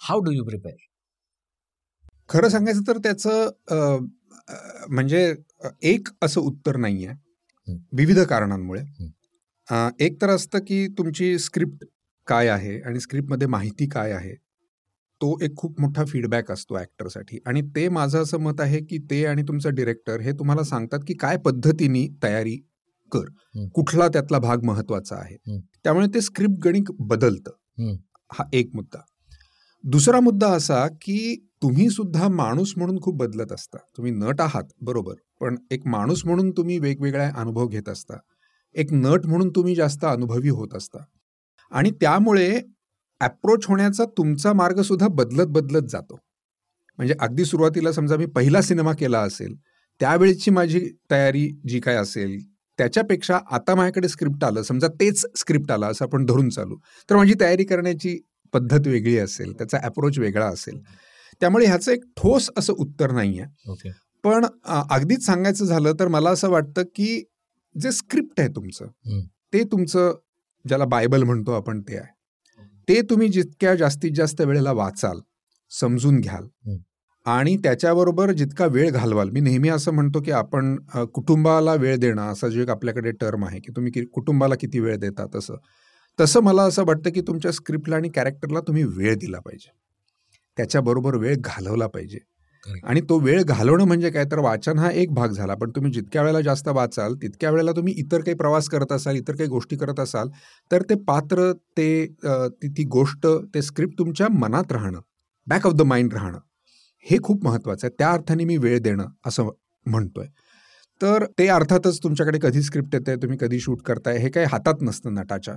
हाऊ 0.00 0.20
डू 0.20 0.30
यू 0.30 0.44
प्रिपेअर 0.44 0.76
खरं 2.28 2.48
सांगायचं 2.48 2.80
तर 2.86 2.98
त्याचं 2.98 3.48
म्हणजे 4.90 5.34
एक 5.82 6.08
असं 6.22 6.40
उत्तर 6.40 6.76
नाही 6.76 7.06
आहे. 7.06 7.25
विविध 7.68 8.18
कारणांमुळे. 8.20 8.80
एक 10.00 10.20
तर 10.22 10.28
असतं 10.30 10.58
की 10.58 10.86
तुमची 10.98 11.38
स्क्रिप्ट 11.38 11.84
काय 12.26 12.48
आहे 12.48 12.80
आणि 12.80 13.00
स्क्रिप्टमध्ये 13.00 13.46
माहिती 13.48 13.88
काय 13.88 14.12
आहे 14.12 14.34
तो 15.20 15.36
एक 15.42 15.54
खूप 15.56 15.80
मोठा 15.80 16.04
फीडबॅक 16.04 16.50
असतो 16.52 16.76
ॲक्टरसाठी. 16.76 17.38
आणि 17.46 17.60
ते 17.76 17.88
माझं 17.88 18.22
असं 18.22 18.38
मत 18.40 18.60
आहे 18.60 18.80
की 18.84 18.98
ते 19.10 19.24
आणि 19.26 19.42
तुमचं 19.42 19.74
डिरेक्टर 19.74 20.20
हे 20.20 20.32
तुम्हाला 20.32 20.62
सांगतात 20.64 21.00
की 21.08 21.14
काय 21.14 21.36
पद्धतीने 21.36 22.06
तयारी 22.22 22.56
कर. 23.12 23.24
कुठला 23.74 24.08
त्यातला 24.08 24.38
भाग 24.38 24.64
महत्त्वाचा 24.64 25.16
आहे. 25.16 25.36
त्यामुळे 25.84 26.06
ते 26.14 26.20
स्क्रिप्ट 26.20 26.64
गणित 26.64 26.90
बदलतं. 27.00 27.50
हा 28.30 28.44
एक 28.52 28.70
मुद्दा. 28.74 29.00
दुसरा 29.84 30.20
मुद्दा 30.20 30.48
असा 30.52 30.86
की 31.02 31.34
तुम्ही 31.62 31.88
सुद्धा 31.90 32.28
माणूस 32.28 32.72
म्हणून 32.76 33.00
खूप 33.00 33.16
बदलत 33.16 33.52
असता. 33.52 33.78
तुम्ही 33.96 34.12
नट 34.12 34.40
आहात 34.40 34.64
बरोबर. 34.80 35.14
पण 35.40 35.56
एक 35.70 35.86
माणूस 35.86 36.24
म्हणून 36.24 36.50
तुम्ही 36.50 36.78
वेगवेगळ्या 36.78 37.32
अनुभव 37.36 37.66
घेत 37.66 37.88
असता. 37.88 38.14
एक 38.74 38.92
नट 38.92 39.26
म्हणून 39.26 39.48
तुम्ही 39.48 39.74
जास्त 39.74 40.04
अनुभवी 40.04 40.48
होत 40.48 40.68
असता. 40.74 40.98
आणि 41.70 41.90
त्यामुळे 41.90 42.60
अप्रोच 43.20 43.66
होण्याचा 43.66 44.04
तुमचा 44.04 44.52
मार्ग 44.52 44.80
सुद्धा 44.80 45.08
बदलत 45.08 45.46
बदलत 45.46 45.88
जातो. 45.88 46.18
म्हणजे 46.98 47.14
अगदी 47.20 47.44
सुरुवातीला 47.44 47.92
समजा 47.92 48.16
मी 48.16 48.26
पहिला 48.26 48.62
सिनेमा 48.62 48.92
केला 48.92 49.20
असेल 49.20 49.54
त्यावेळची 50.00 50.50
माझी 50.50 50.90
तयारी 51.10 51.60
जी 51.68 51.80
काय 51.80 51.96
असेल 51.96 52.38
त्याच्यापेक्षा 52.78 53.40
आता 53.50 53.74
माझ्याकडे 53.74 54.08
स्क्रिप्ट 54.08 54.44
आलं 54.44 54.62
समजा 54.62 54.88
तेच 54.88 55.26
स्क्रिप्ट 55.36 55.72
आलं 55.72 55.86
असं 55.86 56.04
आपण 56.04 56.24
धरून 56.24 56.48
चालू. 56.48 56.76
तर 57.10 57.16
माझी 57.16 57.34
तयारी 57.40 57.64
करण्याची 57.64 58.18
पद्धत 58.52 58.86
वेगळी 58.86 59.18
असेल 59.18 59.52
त्याचा 59.52 59.78
अप्रोच 59.82 60.18
वेगळा 60.18 60.46
असेल. 60.46 60.80
त्यामुळे 61.40 61.66
ह्याचं 61.66 61.92
एक 61.92 62.04
ठोस 62.16 62.50
असं 62.56 62.72
उत्तर 62.72 63.10
नाही 63.10 63.40
आहे 63.40 63.70
ओके. 63.70 64.05
पण 64.26 64.46
अगदीच 64.64 65.26
सांगायचं 65.26 65.64
झालं 65.64 65.92
तर 66.00 66.08
मला 66.08 66.30
असं 66.30 66.50
वाटतं 66.50 66.82
की 66.82 67.24
जे 67.80 67.92
स्क्रिप्ट 67.92 68.40
आहे 68.40 68.48
तुमचं. 68.48 68.86
ते 69.52 69.64
तुमचं 69.64 70.14
ज्याला 70.68 70.84
बायबल 70.84 71.22
म्हणतो 71.22 71.52
आपण 71.52 71.80
ते 71.80 71.96
आहे 71.96 72.14
ते 72.88 73.00
तुम्ही 73.02 73.28
जितक्या 73.28 73.74
जास्तीत 73.74 74.10
जास्त 74.14 74.40
वेळेला 74.40 74.72
वाचाल 74.72 75.20
समजून 75.70 76.20
घ्याल. 76.20 76.44
आणि 77.26 77.56
त्याच्याबरोबर 77.56 78.32
जितका 78.32 78.66
वेळ 78.66 78.90
घालवाल 78.90 79.30
मी 79.30 79.40
नेहमी 79.40 79.68
असं 79.68 79.92
म्हणतो 79.92 80.20
की 80.20 80.30
आपण 80.30 80.76
कुटुंबाला 81.12 81.74
वेळ 81.74 81.96
देणं 81.96 82.32
असं 82.32 82.48
जे 82.48 82.62
एक 82.62 82.68
आपल्याकडे 82.68 83.10
टर्म 83.10 83.44
आहे 83.44 83.60
की 83.60 83.72
तुम्ही 83.76 83.92
कि- 83.92 84.06
कुटुंबाला 84.12 84.54
किती 84.54 84.80
वेळ 84.80 84.96
देता 84.96 85.26
तसं 85.34 85.54
तसं 86.20 86.40
मला 86.40 86.62
असं 86.62 86.84
वाटतं 86.84 87.10
की 87.10 87.20
तुमच्या 87.20 87.52
स्क्रिप्टला 87.52 87.96
आणि 87.96 88.08
कॅरेक्टरला 88.08 88.60
तुम्ही 88.60 88.84
वेळ 88.84 89.14
दिला 89.14 89.38
पाहिजे 89.38 89.72
त्याच्याबरोबर 90.56 91.14
वेळ 91.14 91.36
घालवला 91.38 91.86
पाहिजे. 91.86 92.18
आणि 92.84 93.00
तो 93.08 93.18
वेळ 93.20 93.42
घालवणं 93.42 93.84
म्हणजे 93.84 94.10
काय? 94.10 94.24
तर 94.24 94.38
वाचन 94.38 94.78
हा 94.78 94.90
एक 94.92 95.12
भाग 95.14 95.30
झाला. 95.30 95.54
पण 95.54 95.70
तुम्ही 95.76 95.92
जितक्या 95.92 96.22
वेळेला 96.22 96.40
जास्त 96.40 96.68
वाचाल 96.68 97.14
तितक्या 97.22 97.50
वेळेला 97.50 97.72
तुम्ही 97.72 97.94
इतर 97.98 98.20
काही 98.20 98.36
प्रवास 98.36 98.68
करत 98.68 98.92
असाल 98.92 99.16
इतर 99.16 99.36
काही 99.36 99.48
गोष्टी 99.50 99.76
करत 99.76 100.00
असाल 100.00 100.28
तर 100.70 100.82
ते 100.90 100.94
पात्र 101.08 101.52
ते 101.76 102.06
ती 102.66 102.84
गोष्ट 102.92 103.26
ते 103.54 103.62
स्क्रिप्ट 103.62 103.98
तुमच्या 103.98 104.28
मनात 104.38 104.72
राहणं 104.72 105.00
बॅक 105.46 105.66
ऑफ 105.66 105.72
द 105.72 105.82
माइंड 105.82 106.14
राहणं 106.14 106.38
हे 107.06 107.16
खूप 107.22 107.44
महत्वाचं 107.44 107.86
आहे. 107.86 107.94
त्या 107.98 108.10
अर्थाने 108.12 108.44
मी 108.44 108.56
वेळ 108.56 108.78
देणं 108.82 109.06
असं 109.26 109.48
म्हणतोय. 109.86 110.26
तर 111.00 111.24
ते 111.38 111.46
अर्थातच 111.48 111.98
तुमच्याकडे 112.02 112.38
कधी 112.42 112.62
स्क्रिप्ट 112.62 112.94
येते 112.94 113.14
तुम्ही 113.16 113.36
कधी 113.40 113.58
शूट 113.60 113.82
करताय 113.82 114.18
हे 114.18 114.28
काही 114.30 114.46
हातात 114.52 114.82
नसतं 114.82 115.14
नटाच्या. 115.14 115.54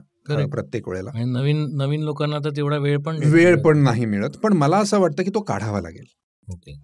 प्रत्येक 0.51 0.87
वेळेला. 0.89 1.09
आणि 1.13 1.25
नवीन 1.25 1.65
नवीन 1.77 2.01
लोकांना 2.03 2.39
तर 2.45 2.49
तेवढा 2.55 2.77
वेळ 2.77 2.97
पण. 2.97 3.19
वेळ 3.33 3.55
पण 3.61 3.77
नाही 3.77 4.05
मिळत. 4.05 4.37
पण 4.43 4.53
मला 4.53 4.77
असं 4.77 4.99
वाटतं 4.99 5.23
की 5.23 5.31
तो 5.35 5.41
काढावा 5.41 5.81
लागेल. 5.81 6.05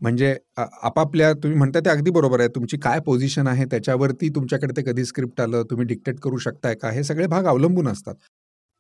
म्हणजे 0.02 0.36
आपापल्या 0.58 1.32
तुम्ही 1.34 1.58
म्हणता 1.58 1.80
ते 1.80 1.90
अगदी 1.90 2.12
बरोबर 2.12 2.40
आहे. 2.40 2.50
तुमची 2.56 2.78
काय 2.78 3.00
पोझिशन 3.00 3.48
आहे 3.48 3.66
त्याच्यावरती 3.66 4.30
तुमच्याकडे 4.30 4.74
ते 4.78 4.82
कधी 4.92 5.06
स्क्रिप्ट 5.06 5.42
आलं 5.42 5.64
तुम्ही 5.64 5.86
डिक्टेट 5.88 6.20
करू 6.20 6.38
शकताय 6.38 6.76
का? 6.76 6.90
हे 6.92 7.04
सगळे 7.04 7.28
भाग 7.28 7.46
अवलंबून 7.46 7.88
असतात. 7.88 8.16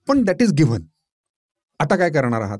पण 0.07 0.23
दॅट 0.23 0.41
इज 0.41 0.53
गिव्हन 0.53 0.81
आता 1.79 1.95
काय 1.95 2.09
करणार 2.09 2.41
आहात? 2.41 2.59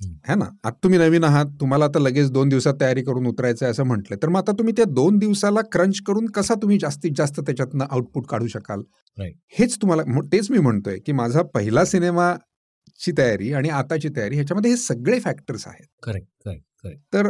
हं. 0.00 0.38
ना? 0.38 0.44
आता 0.64 0.76
तुम्ही 0.82 0.98
नवीन 0.98 1.24
आहात 1.24 1.46
तुम्हाला 1.60 1.84
आता 1.84 1.98
लगेच 1.98 2.30
दोन 2.30 2.48
दिवसात 2.48 2.74
तयारी 2.80 3.02
करून 3.02 3.26
उतरायचं 3.26 3.64
आहे 3.64 3.70
असं 3.70 3.84
म्हटलं. 3.84 4.16
तर 4.22 4.28
मग 4.28 4.38
आता 4.38 4.52
तुम्ही 4.52 4.74
त्या 4.76 4.84
दोन 4.84 5.18
दिवसाला 5.18 5.60
क्रंच 5.72 6.00
करून 6.00 6.26
कसा 6.26 6.54
तुम्ही 6.54 6.78
जास्तीत 6.78 7.12
जास्त 7.16 7.40
त्याच्यातनं 7.40 7.84
आउटपुट 7.90 8.26
काढू 8.26 8.46
शकाल. 8.46 8.82
हेच 9.58 9.76
तुम्हाला 9.82 10.20
तेच 10.32 10.50
मी 10.50 10.58
म्हणतोय 10.58 10.98
की 10.98 11.12
माझा 11.12 11.42
पहिला 11.42 11.84
सिनेमाची 11.84 13.12
तयारी 13.18 13.52
आणि 13.52 13.68
आताची 13.68 14.08
तयारी 14.16 14.34
ह्याच्यामध्ये 14.34 14.70
हे 14.70 14.76
सगळे 14.76 15.20
फॅक्टर्स 15.20 15.66
आहेत. 15.66 15.86
करेक्ट 16.02 16.28
करेक्ट 16.44 16.64
तर 16.84 17.26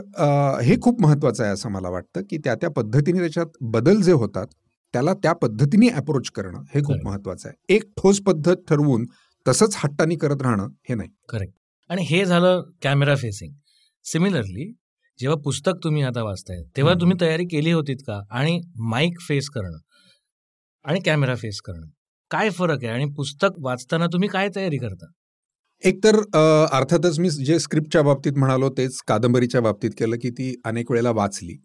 हे 0.64 0.76
खूप 0.82 1.00
महत्वाचं 1.02 1.42
आहे 1.44 1.52
असं 1.52 1.70
मला 1.70 1.88
वाटतं 1.88 2.22
की 2.30 2.38
त्या 2.38 2.54
त्या 2.54 2.70
पद्धतीने 2.70 3.18
त्याच्यात 3.20 3.56
बदल 3.60 4.00
जे 4.02 4.12
होतात 4.12 4.46
त्याला 4.94 5.12
त्या 5.14 5.32
पद्धतीने 5.32 5.88
अप्रोच 5.88 6.30
करणं 6.30 6.62
हे 6.74 6.80
खूप. 6.80 6.96
महत्वाचं 7.04 7.48
आहे. 7.48 7.74
एक 7.74 7.82
ठोस 7.96 8.20
पद्धत 8.20 8.56
ठरवून 8.68 9.04
तसंच 9.46 9.74
हट्टानी 9.76 10.16
करत 10.16 10.42
राहणं 10.42 10.68
हे 10.88 10.94
नाही. 10.94 11.08
करेक्ट 11.28 11.54
आणि 11.90 12.02
हे 12.02 12.24
झालं 12.24 12.62
कॅमेरा 12.82 13.14
फेसिंग 13.16 13.52
सिमिलरली 14.04 14.72
जेव्हा 15.18 15.36
पुस्तक 15.44 15.78
तुम्ही 15.84 16.02
आता 16.02 16.22
वाचताय 16.22 16.62
तेव्हा. 16.76 16.94
तुम्ही 17.00 17.16
तयारी 17.20 17.44
केली 17.44 17.72
होतीत 17.72 17.96
का? 18.06 18.20
आणि 18.30 18.60
माईक 18.90 19.20
फेस 19.20 19.48
करणं 19.50 19.78
आणि 20.84 21.00
कॅमेरा 21.04 21.34
फेस 21.34 21.60
करणं. 21.60 21.86
काय 22.30 22.50
फरक 22.50 22.84
आहे? 22.84 22.92
आणि 22.92 23.04
पुस्तक 23.16 23.58
वाचताना 23.58 24.06
तुम्ही 24.06 24.28
काय 24.28 24.48
तयारी 24.56 24.76
करता? 24.78 25.06
एकतर 25.84 26.16
अर्थातच 26.72 27.18
मी 27.18 27.30
जे 27.30 27.58
स्क्रिप्टच्या 27.58 28.02
बाबतीत 28.02 28.32
म्हणालो 28.32 28.68
तेच 28.70 29.00
कादंबरीच्या 29.08 29.60
बाबतीत 29.60 29.90
केलं 29.98 30.16
की 30.16 30.30
ती 30.30 30.54
अनेक 30.64 30.90
वेळेला 30.90 31.10
वाचली. 31.10 31.56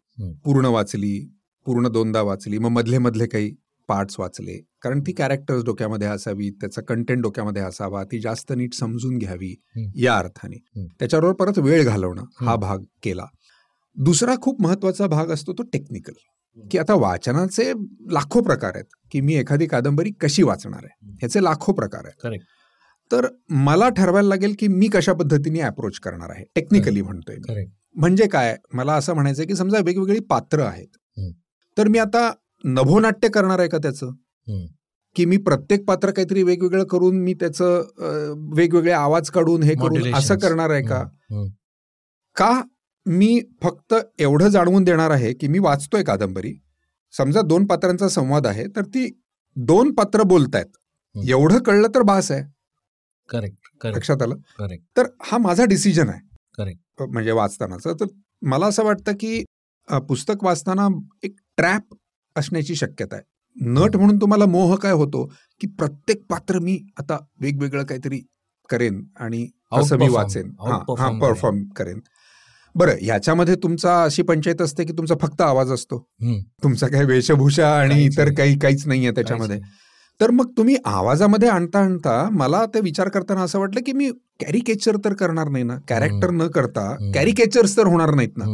पूर्ण 0.46 0.66
वाचली 0.66 1.20
पूर्ण 1.66 1.88
दोनदा 1.88 2.22
वाचली 2.22 2.58
मग 2.58 2.70
मधले 2.70 2.98
मधले 2.98 3.26
काही 3.28 3.52
पार्ट्स 3.90 4.16
वाचले 4.20 4.58
कारण 4.82 5.00
ती 5.00 5.12
कॅरेक्टर्स 5.12 5.64
डोक्यामध्ये 5.64 6.08
असावी 6.08 6.50
त्याचा 6.52 6.82
कंटेंट 6.82 7.22
डोक्यामध्ये 7.22 7.62
असावा 7.62 8.04
ती 8.04 8.20
जास्त 8.20 8.52
नीट 8.54 8.74
समजून 8.74 9.18
घ्यावी. 9.18 9.54
या 9.96 10.16
अर्थाने. 10.18 10.58
त्याच्याबरोबर 11.00 11.34
परत 11.36 11.60
वेळ 11.60 11.84
घालवणं 11.84 12.24
हा. 12.42 12.56
भाग 12.56 12.84
केला 13.04 13.26
दुसरा 13.98 14.36
खूप 14.42 14.62
महत्त्वाचा 14.62 15.08
भाग 15.08 15.32
असतो 15.32 15.54
तो 15.54 15.64
टेक्निकल 15.64 16.14
की 16.58 16.78
आता 16.78 16.94
वाचनाचे 16.94 17.72
लाखो 18.12 18.42
प्रकार 18.42 18.76
आहेत 18.76 18.96
की 19.12 19.22
मी 19.22 19.36
एखादी 19.36 19.66
कादंबरी 19.68 20.12
कशी 20.22 20.44
वाचणार 20.44 20.84
आहे 20.84 21.12
ह्याचे 21.20 21.44
लाखो 21.44 21.74
प्रकार 21.74 22.06
आहेत 22.06 22.22
तर 23.12 23.28
मला 23.50 23.90
ठरवायला 23.90 24.28
लागेल 24.30 24.56
की 24.60 24.68
मी 24.68 24.88
कशा 24.88 25.14
पद्धतीने 25.14 25.60
अप्रोच 25.60 26.00
करणार 26.00 26.30
आहे. 26.30 26.44
टेक्निकली 26.56 27.02
म्हणतोय 27.02 27.36
म्हणजे 27.96 28.28
काय? 28.28 28.56
मला 28.74 28.94
असं 28.94 29.14
म्हणायचं 29.14 29.44
की 29.44 29.56
समजा 29.56 29.80
वेगवेगळी 29.86 30.20
पात्र 30.20 30.62
आहेत. 30.62 30.88
तर 31.78 31.88
मी 31.88 32.00
आता 32.00 32.32
नभोनाट्य 32.64 33.28
करणार 33.30 33.60
आहे 33.60 33.70
का 33.70 33.78
त्याचं. 33.78 34.12
की 35.16 35.26
मी 35.26 35.38
प्रत्येक 35.38 35.86
पात्र 35.86 36.12
काहीतरी 36.12 36.44
वेगवेगळं 36.44 36.84
करून 36.84 37.18
मी 37.18 37.34
त्याचं 37.34 38.48
वेगवेगळे 38.56 38.92
आवाज 38.92 39.30
काढून 39.30 39.64
हे 39.64 39.74
करून. 39.74 40.14
असं 40.14 40.38
करणार 40.38 40.70
आहे 40.70 40.82
का. 40.82 41.04
का 42.36 42.62
मी 43.06 43.40
फक्त 43.64 43.94
एवढं 44.20 44.48
जाणवून 44.48 44.84
देणार 44.84 45.12
आहे 45.12 45.34
की 45.34 45.48
मी 45.48 45.60
वाचतोय 45.60 46.04
कादंबरी? 46.04 46.54
समजा 47.14 47.42
दोन 47.42 47.66
पात्रांचा 47.66 48.08
संवाद 48.10 48.48
आहे 48.48 48.66
तर 48.76 48.86
ती 48.86 49.10
दोन 49.56 49.92
पात्र 49.92 50.24
बोलतायत. 50.24 50.78
एवढं 51.16 51.60
कळलं 51.60 51.88
तर 51.96 52.02
बास 52.02 52.32
आहे. 52.32 52.44
करेक्ट 53.30 53.58
करेक्ट 53.82 53.98
लक्षात 53.98 54.22
आलं? 54.22 54.36
करेक्ट 54.36 54.98
तर 54.98 55.06
हा 55.22 55.38
माझा 55.38 55.66
डिसिजन 55.66 56.10
आहे. 56.10 56.36
अ, 57.00 57.06
म्हणजे 57.06 57.32
वाचतानाचा. 57.32 57.94
तर 57.94 58.06
मला 58.42 58.68
असं 58.68 58.84
वाटतं 58.84 59.12
की 59.20 59.44
पुस्तक 59.90 60.44
वाचताना 60.44 60.88
एक 61.24 61.36
ट्रॅप 61.58 61.84
असण्याची 62.36 62.76
शक्यता 62.76 63.16
आहे. 63.16 63.24
नट 63.62 63.96
म्हणून 63.96 64.18
तुम्हाला 64.18 64.46
मोह 64.46 64.76
काय 64.76 64.92
होतो 64.92 65.34
की 65.62 65.68
प्रत्येक 65.68 66.26
पात्र 66.30 66.60
मी 66.60 66.82
आता 67.00 67.18
वेगवेगळं 67.42 67.84
काहीतरी 67.84 68.22
करेन 68.70 69.08
आणि 69.20 69.48
असं 69.72 69.98
मी. 69.98 70.06
वाचेन. 70.10 70.52
हा. 70.60 70.78
परफॉर्म 71.28 71.64
करेन. 71.64 72.00
बरं 72.76 72.92
ह्याच्यामध्ये 73.02 73.56
तुमचा 73.56 74.04
अशी 74.04 74.22
पंचायत 74.22 74.62
असते 74.62 74.84
की 74.84 74.94
तुमचा 74.94 75.16
फक्त 75.22 75.42
आवाज 75.42 75.72
असतो. 75.72 76.08
तुमचा 76.64 76.88
काही 76.88 77.06
वेशभूषा 77.06 77.80
आणि 77.80 78.04
इतर. 78.06 78.30
काही 78.38 78.60
काहीच 78.60 78.88
नाहीये 78.88 79.12
त्याच्यामध्ये? 79.12 79.60
तर 80.20 80.32
मग 80.32 80.52
तुम्ही 80.58 80.76
आवाजामध्ये 80.86 81.50
आणता 81.50 81.80
आणता 81.80 82.28
मला 82.32 82.66
ते 82.66 82.80
विचार 82.82 83.10
करताना 83.10 83.42
असं 83.42 83.60
वाटलं 83.60 83.82
की 83.86 83.92
मी 83.94 84.10
कॅरिकेचर 84.40 84.98
तर 85.06 85.14
करणार 85.14 85.50
नाही 85.50 85.64
ना? 85.64 85.78
कॅरेक्टर 85.90 86.32
न 86.32 86.48
करता. 86.48 86.90
कॅरिकेचर्स 87.16 87.76
तर 87.78 87.88
होणार 87.88 88.14
नाहीत 88.16 88.38
ना. 88.38 88.46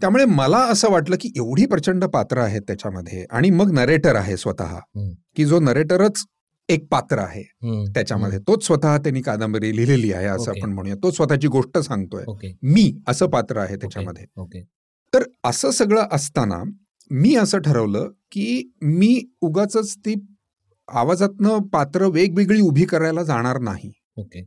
त्यामुळे 0.00 0.24
मला 0.24 0.58
असं 0.70 0.90
वाटलं 0.90 1.16
की 1.20 1.30
एवढी 1.36 1.66
प्रचंड 1.66 2.04
पात्र 2.04 2.38
आहेत 2.38 2.62
त्याच्यामध्ये 2.66 3.24
आणि 3.30 3.50
मग 3.50 3.72
नरेटर 3.72 4.14
आहे 4.16 4.36
स्वतः. 4.36 4.78
की 5.36 5.44
जो 5.44 5.60
नरेटरच 5.60 6.24
एक 6.68 6.86
पात्र 6.90 7.18
आहे. 7.18 7.42
त्याच्यामध्ये. 7.94 8.38
तोच 8.38 8.66
स्वतः 8.66 8.96
त्यांनी 8.98 9.20
कादंबरी 9.22 9.74
लिहिलेली 9.76 10.12
आहे 10.12 10.26
असं. 10.26 10.50
आपण 10.50 10.72
म्हणूया. 10.72 10.94
तो 11.02 11.10
स्वतःची 11.10 11.48
गोष्ट 11.48 11.78
सांगतोय. 11.78 12.24
मी 12.62 12.92
असं 13.08 13.26
पात्र 13.26 13.58
आहे 13.58 13.76
त्याच्यामध्ये. 13.76 14.24
तर 15.12 15.22
असं 15.44 15.70
सगळं 15.70 16.06
असताना 16.12 16.62
मी 17.10 17.34
असं 17.36 17.58
ठरवलं 17.58 18.08
की 18.32 18.72
मी 18.82 19.18
उगाच 19.40 19.76
ती 19.96 20.14
आवाजातनं 20.88 21.58
पात्र 21.58 22.06
वेगवेगळी 22.06 22.60
उभी 22.60 22.84
करायला 22.84 23.22
जाणार 23.22 23.58
नाही. 23.58 23.92
ओके. 24.16 24.46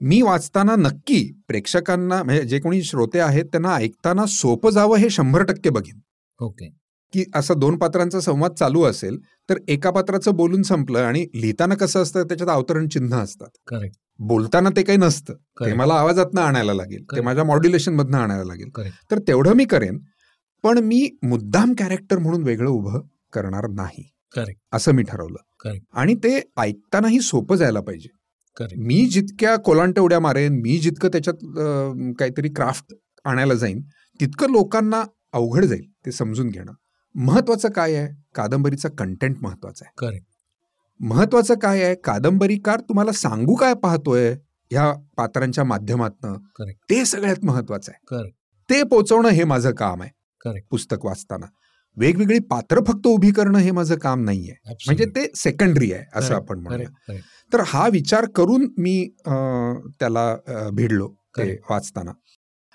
मी 0.00 0.22
वाचताना 0.22 0.76
नक्की 0.76 1.40
प्रेक्षकांना 1.48 2.22
म्हणजे 2.22 2.42
जे 2.42 2.58
कोणी 2.58 2.82
श्रोते 2.82 3.18
आहेत 3.20 3.44
त्यांना 3.44 3.74
ऐकताना 3.74 4.26
सोपं 4.26 4.70
जावं 4.70 4.96
हे 4.96 5.10
शंभर 5.10 5.42
टक्के 5.42 5.70
बघेन. 5.70 6.00
ओके. 6.40 6.68
की 7.12 7.24
असं 7.34 7.54
दोन 7.58 7.78
पात्रांचा 7.78 8.20
संवाद 8.20 8.52
चालू 8.52 8.82
असेल 8.82 9.18
तर 9.50 9.58
एका 9.68 9.90
पात्राचं 9.90 10.34
बोलून 10.34 10.62
संपलं 10.62 10.98
आणि 10.98 11.26
लिहिताना 11.34 11.74
कसं 11.74 12.02
असतं 12.02 12.22
त्याच्यात 12.22 12.50
अवतरण 12.50 12.88
चिन्ह 12.88 13.16
असतात. 13.16 13.48
करेक्ट. 13.66 13.96
बोलताना 14.18 14.70
ते 14.76 14.82
काही 14.82 14.98
नसतं. 14.98 15.34
ते. 15.34 15.74
मला 15.74 15.94
आवाजातनं 15.94 16.40
आणायला 16.40 16.74
लागेल. 16.74 17.02
ते. 17.02 17.20
माझ्या 17.20 17.44
मॉड्युलेशन 17.44 17.94
मधनं 17.94 18.18
आणायला 18.18 18.44
लागेल. 18.44 18.68
तर 19.10 19.18
तेवढं 19.18 19.52
मी 19.54 19.64
करेन 19.64 19.98
पण 20.62 20.78
मी 20.78 21.10
मुद्दाम 21.22 21.74
कॅरेक्टर 21.78 22.18
म्हणून 22.18 22.42
वेगळं 22.42 22.70
उभं 22.70 23.00
करणार 23.32 23.66
नाही. 23.68 24.10
असं 24.72 24.92
मी 24.92 25.02
ठरवलं. 25.02 25.45
आणि 25.92 26.14
ते 26.14 26.40
ऐकतानाही 26.56 27.20
सोपं 27.20 27.56
जायला 27.56 27.80
पाहिजे. 27.80 28.08
मी 28.76 29.04
जितक्या 29.06 29.56
कोलांट 29.56 29.98
उड्या 29.98 30.20
मारेन 30.20 30.60
मी 30.60 30.76
जितकं 30.78 31.08
त्याच्यात 31.08 32.14
काहीतरी 32.18 32.48
क्राफ्ट 32.48 32.94
आणायला 33.24 33.54
जाईन 33.54 33.82
तितकं 34.20 34.50
लोकांना 34.50 35.02
अवघड 35.32 35.64
जाईल 35.64 35.84
ते 36.06 36.12
समजून 36.12 36.48
घेणं. 36.48 36.72
महत्वाचं 37.14 37.70
काय 37.70 37.94
आहे? 37.94 38.08
कादंबरीचा 38.34 38.88
कंटेंट 38.98 39.36
महत्त्वाचा 39.42 39.84
आहे. 39.86 39.92
करेक्ट 39.98 40.26
महत्वाचं 41.00 41.54
काय 41.54 41.82
आहे? 41.82 41.94
कादंबरीकार 41.94 42.80
तुम्हाला 42.80 43.12
सांगू 43.12 43.54
काय 43.54 43.74
पाहतोय 43.74 44.32
ह्या 44.70 44.92
पात्रांच्या 45.16 45.64
माध्यमातनं. 45.64 46.36
ते 46.90 47.04
सगळ्यात 47.04 47.44
महत्वाचं 47.44 47.92
आहे. 47.92 48.06
ते 48.70 48.82
पोचवणं 48.82 49.28
हे 49.28 49.44
माझं 49.44 49.74
काम 49.74 50.02
आहे. 50.02 50.10
पुस्तक 50.70 51.04
वाचताना. 51.04 51.46
वेगवेगळी 51.96 52.38
पात्र 52.38 52.80
फक्त 52.86 53.06
उभी 53.06 53.30
करणं 53.30 53.58
हे 53.58 53.70
माझं 53.70 53.96
काम 53.98 54.24
नाहीये. 54.24 54.54
म्हणजे 54.86 55.04
ते 55.16 55.26
सेकंडरी 55.36 55.92
आहे 55.92 56.04
असं. 56.14 56.34
आपण 56.34 56.58
म्हणूया. 56.60 56.88
तर 57.52 57.60
हा 57.66 57.88
विचार 57.88 58.26
करून 58.36 58.66
मी 58.78 59.08
त्याला 60.00 60.36
भिडलो 60.74 61.08
ते. 61.08 61.42
वाचताना. 61.70 62.12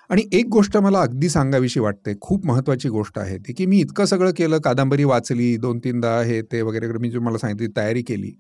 आणि 0.10 0.24
एक 0.34 0.48
गोष्ट 0.52 0.78
मला 0.78 1.02
अगदी 1.02 1.30
सांगावीशी 1.30 1.80
वाटते 1.80 2.14
खूप 2.22 2.46
महत्वाची 2.46 2.90
गोष्ट 2.90 3.20
आहे 3.20 3.38
ती 3.38 3.54
की 3.54 3.66
मी 3.66 3.80
इतकं 3.80 4.06
सगळं 4.06 4.32
केलं 4.38 4.60
कादंबरी 4.60 5.04
वाचली 5.04 5.56
दोन 5.58 5.80
तीनदा 5.80 6.20
हे 6.22 6.42
ते 6.42 6.62
वगैरे 6.62 6.86
वगैरे 6.86 7.00
मी 7.00 7.10
जे 7.12 7.20
मला 7.20 7.38
सांगितली 7.38 7.68
तयारी 7.78 8.02
केली. 8.02 8.32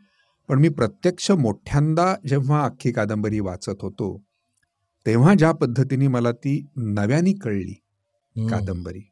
पण 0.49 0.59
मी 0.59 0.69
प्रत्यक्ष 0.69 1.29
मोठ्यांदा 1.31 2.13
जेव्हा 2.29 2.63
अख्खी 2.65 2.91
कादंबरी 2.91 3.39
वाचत 3.39 3.81
होतो 3.81 4.17
तेव्हा 5.05 5.33
ज्या 5.33 5.51
पद्धतीने 5.51 6.07
मला 6.07 6.31
ती 6.31 6.65
नव्याने 6.77 7.33
कळली 7.33 7.73
कादंबरी. 8.49 9.10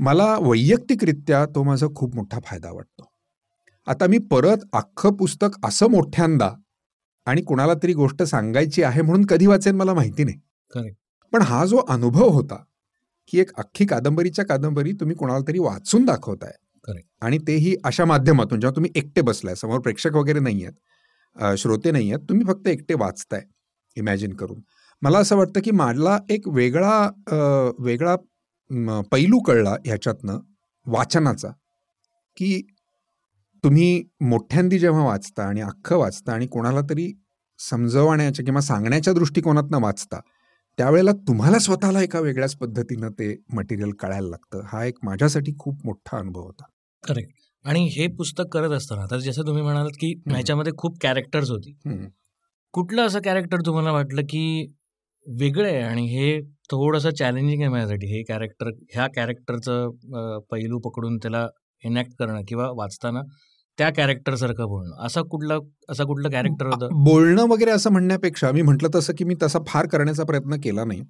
मला 0.00 0.36
वैयक्तिकरित्या 0.38 1.44
तो 1.46 1.62
माझा 1.62 1.86
खूप 1.96 2.14
मोठा 2.16 2.38
फायदा 2.44 2.70
वाटतो 2.72 3.10
आता 3.86 4.06
मी 4.06 4.18
परत 4.18 4.64
अख्खं 4.72 5.14
पुस्तक 5.16 5.56
असं 5.64 5.90
मोठ्यांदा 5.90 6.50
आणि 7.26 7.42
कुणाला 7.42 7.74
तरी 7.74 7.92
गोष्ट 7.92 8.22
सांगायची 8.22 8.82
आहे 8.82 9.02
म्हणून 9.02 9.24
कधी 9.26 9.46
वाचेन 9.46 9.76
मला 9.76 9.94
माहिती 9.94 10.24
नाही. 10.24 10.38
पण 11.32 11.42
हा 11.42 11.64
जो 11.66 11.76
अनुभव 11.88 12.28
होता 12.28 12.62
की 13.28 13.38
एक 13.40 13.50
अख्खी 13.56 13.86
कादंबरीच्या 13.86 14.44
कादंबरी 14.44 14.92
तुम्ही 14.92 15.16
कुणाला 15.16 15.40
तरी 15.48 15.58
वाचून 15.58 16.04
दाखवताय. 16.04 16.52
आणि 17.20 17.38
तेही 17.38 17.74
अशा 17.84 18.04
माध्यमातून 18.04 18.60
जेव्हा 18.60 18.76
तुम्ही 18.76 18.90
एकटे 18.94 19.20
बसलाय 19.20 19.54
समोर 19.54 19.80
प्रेक्षक 19.80 20.14
वगैरे 20.14 20.40
नाही 20.40 20.64
आहेत 20.64 21.56
श्रोते 21.58 21.90
नाही 21.90 22.12
आहेत 22.12 22.28
तुम्ही 22.28 22.46
फक्त 22.46 22.68
एकटे 22.68 22.94
वाचताय 22.94 23.42
इमॅजिन 23.96 24.34
करून 24.34 24.60
मला 25.02 25.18
असं 25.18 25.36
वाटतं 25.36 25.60
की 25.60 25.70
मला 25.70 26.18
एक 26.30 26.48
वेगळा 26.48 26.98
वेगळा 27.78 28.16
पैलू 29.12 29.38
कळला 29.38 29.74
ह्याच्यातनं 29.86 30.38
वाचनाचा 30.86 31.48
की 32.36 32.60
तुम्ही 33.64 34.02
मोठ्यांदी 34.20 34.78
जेव्हा 34.78 35.04
वाचता 35.04 35.42
आणि 35.42 35.60
अख्खं 35.60 35.96
वाचता 35.96 36.32
आणि 36.32 36.46
कोणाला 36.46 36.80
तरी 36.80 37.12
समजवण्याच्या 37.58 38.44
किंवा 38.44 38.60
सांगण्याच्या 38.60 39.12
दृष्टिकोनातनं 39.12 39.80
वाचता 39.80 40.20
त्यावेळेला 40.78 41.12
तुम्हाला 41.28 41.58
स्वतःला 41.58 42.02
एका 42.02 42.20
वेगळ्याच 42.20 42.54
पद्धतीनं 42.56 43.08
ते 43.10 43.34
मटेरियल 43.52 43.90
कळायला 43.90 44.28
लागतं. 44.28 44.60
हा 44.64 44.84
एक 44.84 44.98
माझ्यासाठी 45.02 45.52
खूप 45.58 45.86
मोठा 45.86 46.18
अनुभव 46.18 46.40
होता. 46.40 46.64
करेक्ट 47.04 47.32
आणि 47.64 47.84
हे 47.86 48.06
पुस्तक 48.06 48.44
करत 48.52 48.70
असताना 48.70 49.02
आता 49.02 49.18
जसं 49.18 49.46
तुम्ही 49.46 49.62
म्हणालात 49.62 49.96
की 50.00 50.12
ह्याच्यामध्ये 50.26 50.72
खूप 50.78 50.96
कॅरेक्टर्स 51.00 51.50
होती. 51.50 51.74
कुठलं 52.74 53.06
असं 53.06 53.20
कॅरेक्टर 53.24 53.60
तुम्हाला 53.66 53.92
वाटलं 53.92 54.22
की 54.22 54.72
वेगळं 55.26 55.68
आहे 55.68 55.80
आणि 55.82 56.06
हे 56.06 56.40
थोडंसं 56.70 57.10
चॅलेंजिंग 57.10 57.60
आहे 57.62 57.70
माझ्यासाठी. 57.70 58.06
हे 58.06 58.22
कॅरेक्टर 58.22 58.66
ह्या 58.94 59.06
कॅरेक्टरचं 59.06 60.38
पैलू 60.50 60.78
पकडून 60.78 61.16
त्याला 61.16 61.46
इनॅक्ट 61.84 62.12
करणं 62.18 62.42
किंवा 62.48 62.70
वाचताना 62.70 63.20
त्या 63.78 63.90
कॅरेक्टरसारखं 63.90 64.66
बोलणं. 64.68 65.06
असा 65.06 65.20
कुठला 65.22 65.54
असं 65.88 66.04
कुठलं 66.04 66.30
कॅरेक्टर 66.30 66.66
होतं? 66.66 66.88
बोलणं 67.04 67.46
वगैरे 67.48 67.70
असं 67.70 67.90
म्हणण्यापेक्षा 67.90 68.50
मी 68.52 68.62
म्हटलं 68.62 68.88
तसं 68.94 69.12
की 69.18 69.24
मी 69.24 69.34
तसा 69.42 69.58
फार 69.66 69.86
करण्याचा 69.86 70.24
प्रयत्न 70.24 70.56
केला 70.64 70.84
नाही. 70.84 71.02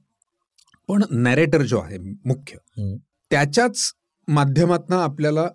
पण 0.88 1.02
नॅरेटर 1.10 1.62
जो 1.62 1.78
आहे 1.78 1.98
मुख्य. 1.98 2.56
त्याच्याच 3.30 3.92
माध्यमातनं 4.28 4.96
आपल्याला 4.96 5.46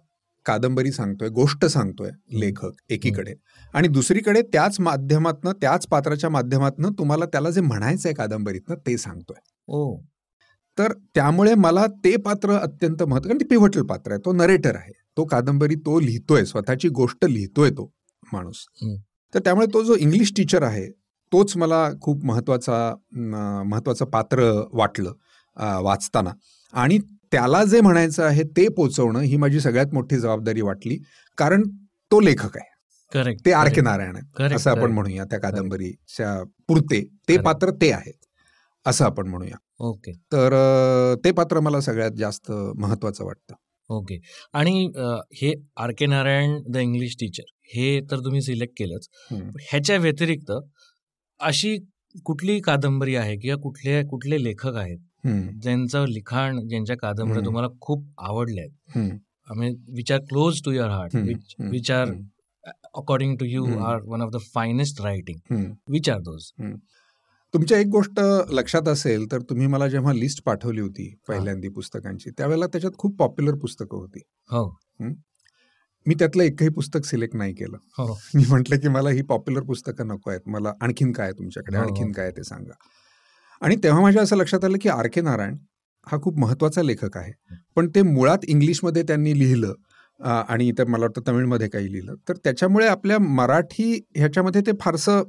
कादंबरी 0.45 0.91
सांगतोय 0.91 1.30
गोष्ट 1.30 1.66
सांगतोय 1.66 2.10
लेखक 2.39 2.72
एकीकडे. 2.89 3.34
आणि 3.74 3.88
दुसरीकडे 3.88 4.41
त्याच 4.41 4.80
माध्यमातनं 4.80 5.51
त्याच 5.51 5.88
पात्राच्या 5.88 6.30
माध्यमातनं 6.30 6.89
तुम्हाला 6.91 7.26
त्याला 7.26 7.49
जे 7.49 7.62
म्हणायचं 7.62 8.10
आहे 8.10 8.16
कादंबरीतनं 8.16 8.76
ते 8.88 8.97
सांगतोय. 8.97 9.39
ओ 9.68 9.95
तर 10.78 10.93
त्यामुळे 11.16 11.53
मला 11.55 11.86
ते 12.05 12.16
पात्र 12.18 12.57
अत्यंत 12.57 13.03
महत्त्व 13.03 13.28
कारण 13.30 13.39
ते 13.39 13.45
पिव्हटल 13.45 13.82
पात्र 13.82 14.11
आहे 14.11 14.20
तो 14.26 14.32
नरेटर 14.34 14.76
आहे. 14.76 14.91
तो 15.18 15.26
कादंबरी 15.26 15.76
तो 15.76 15.99
लिहितोय 15.99 16.45
स्वतःची 16.45 16.89
गोष्ट 16.89 17.26
लिहितोय 17.26 17.70
तो 17.70 17.89
माणूस. 18.34 18.66
तर 19.34 19.39
त्यामुळे 19.39 19.68
तो 19.74 19.84
जो 19.84 19.95
इंग्लिश 19.95 20.32
टीचर 20.38 20.63
आहे 20.63 20.88
तोच 21.32 21.55
मला 21.57 21.89
खूप 22.01 22.26
महत्त्वाचा 22.26 22.93
महत्वाचं 23.66 24.05
पात्र 24.05 24.51
वाटलं 24.74 25.13
वाचताना. 25.84 26.32
आणि 26.74 26.99
त्याला 27.32 27.63
जे 27.63 27.82
म्हणायचं 27.82 28.24
आहे 28.24 28.43
ते 28.57 28.68
पोचवणं 28.68 29.20
ही 29.20 29.38
माझी 29.38 29.59
सगळ्यात 29.59 29.93
मोठी 29.93 30.18
जबाबदारी 30.20 30.61
वाटली 30.61 30.97
कारण 31.38 31.63
तो 32.11 32.20
लेखक 32.20 32.57
आहे. 32.57 32.74
करेक्ट 33.11 33.45
ते 33.45 33.51
आर 33.51 33.70
के 33.70 33.82
नारायण 33.82 34.16
Correct, 34.38 34.55
असं 34.55 34.70
आपण. 34.72 34.91
म्हणूया 34.91 35.24
त्या 35.26 35.39
कादंबरीच्या 35.39 36.43
पुरते. 36.68 37.01
ते. 37.30 37.38
पात्र 37.38 37.72
ते 37.72 37.91
आहेत. 37.91 38.24
असं 38.86 39.05
आपण 39.05 39.27
म्हणूया. 39.27 39.57
ओके. 39.79 40.11
तर 40.31 40.53
ते 41.25 41.31
पात्र 41.31 41.59
मला 41.59 41.79
सगळ्यात 41.81 42.11
जास्त 42.17 42.51
महत्वाचं 42.51 43.25
वाटतं. 43.25 43.55
ओके. 43.89 44.17
आणि 44.53 44.86
हे 45.36 45.53
R 45.77 45.91
K 45.97 46.05
Narayan 46.05 46.61
the 46.67 46.77
English 46.77 47.15
teacher 47.19 47.43
हे 47.75 47.99
तर 48.11 48.19
तुम्ही 48.25 48.41
सिलेक्ट 48.41 48.73
केलंच. 48.77 49.07
ह्याच्या 49.61 49.97
व्यतिरिक्त 49.97 50.51
अशी 51.39 51.77
कुठली 52.25 52.59
कादंबरी 52.61 53.15
आहे 53.15 53.36
किंवा 53.38 53.55
कुठले 53.61 54.01
कुठले 54.09 54.43
लेखक 54.43 54.75
आहेत 54.75 54.97
ज्यांचं 55.61 56.05
लिखाण 56.07 56.59
ज्यांच्या 56.67 56.95
कादंबऱ्या. 56.97 57.45
तुम्हाला 57.45 57.67
खूप 57.81 58.05
आवडल्या 58.17 58.63
आहेत 58.63 59.73
which 59.95 60.11
are 60.11 60.19
close 60.29 60.61
to 60.65 60.71
your 60.71 60.89
heart 60.89 61.15
which 61.71 61.91
are 61.91 62.11
according 62.93 63.36
to 63.38 63.45
you. 63.45 63.65
Are 63.79 64.01
one 64.05 64.21
of 64.21 64.29
the 64.33 64.39
finest 64.53 65.01
writing. 65.01 65.65
Which 65.91 66.09
are 66.09 66.19
those 66.21 66.51
तुमच्या 67.56 67.78
एक 67.80 67.88
गोष्ट 67.88 68.20
लक्षात 68.49 68.88
असेल 68.88 69.26
तर 69.32 69.41
तुम्ही 69.41 69.68
मला 69.68 69.88
जेव्हा 69.88 70.14
लिस्ट 70.14 70.41
पाठवली 70.43 70.82
होती 70.82 71.14
पहिल्यांदी 71.28 71.70
पुस्तकांची 71.70 72.30
त्यावेळेला 72.30 72.68
त्याच्यात 72.68 72.97
खूप 72.97 73.16
पॉप्युलर 73.20 73.56
पुस्तकं 73.56 73.97
होती. 73.97 74.20
हो. 74.51 74.68
मी 76.06 76.16
त्यातलं 76.20 76.43
एकही 76.43 76.70
पुस्तक 76.70 77.06
सिलेक्ट 77.06 77.36
नाही 77.36 77.53
केलं. 77.53 77.78
हो. 77.97 78.18
मी 78.36 78.43
म्हटलं 78.49 78.80
की 78.80 78.88
मला 78.88 79.10
ही 79.10 79.22
पॉप्युलर 79.22 79.62
पुस्तकं 79.62 80.08
नको 80.08 80.30
आहेत. 80.30 80.41
मला 80.45 80.74
आणखीन 80.82 81.12
काय 81.12 81.32
तुमच्याकडे? 81.32 81.78
हो, 81.78 81.84
आणखीन. 81.84 82.12
काय 82.12 82.26
आहे 82.26 82.38
ते 82.38 82.43
सांगा. 82.43 82.74
आणि 83.62 83.76
तेव्हा 83.84 84.01
माझ्या 84.01 84.22
असं 84.22 84.38
लक्षात 84.38 84.66
आलं 84.66 84.78
की 84.82 84.89
आर 84.89 85.08
के 85.14 85.22
नारायण 85.22 85.56
हा 86.08 86.20
खूप 86.22 86.39
महत्त्वाचा 86.39 86.84
लेखक 86.84 87.18
आहे. 87.18 87.32
पण 87.76 87.89
ते 87.95 88.01
मुळात 88.01 88.45
इंग्लिशमध्ये 88.47 89.03
त्यांनी 89.03 89.38
लिहिलं 89.39 89.74
आणि 90.20 90.68
इतर 90.68 90.86
मला 90.86 91.06
वाटतं 91.06 91.28
तमिळमध्ये 91.28 91.68
काही 91.68 91.91
लिहिलं. 91.91 92.16
तर 92.30 92.38
त्याच्यामुळे 92.43 92.88
आपल्या 92.88 93.20
मराठी 93.20 93.91
ह्याच्यामध्ये 94.16 94.62
ते 94.62 94.72
फारसं 94.82 95.24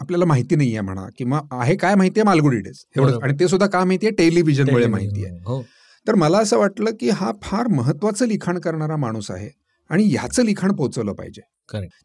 आपल्याला 0.00 0.24
माहिती 0.24 0.56
नाही 0.56 0.70
आहे 0.70 0.80
म्हणा 0.80 1.06
किंवा 1.18 1.40
आहे 1.52 1.76
काय 1.76 1.94
माहिती 1.94 2.20
आहे 2.20 2.24
मालगुडी 2.24 2.56
डेज. 2.56 2.84
एवढं. 2.96 3.18
आणि 3.22 3.34
ते 3.40 3.48
सुद्धा 3.48 3.66
का 3.66 3.84
माहिती 3.84 4.06
आहे 4.06 4.14
टेलिव्हिजनमुळे 4.16 4.86
माहिती 4.86 5.24
आहे 5.24 5.38
हो. 5.38 5.62
तर 6.06 6.14
मला 6.14 6.38
असं 6.38 6.58
वाटलं 6.58 6.90
की 7.00 7.08
हा 7.10 7.32
फार 7.42 7.66
महत्वाचं 7.66 8.26
लिखाण 8.26 8.58
करणारा 8.58 8.96
माणूस 8.96 9.30
आहे 9.30 9.50
आणि 9.90 10.04
ह्याचं 10.04 10.44
लिखाण 10.44 10.72
पोचवलं 10.72 11.12
पाहिजे. 11.12 11.40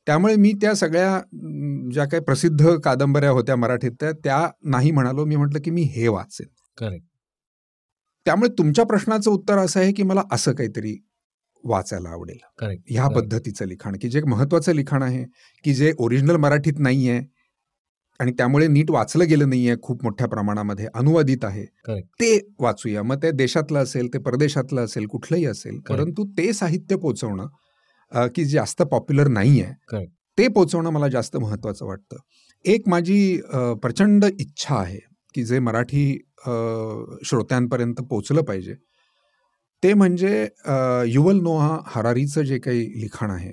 त्यामुळे 0.05 0.35
मी 0.35 0.51
त्या 0.61 0.73
सगळ्या 0.75 1.19
ज्या 1.93 2.05
काही 2.05 2.23
प्रसिद्ध 2.23 2.75
कादंबऱ्या 2.75 3.29
होत्या 3.29 3.55
मराठीत 3.55 3.91
त्या 3.99 4.11
त्या 4.11 4.47
नाही 4.63 4.91
म्हणालो. 4.91 5.25
मी 5.25 5.35
म्हटलं 5.35 5.59
की 5.65 5.71
मी 5.71 5.81
हे 5.81 6.07
वाचेन. 6.07 6.47
करेक्ट. 6.77 7.05
त्यामुळे 8.25 8.49
तुमच्या 8.57 8.85
प्रश्नाचं 8.85 9.31
उत्तर 9.31 9.57
असं 9.57 9.79
आहे 9.79 9.91
की 9.93 10.03
मला 10.03 10.23
असं 10.31 10.53
काहीतरी 10.53 10.95
वाचायला 11.63 12.09
आवडेल. 12.09 12.37
ह्या. 12.89 13.07
पद्धतीचं 13.07 13.65
लिखाण 13.65 13.95
की 14.01 14.09
जे 14.09 14.21
महत्वाचं 14.27 14.73
लिखाण 14.73 15.03
आहे 15.03 15.25
की 15.63 15.73
जे 15.73 15.93
ओरिजिनल 15.97 16.35
मराठीत 16.35 16.79
नाही 16.79 17.09
आहे 17.09 17.21
आणि 18.19 18.31
त्यामुळे 18.31 18.67
नीट 18.67 18.91
वाचलं 18.91 19.27
गेलं 19.27 19.49
नाहीये 19.49 19.75
खूप 19.83 20.03
मोठ्या 20.03 20.27
प्रमाणामध्ये 20.27 20.87
अनुवादित 20.93 21.45
आहे. 21.45 21.65
ते 21.95 22.37
वाचूया 22.59 23.03
मग 23.03 23.21
ते 23.23 23.31
देशातलं 23.31 23.79
असेल 23.79 24.13
ते 24.13 24.17
परदेशातलं 24.19 24.83
असेल 24.85 25.05
कुठलंही 25.05 25.45
असेल 25.45 25.79
परंतु 25.89 26.25
ते 26.37 26.51
साहित्य 26.53 26.95
पोचवणं 26.95 28.27
की 28.27 28.45
जास्त 28.45 28.81
पॉप्युलर 28.81 29.27
नाही 29.27 29.61
आहे 29.61 29.73
Correct. 29.91 30.09
ते 30.37 30.47
पोचवणं 30.47 30.89
मला 30.89 31.07
जास्त 31.07 31.37
महत्वाचं 31.37 31.85
वाटतं 31.85 32.17
एक 32.65 32.87
माझी 32.89 33.39
प्रचंड 33.81 34.25
इच्छा 34.39 34.75
आहे 34.75 34.99
की 35.35 35.43
जे 35.43 35.59
मराठी 35.59 36.03
श्रोत्यांपर्यंत 37.23 38.01
पोचलं 38.09 38.41
पाहिजे 38.41 38.73
ते 39.83 39.93
म्हणजे 39.93 40.47
युवल 41.07 41.39
नोहा 41.41 41.77
हरारीचं 41.85 42.41
जे 42.41 42.57
काही 42.59 42.85
लिखाण 43.01 43.31
आहे 43.31 43.51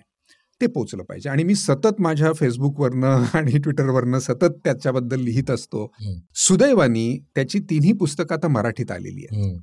ते 0.60 0.66
पोचलं 0.66 1.02
पाहिजे 1.02 1.28
आणि 1.28 1.44
मी 1.44 1.54
सतत 1.54 2.00
माझ्या 2.00 2.32
फेसबुकवरनं 2.32 3.06
आणि 3.34 3.58
ट्विटरवरनं 3.58 4.18
सतत 4.18 4.54
त्याच्याबद्दल 4.64 5.20
लिहित 5.20 5.50
असतो. 5.50 5.92
सुदैवानी 6.34 7.18
त्याची 7.34 7.58
तिन्ही 7.58 7.92
पुस्तकं 7.92 8.34
आता 8.34 8.48
मराठीत 8.48 8.90
आलेली 8.90 9.26
आहेत. 9.30 9.56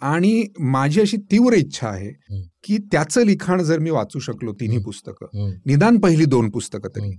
आणि 0.00 0.46
माझी 0.60 1.00
अशी 1.00 1.16
तीव्र 1.16 1.52
इच्छा 1.54 1.88
आहे. 1.88 2.10
की 2.64 2.78
त्याचं 2.78 3.24
लिखाण 3.24 3.62
जर 3.62 3.78
मी 3.78 3.90
वाचू 3.90 4.18
शकलो 4.18 4.52
तिन्ही. 4.52 4.78
पुस्तकं. 4.84 5.26
निदान 5.66 5.98
पहिली 5.98 6.24
दोन 6.24 6.50
पुस्तकं 6.50 6.88
तरी. 6.96 7.10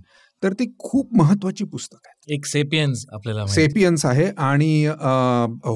तर 0.42 0.52
ती 0.52 0.64
खूप 0.78 1.16
महत्वाची 1.18 1.64
पुस्तक 1.64 2.06
आहे 2.06 2.34
एक 2.34 2.46
सेपियन्स 2.46 3.04
आपल्याला. 3.12 3.46
सेपियन्स 3.46 4.04
आहे 4.06 4.26
आणि 4.38 4.86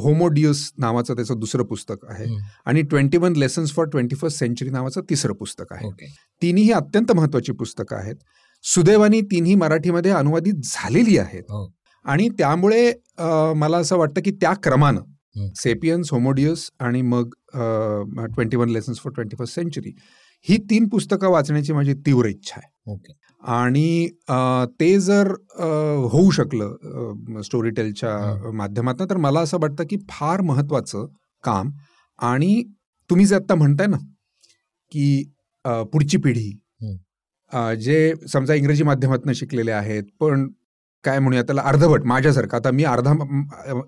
होमोडियस 0.02 0.70
नावाचं 0.78 1.14
त्याचं 1.14 1.38
दुसरं 1.38 1.64
पुस्तक 1.64 2.04
आहे. 2.08 2.26
आणि 2.66 2.82
twenty 2.82 3.18
one 3.18 3.36
lessons 3.36 3.72
for 3.74 3.86
twenty 3.86 4.16
first 4.16 4.38
century 4.38 4.70
नावाचं 4.70 5.00
तिसरं 5.10 5.34
पुस्तक 5.34 5.72
आहे 5.72 5.90
तिन्ही 6.42 6.70
अत्यंत 6.72 7.12
महत्वाची 7.12 7.52
पुस्तकं 7.52 7.96
आहेत 7.96 8.16
सुदैवानी 8.64 9.20
तिन्ही 9.30 9.54
मराठीमध्ये 9.54 10.10
अनुवादित 10.10 10.54
झालेली 10.64 11.16
आहेत 11.18 11.42
हो. 11.42 11.66
आणि 12.04 12.28
त्यामुळे 12.28 12.92
मला 13.56 13.78
असं 13.78 13.96
वाटतं 13.96 14.20
की 14.24 14.30
त्या 14.30 14.52
क्रमानं. 14.62 15.00
सेपियन्स 15.56 16.10
होमोडियस 16.12 16.68
आणि 16.80 17.00
मग 17.02 17.28
twenty 17.54 18.56
one 18.56 18.68
lessons 18.68 18.98
for 19.00 19.12
twenty 19.12 19.36
first 19.36 19.54
century 19.54 19.92
ही 20.46 20.56
तीन 20.70 20.88
पुस्तकं 20.88 21.30
वाचण्याची 21.30 21.72
माझी 21.72 21.94
तीव्र 22.06 22.26
इच्छा 22.26 22.54
आहे. 22.56 22.92
ओके. 22.92 23.12
आणि 23.42 24.08
ते 24.80 24.98
जर 25.00 25.28
होऊ 26.12 26.30
शकलं 26.30 27.40
स्टोरी 27.44 27.70
टेलच्या. 27.70 28.50
माध्यमातून 28.54 29.10
तर 29.10 29.16
मला 29.16 29.40
असं 29.40 29.58
वाटतं 29.60 29.84
की 29.90 29.96
फार 30.10 30.40
महत्वाचं 30.42 31.06
काम. 31.44 31.70
आणि 32.18 32.62
तुम्ही 33.10 33.26
जे 33.26 33.34
आत्ता 33.34 33.54
म्हणताय 33.54 33.86
ना 33.86 33.96
की 34.92 35.22
पुढची 35.64 36.18
पिढी. 36.18 36.50
जे 37.80 38.14
समजा 38.32 38.54
इंग्रजी 38.54 38.82
माध्यमातून 38.84 39.32
शिकलेले 39.32 39.70
आहेत 39.72 40.04
पण 40.20 40.48
काय 41.04 41.18
म्हणूया 41.18 41.42
त्याला 41.42 41.62
अर्धवट 41.64 42.04
माझ्यासारखं 42.04 42.56
आता 42.56 42.70
मी 42.70 42.84
अर्धा 42.84 43.12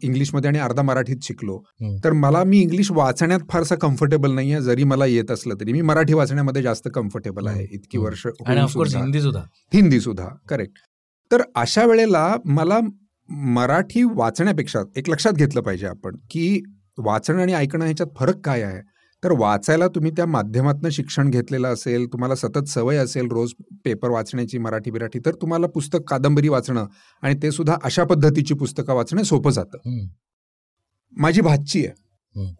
इंग्लिशमध्ये 0.02 0.48
आणि 0.48 0.58
अर्धा 0.58 0.82
मराठीत 0.82 1.16
शिकलो. 1.22 1.58
तर 2.04 2.12
मला 2.12 2.42
मी 2.44 2.60
इंग्लिश 2.60 2.90
वाचण्यात 2.90 3.40
फारसा 3.50 3.74
कम्फर्टेबल 3.74 4.32
नाही 4.32 4.52
आहे 4.52 4.62
जरी 4.62 4.84
मला 4.84 5.06
येत 5.06 5.30
असलं 5.30 5.54
तरी 5.54 5.72
मी 5.72 5.80
मराठी 5.80 6.14
वाचण्यामध्ये 6.14 6.62
जास्त 6.62 6.88
कम्फर्टेबल 6.94 7.46
आहे. 7.46 7.66
इतकी. 7.70 7.98
वर्ष. 7.98 8.26
हिंदी 8.26 9.20
सुद्धा 9.20 9.40
हिंदी 9.74 10.00
सुद्धा 10.00 10.28
करेक्ट 10.48 10.78
तर 11.30 11.42
अशा 11.54 11.84
वेळेला 11.84 12.36
मला 12.44 12.78
मराठी 13.28 14.02
वाचण्यापेक्षा 14.14 14.80
एक 14.96 15.08
लक्षात 15.10 15.32
घेतलं 15.32 15.60
पाहिजे 15.60 15.86
आपण 15.86 16.16
की 16.30 16.62
वाचणं 16.98 17.40
आणि 17.42 17.52
ऐकणं 17.52 17.84
ह्याच्यात 17.84 18.08
फरक 18.16 18.40
काय 18.44 18.62
आहे 18.62 18.80
तर 19.24 19.32
वाचायला 19.32 19.88
तुम्ही 19.88 20.10
त्या 20.10 20.26
माध्यमातून 20.26 20.90
शिक्षण 20.90 21.30
घेतलेलं 21.30 21.68
असेल 21.68 22.06
तुम्हाला 22.06 22.34
सतत 22.34 22.68
सवय 22.68 22.96
असेल 22.96 23.28
रोज 23.30 23.52
पेपर 23.84 24.10
वाचण्याची 24.10 24.58
मराठी 24.58 24.90
बिराठी 24.90 25.18
तर 25.26 25.34
तुम्हाला 25.34 25.66
पुस्तक 25.66 25.98
कादंबरी 26.08 26.48
वाचणं 26.48 26.86
आणि 27.22 27.34
ते 27.42 27.50
सुद्धा 27.50 27.76
अशा 27.84 28.04
पद्धतीची 28.04 28.54
पुस्तकं 28.54 28.94
वाचणं 28.94 29.22
सोपं 29.22 29.50
जातं. 29.50 29.78
माझी 31.12 31.40
भाची 31.40 31.86
आहे. 31.86 31.94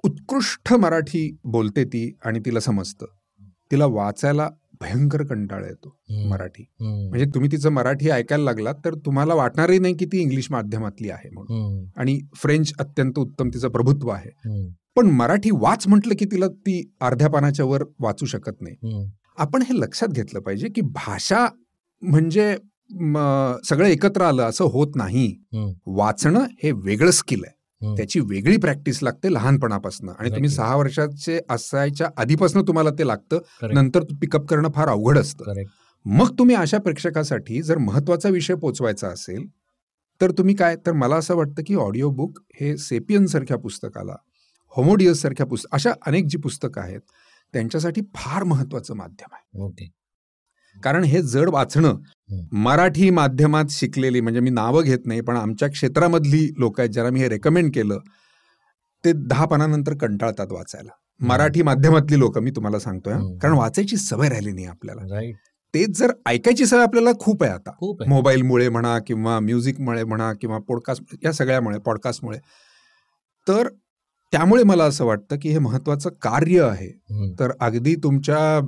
उत्कृष्ट 0.05 0.73
मराठी 0.73 1.37
बोलते 1.45 1.85
ती 1.85 2.17
आणि 2.25 2.41
तिला 2.47 2.61
समजतं 2.61 3.07
तिला 3.71 3.87
वाचायला 3.87 4.49
भयंकर 4.81 5.23
कंटाळा 5.23 5.67
येतो. 5.67 5.97
मराठी. 6.29 6.65
म्हणजे 7.09 7.27
तुम्ही 7.35 7.53
तिचं 7.53 7.71
मराठी 7.71 8.11
ऐकायला 8.11 8.45
लागलात 8.45 8.75
तर 8.85 8.95
तुम्हाला 8.95 9.35
वाटणारही 9.35 9.79
नाही 9.79 9.95
की 9.95 10.05
ती 10.05 10.19
इंग्लिश 10.19 10.47
माध्यमातली 10.51 11.11
आहे 11.11 11.31
म्हणून. 11.31 11.57
आणि 11.97 12.21
फ्रेंच 12.37 12.73
अत्यंत 12.79 13.19
उत्तम 13.19 13.49
तिचं 13.49 13.69
प्रभुत्व 13.69 14.09
आहे. 14.09 14.31
पण 14.97 15.07
मराठी 15.11 15.51
वाच 15.53 15.87
म्हटलं 15.89 16.15
की 16.19 16.25
तिला 16.25 16.49
ती 16.49 16.83
अर्ध्या 17.01 17.29
पानाच्या 17.29 17.65
वर 17.67 17.83
वाचू 18.01 18.27
शकत 18.27 18.61
नाही. 18.61 18.77
आपण 19.39 19.63
हे 19.63 19.79
लक्षात 19.81 20.09
घेतलं 20.09 20.41
पाहिजे 20.41 20.69
की 20.69 20.81
भाषा 20.81 21.47
म्हणजे 22.03 22.55
सगळं 23.65 23.87
एकत्र 23.87 24.23
आलं 24.23 24.43
असं 24.43 24.65
होत 24.65 24.97
नाही. 24.97 25.27
वाचणं 25.87 26.47
हे 26.63 26.71
वेगळं 26.73 27.11
स्किल 27.11 27.43
आहे. 27.47 27.55
त्याची 27.97 28.21
वेगळी 28.21 28.57
प्रॅक्टिस 28.57 29.03
लागते 29.03 29.33
लहानपणापासून 29.33 30.09
आणि 30.09 30.31
तुम्ही. 30.31 30.49
सहा 30.51 30.77
वर्षाचे 30.77 31.41
असायच्या 31.51 32.09
आधीपासून 32.17 32.63
तुम्हाला 32.67 32.91
ते 32.91 33.07
लागतं. 33.07 33.39
नंतर 33.75 34.05
पिकअप 34.21 34.47
करणं 34.47 34.69
फार 34.75 34.89
अवघड 34.89 35.19
असतं. 35.19 35.45
मग 36.07 36.39
तुम्ही 36.39 36.57
अशा 36.57 36.79
प्रेक्षकासाठी 36.79 37.63
जर 37.63 37.79
महत्त्वाचा 37.79 38.29
विषय 38.29 38.55
पोचवायचा 38.55 39.09
असेल 39.09 39.47
तर 40.21 40.31
तुम्ही 40.31 40.55
काय 40.55 40.77
तर 40.87 40.93
मला 40.93 41.17
असं 41.17 41.37
वाटतं 41.37 41.63
की 41.67 41.75
ऑडिओ 41.75 42.11
बुक 42.11 42.39
हे 42.61 42.77
सेपियन 42.77 43.27
सारख्या 43.27 43.57
पुस्तकाला 43.59 44.17
होमोडियस 44.77 45.23
सारख्या 45.23 45.47
पुस्तक 45.47 45.75
अशा 45.75 45.93
अनेक 46.07 46.25
जी 46.25 46.39
पुस्तकं 46.39 46.81
आहेत 46.81 47.01
त्यांच्यासाठी 47.53 48.01
फार 48.15 48.45
महत्वाचं 48.45 48.95
माध्यम 48.97 49.35
आहे. 49.35 49.59
कारण 50.83 51.05
हे 51.05 51.23
जड 51.23 51.49
वाचणं. 51.49 51.99
मराठी 52.53 53.11
माध्यमात 53.11 53.65
शिकलेली 53.71 54.21
म्हणजे 54.21 54.41
मी 54.41 54.51
नावं 54.51 54.83
घेत 54.83 54.99
नाही 55.05 55.21
पण 55.21 55.37
आमच्या 55.37 55.69
क्षेत्रामधली 55.69 56.53
लोक 56.59 56.81
आहेत 56.81 56.91
ज्यांना 56.91 57.11
मी 57.11 57.21
हे 57.21 57.29
रेकमेंड 57.29 57.75
केलं 57.75 57.99
ते 59.05 59.13
दहा 59.13 59.45
पानानंतर 59.47 59.95
कंटाळतात 59.97 60.47
वाचायला. 60.51 60.91
मराठी 61.21 61.63
माध्यमातली 61.63 62.19
लोक 62.19 62.39
मी 62.39 62.51
तुम्हाला 62.51 62.79
सांगतोय. 62.79 63.13
कारण 63.39 63.55
वाचायची 63.55 63.97
सवय 63.97 64.29
राहिली 64.29 64.53
नाही 64.53 64.67
आपल्याला. 64.67 65.03
तेच 65.75 65.99
जर 65.99 66.13
ऐकायची 66.27 66.67
सवय 66.67 66.83
आपल्याला 66.83 67.11
खूप 67.21 67.43
आहे 67.43 67.53
आता. 67.53 67.71
मोबाईलमुळे 68.09 68.69
म्हणा 68.69 68.99
किंवा 68.99 69.41
म्युझिकमुळे 69.41 70.05
म्हणा 70.05 70.33
किंवा 70.33 70.59
पॉडकास्ट 70.59 71.03
या 71.25 71.33
सगळ्यामुळे 71.33 71.79
पॉडकास्टमुळे 71.79 72.39
तर 73.49 73.69
त्यामुळे 74.35 74.63
मला 74.65 74.85
असं 74.85 75.05
वाटतं 75.05 75.37
की 75.43 75.51
हे 75.51 75.59
महत्वाचं 75.59 76.11
कार्य 76.23 76.63
आहे. 76.63 76.89
तर 77.39 77.53
अगदी 77.61 77.95
तुमच्या 78.05 78.61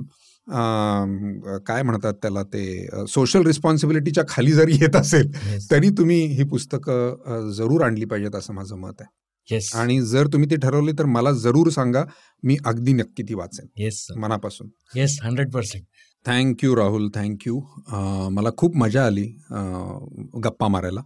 काय 1.67 1.81
म्हणतात 1.83 2.13
त्याला 2.21 2.43
ते 2.43 2.65
सोशल 3.07 3.45
रिस्पॉन्सिबिलिटीच्या 3.45 4.23
खाली 4.29 4.51
जरी 4.51 4.77
येत 4.81 4.95
असेल 4.95 5.31
Yes. 5.31 5.69
तरी 5.71 5.89
तुम्ही 5.97 6.19
ही 6.27 6.43
पुस्तकं 6.49 7.49
जरूर 7.55 7.81
आणली 7.85 8.05
पाहिजेत 8.05 8.35
असं 8.35 8.53
माझं 8.53 8.77
मत 8.77 9.01
आहे. 9.01 9.15
Yes. 9.47 9.69
आणि 9.79 9.99
जर 10.01 10.27
तुम्ही 10.27 10.49
ती 10.49 10.55
ठरवली 10.55 10.91
तर 10.99 11.05
मला 11.07 11.31
जरूर 11.33 11.69
सांगा 11.69 12.03
मी 12.43 12.57
अगदी 12.65 12.93
नक्की 12.93 13.23
ती 13.23 13.33
वाचेन. 13.33 13.67
येस 13.77 14.05
सर 14.05 14.19
मनापासून. 14.19 14.69
Yes 14.95 15.19
hundred 15.23 15.51
percent 15.53 15.83
thank you 16.25 16.75
Rahul 16.75 17.09
thank you 17.15 17.59
मला 18.31 18.49
खूप 18.57 18.75
मजा 18.77 19.05
आली 19.05 19.27
गप्पा 20.43 20.67
मारायला. 20.67 21.01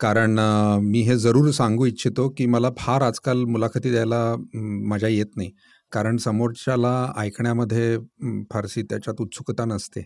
कारण 0.00 0.38
मी 0.82 1.00
हे 1.02 1.16
जरूर 1.18 1.50
सांगू 1.52 1.86
इच्छितो 1.86 2.28
की 2.36 2.46
मला 2.46 2.68
फार 2.78 3.02
आजकाल 3.02 3.44
मुलाखती 3.44 3.90
द्यायला 3.90 4.20
मजा 4.90 5.08
येत 5.08 5.36
नाही. 5.36 5.50
कारण 5.92 6.16
समोरच्याला 6.16 6.92
ऐकण्यामध्ये 7.18 7.96
फारशी 8.52 8.82
त्याच्यात 8.82 9.20
उत्सुकता 9.20 9.64
नसते. 9.64 10.04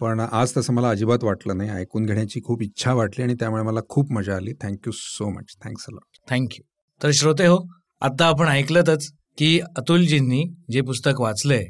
पण 0.00 0.20
आज 0.20 0.52
तसं 0.56 0.72
मला 0.72 0.88
अजिबात 0.90 1.24
वाटलं 1.24 1.56
नाही. 1.58 1.70
ऐकून 1.70 2.06
घेण्याची 2.06 2.40
खूप 2.44 2.62
इच्छा 2.62 2.92
वाटली 2.94 3.22
आणि 3.24 3.34
त्यामुळे 3.40 3.62
मला 3.62 3.80
खूप 3.88 4.12
मजा 4.12 4.36
आली. 4.36 4.52
Thank you 4.62 4.92
so 4.92 5.28
much 5.30 5.56
thanks 5.64 5.84
a 5.88 5.92
lot 5.92 6.30
thank you 6.30 6.64
तर 7.00 7.10
श्रोते 7.12 7.46
हो 7.46 7.58
आता 8.02 8.26
आपण 8.26 8.48
ऐकलंतच 8.48 9.10
की 9.38 9.58
अतुलजींनी 9.78 10.42
जे 10.72 10.80
पुस्तक 10.80 11.20
वाचलंय 11.20 11.64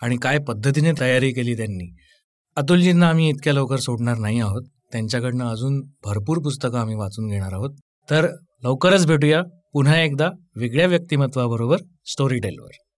आणि 0.00 0.16
काय 0.22 0.38
पद्धतीने 0.38 0.92
तयारी 1.00 1.32
केली 1.32 1.56
त्यांनी 1.56 1.88
अतुलजींना 2.56 3.08
आम्ही 3.08 3.28
इतक्या 3.28 3.52
लवकर 3.52 3.78
सोडणार 3.78 4.18
नाही 4.18 4.40
आहोत. 4.40 4.62
त्यांच्याकडनं 4.92 5.44
अजून 5.44 5.80
भरपूर 5.80 6.38
पुस्तकं 6.38 6.78
आम्ही 6.78 6.94
वाचून 6.94 7.26
घेणार 7.26 7.52
आहोत. 7.52 7.70
तर 8.10 8.28
लवकरच 8.64 9.06
भेटूया. 9.06 9.42
पुन्हा 9.72 10.00
एकदा 10.02 10.30
वेगळ्या 10.56 10.86
व्यक्तिमत्वाबरोबर 10.86 11.76
स्टोरी 12.04 12.38
टेलवर 12.38 12.82